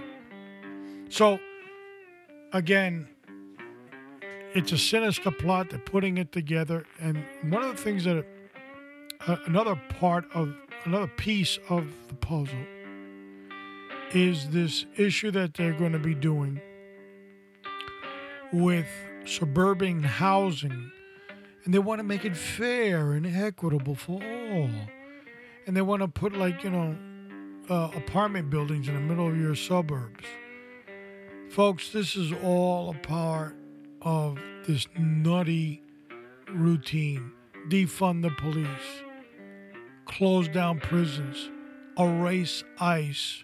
So, 1.07 1.39
again, 2.51 3.07
it's 4.53 4.73
a 4.73 4.77
sinister 4.77 5.31
plot. 5.31 5.69
They're 5.69 5.79
putting 5.79 6.17
it 6.17 6.33
together, 6.33 6.85
and 6.99 7.23
one 7.43 7.63
of 7.63 7.77
the 7.77 7.81
things 7.81 8.03
that 8.03 8.25
uh, 9.25 9.37
another 9.45 9.81
part 10.01 10.25
of 10.33 10.53
another 10.83 11.07
piece 11.07 11.59
of 11.69 11.87
the 12.09 12.15
puzzle 12.15 12.65
is 14.11 14.49
this 14.49 14.85
issue 14.97 15.31
that 15.31 15.53
they're 15.53 15.71
going 15.71 15.93
to 15.93 15.99
be 15.99 16.13
doing 16.13 16.59
with 18.53 18.87
suburban 19.25 20.03
housing, 20.03 20.91
and 21.63 21.73
they 21.73 21.79
want 21.79 21.99
to 21.99 22.03
make 22.03 22.25
it 22.25 22.35
fair 22.35 23.13
and 23.13 23.25
equitable 23.25 23.95
for 23.95 24.21
all, 24.23 24.69
and 25.65 25.75
they 25.75 25.81
want 25.81 26.01
to 26.01 26.07
put 26.07 26.33
like 26.33 26.63
you 26.63 26.69
know 26.69 26.95
uh, 27.69 27.91
apartment 27.95 28.49
buildings 28.49 28.87
in 28.87 28.93
the 28.93 29.01
middle 29.01 29.27
of 29.27 29.37
your 29.37 29.55
suburbs 29.55 30.25
Folks, 31.49 31.91
this 31.91 32.15
is 32.15 32.31
all 32.43 32.91
a 32.91 32.93
part 32.93 33.55
of 34.01 34.37
this 34.67 34.85
nutty 34.95 35.81
routine. 36.49 37.31
Defund 37.67 38.21
the 38.21 38.29
police, 38.29 39.01
close 40.05 40.47
down 40.47 40.79
prisons, 40.79 41.49
erase 41.97 42.63
ICE. 42.79 43.43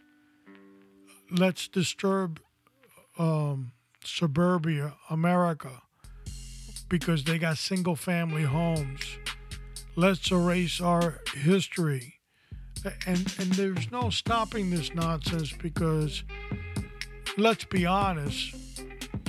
Let's 1.31 1.67
disturb 1.67 2.39
um, 3.17 3.71
suburbia, 4.05 4.95
America, 5.09 5.81
because 6.89 7.23
they 7.23 7.37
got 7.37 7.57
single 7.57 7.95
family 7.95 8.43
homes. 8.43 9.17
Let's 9.95 10.31
erase 10.31 10.81
our 10.81 11.19
history. 11.35 12.15
And, 13.07 13.19
and 13.39 13.51
there's 13.53 13.91
no 13.91 14.09
stopping 14.09 14.69
this 14.69 14.93
nonsense 14.93 15.53
because 15.53 16.23
let's 17.37 17.63
be 17.63 17.85
honest, 17.85 18.55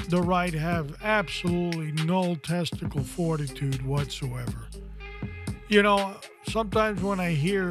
the 0.08 0.20
right 0.20 0.52
have 0.52 0.96
absolutely 1.02 1.92
no 2.04 2.34
testicle 2.34 3.02
fortitude 3.02 3.84
whatsoever. 3.86 4.68
You 5.68 5.82
know, 5.82 6.16
sometimes 6.48 7.02
when 7.02 7.20
I 7.20 7.30
hear 7.30 7.70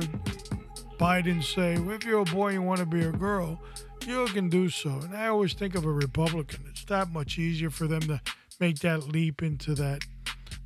Biden 0.97 1.43
say, 1.43 1.73
if 1.73 2.05
you're 2.05 2.21
a 2.21 2.25
boy, 2.25 2.53
you 2.53 2.61
want 2.61 2.79
to 2.79 2.85
be 2.85 3.01
a 3.03 3.11
girl, 3.11 3.61
you 4.07 4.25
can 4.27 4.49
do 4.49 4.69
so. 4.69 4.89
And 4.89 5.15
I 5.15 5.27
always 5.27 5.53
think 5.53 5.75
of 5.75 5.85
a 5.85 5.91
Republican. 5.91 6.65
It's 6.69 6.85
that 6.85 7.11
much 7.11 7.37
easier 7.37 7.69
for 7.69 7.87
them 7.87 8.01
to 8.01 8.21
make 8.59 8.79
that 8.79 9.07
leap 9.07 9.41
into 9.41 9.73
that 9.75 10.03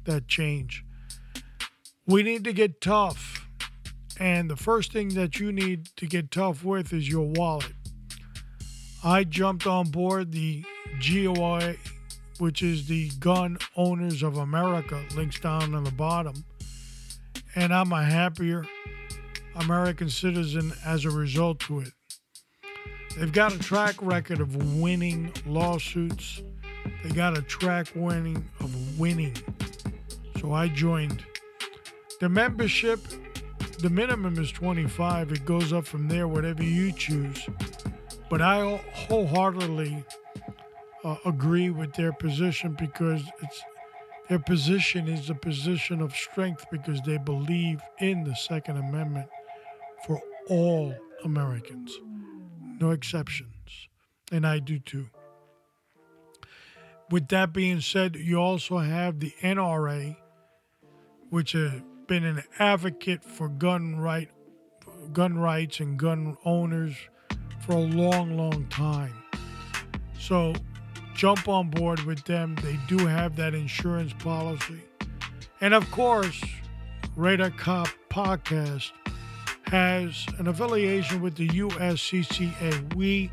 that 0.06 0.28
change. 0.28 0.86
We 2.06 2.24
need 2.24 2.44
to 2.46 2.54
get 2.54 2.82
tough. 2.82 3.46
And 4.20 4.50
the 4.50 4.56
first 4.56 4.92
thing 4.92 5.10
that 5.10 5.40
you 5.40 5.52
need 5.52 5.90
to 5.98 6.08
get 6.08 6.32
tough 6.32 6.64
with 6.64 6.92
is 6.94 7.08
your 7.08 7.28
wallet. 7.28 7.74
I 9.04 9.26
jumped 9.26 9.68
on 9.68 9.90
board 9.90 10.32
the 10.32 10.66
GOI, 11.00 11.78
which 12.40 12.64
is 12.64 12.88
the 12.88 13.10
Gun 13.20 13.58
Owners 13.76 14.24
of 14.24 14.38
America, 14.38 15.04
links 15.16 15.40
down 15.40 15.76
on 15.76 15.84
the 15.84 15.92
bottom. 15.92 16.46
And 17.56 17.74
I'm 17.74 17.92
a 17.92 18.04
happier 18.04 18.66
American 19.56 20.10
citizen 20.10 20.74
as 20.86 21.06
a 21.06 21.12
result 21.12 21.60
to 21.62 21.82
it. 21.82 21.94
They've 23.18 23.32
got 23.32 23.52
a 23.52 23.58
track 23.58 23.96
record 24.00 24.40
of 24.40 24.56
winning 24.80 25.34
lawsuits. 25.48 26.44
They 27.04 27.10
got 27.10 27.36
a 27.36 27.42
track 27.42 27.88
winning 27.96 28.46
of 28.60 29.00
winning. 29.00 29.36
So 30.40 30.54
I 30.54 30.68
joined. 30.68 31.26
The 32.20 32.30
membership, 32.30 33.00
the 33.80 33.90
minimum 33.90 34.38
is 34.38 34.52
25. 34.52 35.32
It 35.32 35.46
goes 35.46 35.74
up 35.74 35.86
from 35.86 36.08
there, 36.08 36.28
whatever 36.28 36.62
you 36.62 36.92
choose. 36.92 37.44
But 38.30 38.42
I 38.42 38.78
wholeheartedly 38.94 40.04
uh, 41.04 41.16
agree 41.26 41.72
with 41.72 41.94
their 41.94 42.14
position 42.14 42.76
because 42.78 43.24
it's 43.42 43.64
their 44.30 44.40
position 44.40 45.08
is 45.08 45.30
a 45.30 45.36
position 45.36 46.02
of 46.02 46.14
strength 46.14 46.66
because 46.70 47.02
they 47.02 47.18
believe 47.18 47.82
in 48.00 48.26
the 48.26 48.36
Second 48.36 48.78
Amendment 48.78 49.30
for 50.06 50.22
all 50.50 50.94
Americans, 51.24 51.98
no 52.80 52.92
exceptions. 52.92 53.88
And 54.32 54.46
I 54.46 54.60
do 54.60 54.80
too. 54.80 55.08
With 57.10 57.30
that 57.30 57.54
being 57.54 57.80
said, 57.80 58.16
you 58.16 58.38
also 58.38 58.80
have 58.80 59.20
the 59.20 59.34
NRA, 59.42 60.18
which 61.30 61.54
has 61.54 61.82
been 62.08 62.26
an 62.26 62.44
advocate 62.60 63.24
for 63.24 63.48
gun 63.48 63.98
right, 63.98 64.30
gun 65.14 65.38
rights 65.38 65.80
and 65.80 65.98
gun 65.98 66.38
owners 66.44 66.96
for 67.62 67.74
a 67.74 67.80
long, 67.80 68.36
long 68.36 68.66
time. 68.68 69.14
So 70.20 70.54
jump 71.16 71.48
on 71.48 71.70
board 71.70 72.02
with 72.02 72.24
them. 72.26 72.56
They 72.62 72.78
do 72.88 73.06
have 73.06 73.36
that 73.38 73.54
insurance 73.54 74.14
policy. 74.14 74.82
And 75.62 75.74
of 75.74 75.90
course, 75.92 76.44
Radar 77.16 77.52
Cop 77.52 77.88
Podcast 78.10 78.92
has 79.68 80.26
an 80.38 80.48
affiliation 80.48 81.22
with 81.22 81.36
the 81.36 81.48
USCCA. 81.50 82.96
We 82.96 83.30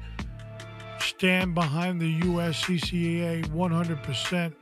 stand 0.99 1.55
behind 1.55 2.01
the 2.01 2.20
USCCA 2.22 3.47
100%. 3.47 4.53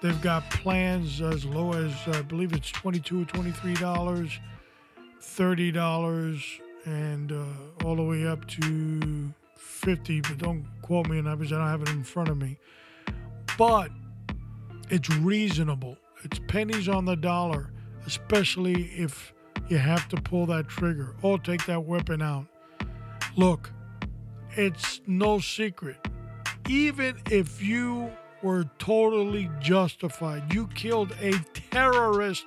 They've 0.00 0.20
got 0.20 0.48
plans 0.50 1.20
as 1.20 1.44
low 1.44 1.72
as 1.72 1.92
I 2.08 2.22
believe 2.22 2.52
it's 2.52 2.72
$22 2.72 3.22
or 3.22 3.24
23 3.26 3.74
dollars, 3.74 4.40
30 5.20 5.72
dollars, 5.72 6.60
and 6.84 7.32
uh, 7.32 7.44
all 7.84 7.96
the 7.96 8.02
way 8.02 8.26
up 8.26 8.46
to 8.48 9.32
50. 9.56 10.20
But 10.22 10.38
don't 10.38 10.66
quote 10.82 11.08
me 11.08 11.18
on 11.18 11.24
that 11.24 11.38
because 11.38 11.52
I 11.52 11.58
don't 11.58 11.68
have 11.68 11.82
it 11.82 11.90
in 11.90 12.02
front 12.02 12.28
of 12.28 12.38
me. 12.38 12.58
But 13.56 13.90
it's 14.90 15.10
reasonable. 15.10 15.96
It's 16.24 16.40
pennies 16.48 16.88
on 16.88 17.04
the 17.04 17.16
dollar, 17.16 17.70
especially 18.06 18.84
if 18.96 19.32
you 19.68 19.78
have 19.78 20.08
to 20.08 20.16
pull 20.16 20.46
that 20.46 20.68
trigger 20.68 21.14
or 21.22 21.38
take 21.38 21.64
that 21.66 21.84
weapon 21.84 22.22
out. 22.22 22.46
Look, 23.36 23.70
it's 24.52 25.00
no 25.06 25.38
secret. 25.38 25.96
Even 26.68 27.20
if 27.30 27.62
you 27.62 28.10
were 28.42 28.64
totally 28.78 29.50
justified, 29.60 30.52
you 30.52 30.68
killed 30.68 31.14
a 31.20 31.32
terrorist 31.70 32.46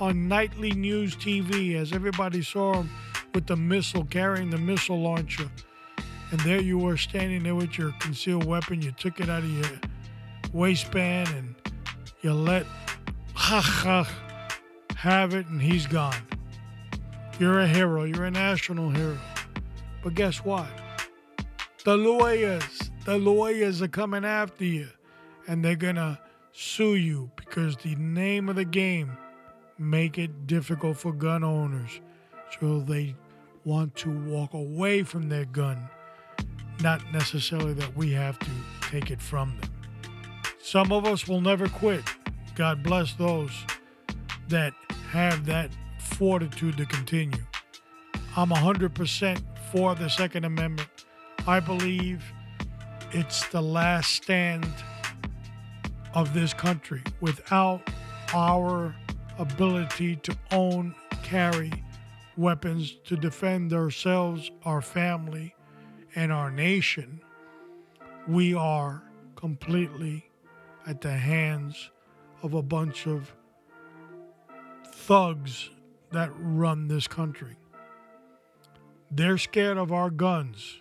on 0.00 0.28
nightly 0.28 0.72
news 0.72 1.14
TV 1.16 1.76
as 1.76 1.92
everybody 1.92 2.42
saw 2.42 2.74
him 2.74 2.90
with 3.34 3.46
the 3.46 3.56
missile, 3.56 4.04
carrying 4.04 4.50
the 4.50 4.58
missile 4.58 5.00
launcher. 5.00 5.50
And 6.30 6.40
there 6.40 6.60
you 6.60 6.78
were 6.78 6.96
standing 6.96 7.42
there 7.42 7.54
with 7.54 7.78
your 7.78 7.92
concealed 8.00 8.44
weapon. 8.44 8.82
You 8.82 8.92
took 8.92 9.20
it 9.20 9.28
out 9.28 9.42
of 9.42 9.50
your 9.50 9.80
waistband 10.52 11.28
and 11.28 11.54
you 12.22 12.32
let 12.32 12.66
ha 13.34 13.60
ha 13.60 14.08
have 14.96 15.34
it, 15.34 15.46
and 15.48 15.60
he's 15.60 15.86
gone. 15.86 16.33
You're 17.40 17.60
a 17.60 17.66
hero. 17.66 18.04
You're 18.04 18.26
a 18.26 18.30
national 18.30 18.90
hero. 18.90 19.18
But 20.02 20.14
guess 20.14 20.44
what? 20.44 20.68
The 21.84 21.96
lawyers, 21.96 22.90
the 23.04 23.18
lawyers 23.18 23.82
are 23.82 23.88
coming 23.88 24.24
after 24.24 24.64
you, 24.64 24.88
and 25.48 25.64
they're 25.64 25.74
gonna 25.74 26.20
sue 26.52 26.94
you 26.94 27.30
because 27.36 27.76
the 27.78 27.96
name 27.96 28.48
of 28.48 28.56
the 28.56 28.64
game 28.64 29.16
make 29.76 30.16
it 30.16 30.46
difficult 30.46 30.96
for 30.96 31.12
gun 31.12 31.42
owners, 31.42 32.00
so 32.60 32.78
they 32.80 33.16
want 33.64 33.96
to 33.96 34.10
walk 34.28 34.54
away 34.54 35.02
from 35.02 35.28
their 35.28 35.44
gun, 35.46 35.88
not 36.80 37.02
necessarily 37.12 37.74
that 37.74 37.96
we 37.96 38.12
have 38.12 38.38
to 38.38 38.50
take 38.82 39.10
it 39.10 39.20
from 39.20 39.56
them. 39.60 39.70
Some 40.62 40.92
of 40.92 41.04
us 41.04 41.26
will 41.26 41.40
never 41.40 41.68
quit. 41.68 42.04
God 42.54 42.82
bless 42.82 43.12
those 43.14 43.50
that 44.48 44.72
have 45.10 45.44
that 45.46 45.70
fortitude 46.04 46.76
to 46.76 46.86
continue. 46.86 47.44
I'm 48.36 48.50
100% 48.50 49.42
for 49.72 49.94
the 49.94 50.08
Second 50.08 50.44
Amendment. 50.44 50.88
I 51.46 51.60
believe 51.60 52.24
it's 53.12 53.46
the 53.48 53.60
last 53.60 54.10
stand 54.10 54.66
of 56.14 56.34
this 56.34 56.54
country. 56.54 57.02
Without 57.20 57.82
our 58.32 58.94
ability 59.38 60.16
to 60.16 60.36
own, 60.52 60.94
carry 61.22 61.72
weapons 62.36 62.96
to 63.04 63.16
defend 63.16 63.72
ourselves, 63.72 64.50
our 64.64 64.82
family, 64.82 65.54
and 66.14 66.32
our 66.32 66.50
nation, 66.50 67.20
we 68.28 68.54
are 68.54 69.02
completely 69.36 70.30
at 70.86 71.00
the 71.00 71.12
hands 71.12 71.90
of 72.42 72.54
a 72.54 72.62
bunch 72.62 73.06
of 73.06 73.32
thugs 74.86 75.70
that 76.14 76.30
run 76.38 76.88
this 76.88 77.06
country. 77.06 77.56
They're 79.10 79.38
scared 79.38 79.78
of 79.78 79.92
our 79.92 80.10
guns, 80.10 80.78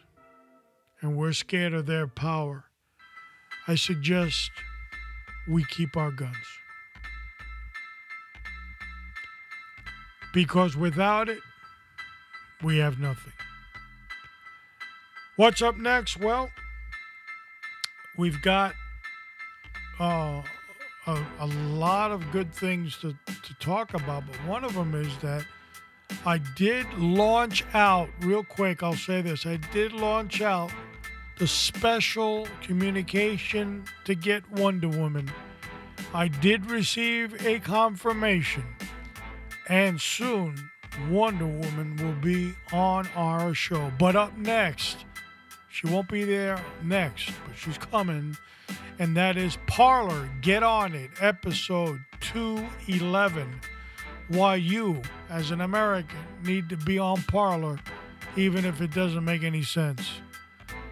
and 1.02 1.18
we're 1.18 1.34
scared 1.34 1.74
of 1.74 1.86
their 1.86 2.08
power. 2.08 2.66
I 3.68 3.76
suggest 3.76 4.52
we 5.48 5.64
keep 5.66 5.98
our 5.98 6.12
guns. 6.12 6.36
Because 10.34 10.76
without 10.76 11.30
it, 11.30 11.40
we 12.64 12.78
have 12.78 13.00
nothing. 13.00 13.34
What's 15.36 15.62
up 15.62 15.78
next? 15.78 16.20
Well, 16.20 16.50
we've 18.18 18.42
got 18.42 18.74
uh, 20.00 20.42
a, 21.08 21.22
a 21.40 21.48
lot 21.48 22.12
of 22.12 22.32
good 22.32 22.54
things 22.54 22.98
to, 22.98 23.16
to 23.26 23.54
talk 23.60 23.94
about, 23.94 24.24
but 24.26 24.36
one 24.48 24.64
of 24.64 24.74
them 24.74 24.96
is 24.96 25.16
that 25.18 25.46
I 26.26 26.38
did 26.56 26.92
launch 26.94 27.64
out, 27.74 28.10
real 28.22 28.44
quick, 28.44 28.84
I'll 28.84 28.94
say 28.94 29.22
this 29.22 29.46
I 29.46 29.58
did 29.72 29.92
launch 29.94 30.42
out 30.42 30.72
the 31.38 31.48
special 31.48 32.48
communication 32.62 33.84
to 34.06 34.16
get 34.16 34.50
Wonder 34.52 34.88
Woman. 34.88 35.30
I 36.14 36.28
did 36.28 36.70
receive 36.70 37.46
a 37.46 37.60
confirmation, 37.60 38.64
and 39.68 40.00
soon 40.00 40.70
Wonder 41.10 41.48
Woman 41.48 41.98
will 41.98 42.22
be 42.22 42.54
on 42.72 43.08
our 43.16 43.54
show. 43.54 43.92
But 43.98 44.16
up 44.16 44.38
next, 44.38 45.06
she 45.72 45.88
won't 45.88 46.08
be 46.08 46.24
there 46.24 46.64
next, 46.84 47.32
but 47.48 47.58
she's 47.58 47.80
coming 47.80 48.38
and 49.00 49.16
that 49.18 49.38
is 49.38 49.58
Parler. 49.68 50.30
Get 50.42 50.64
on 50.64 50.94
it, 50.94 51.10
episode 51.20 52.00
211. 52.22 53.60
Why 54.30 54.56
you, 54.56 55.02
as 55.30 55.52
an 55.52 55.62
American, 55.62 56.20
need 56.44 56.70
to 56.70 56.78
be 56.78 56.98
on 56.98 57.22
Parler, 57.24 57.80
even 58.36 58.66
if 58.66 58.82
it 58.82 58.94
doesn't 58.94 59.26
make 59.26 59.44
any 59.44 59.64
sense. 59.64 60.10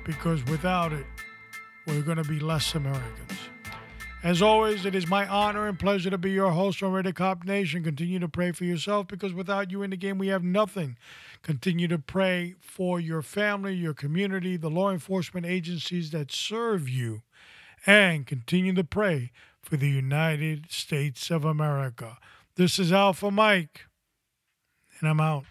Because 0.03 0.43
without 0.45 0.93
it, 0.93 1.05
we're 1.87 2.01
going 2.01 2.17
to 2.17 2.23
be 2.23 2.39
less 2.39 2.75
Americans. 2.75 3.39
As 4.23 4.39
always, 4.39 4.85
it 4.85 4.93
is 4.93 5.07
my 5.07 5.27
honor 5.27 5.67
and 5.67 5.79
pleasure 5.79 6.11
to 6.11 6.17
be 6.17 6.29
your 6.29 6.51
host 6.51 6.83
on 6.83 6.91
RadarCop 6.91 7.43
Nation. 7.43 7.83
Continue 7.83 8.19
to 8.19 8.27
pray 8.27 8.51
for 8.51 8.65
yourself 8.65 9.07
because 9.07 9.33
without 9.33 9.71
you 9.71 9.81
in 9.81 9.89
the 9.89 9.97
game, 9.97 10.19
we 10.19 10.27
have 10.27 10.43
nothing. 10.43 10.95
Continue 11.41 11.87
to 11.87 11.97
pray 11.97 12.53
for 12.59 12.99
your 12.99 13.23
family, 13.23 13.73
your 13.73 13.95
community, 13.95 14.57
the 14.57 14.69
law 14.69 14.91
enforcement 14.91 15.47
agencies 15.47 16.11
that 16.11 16.31
serve 16.31 16.87
you 16.87 17.23
and 17.85 18.27
continue 18.27 18.73
to 18.73 18.83
pray 18.83 19.31
for 19.61 19.77
the 19.77 19.89
United 19.89 20.71
States 20.71 21.29
of 21.31 21.45
America. 21.45 22.17
This 22.55 22.79
is 22.79 22.91
Alpha 22.91 23.31
Mike, 23.31 23.85
and 24.99 25.09
I'm 25.09 25.19
out. 25.19 25.45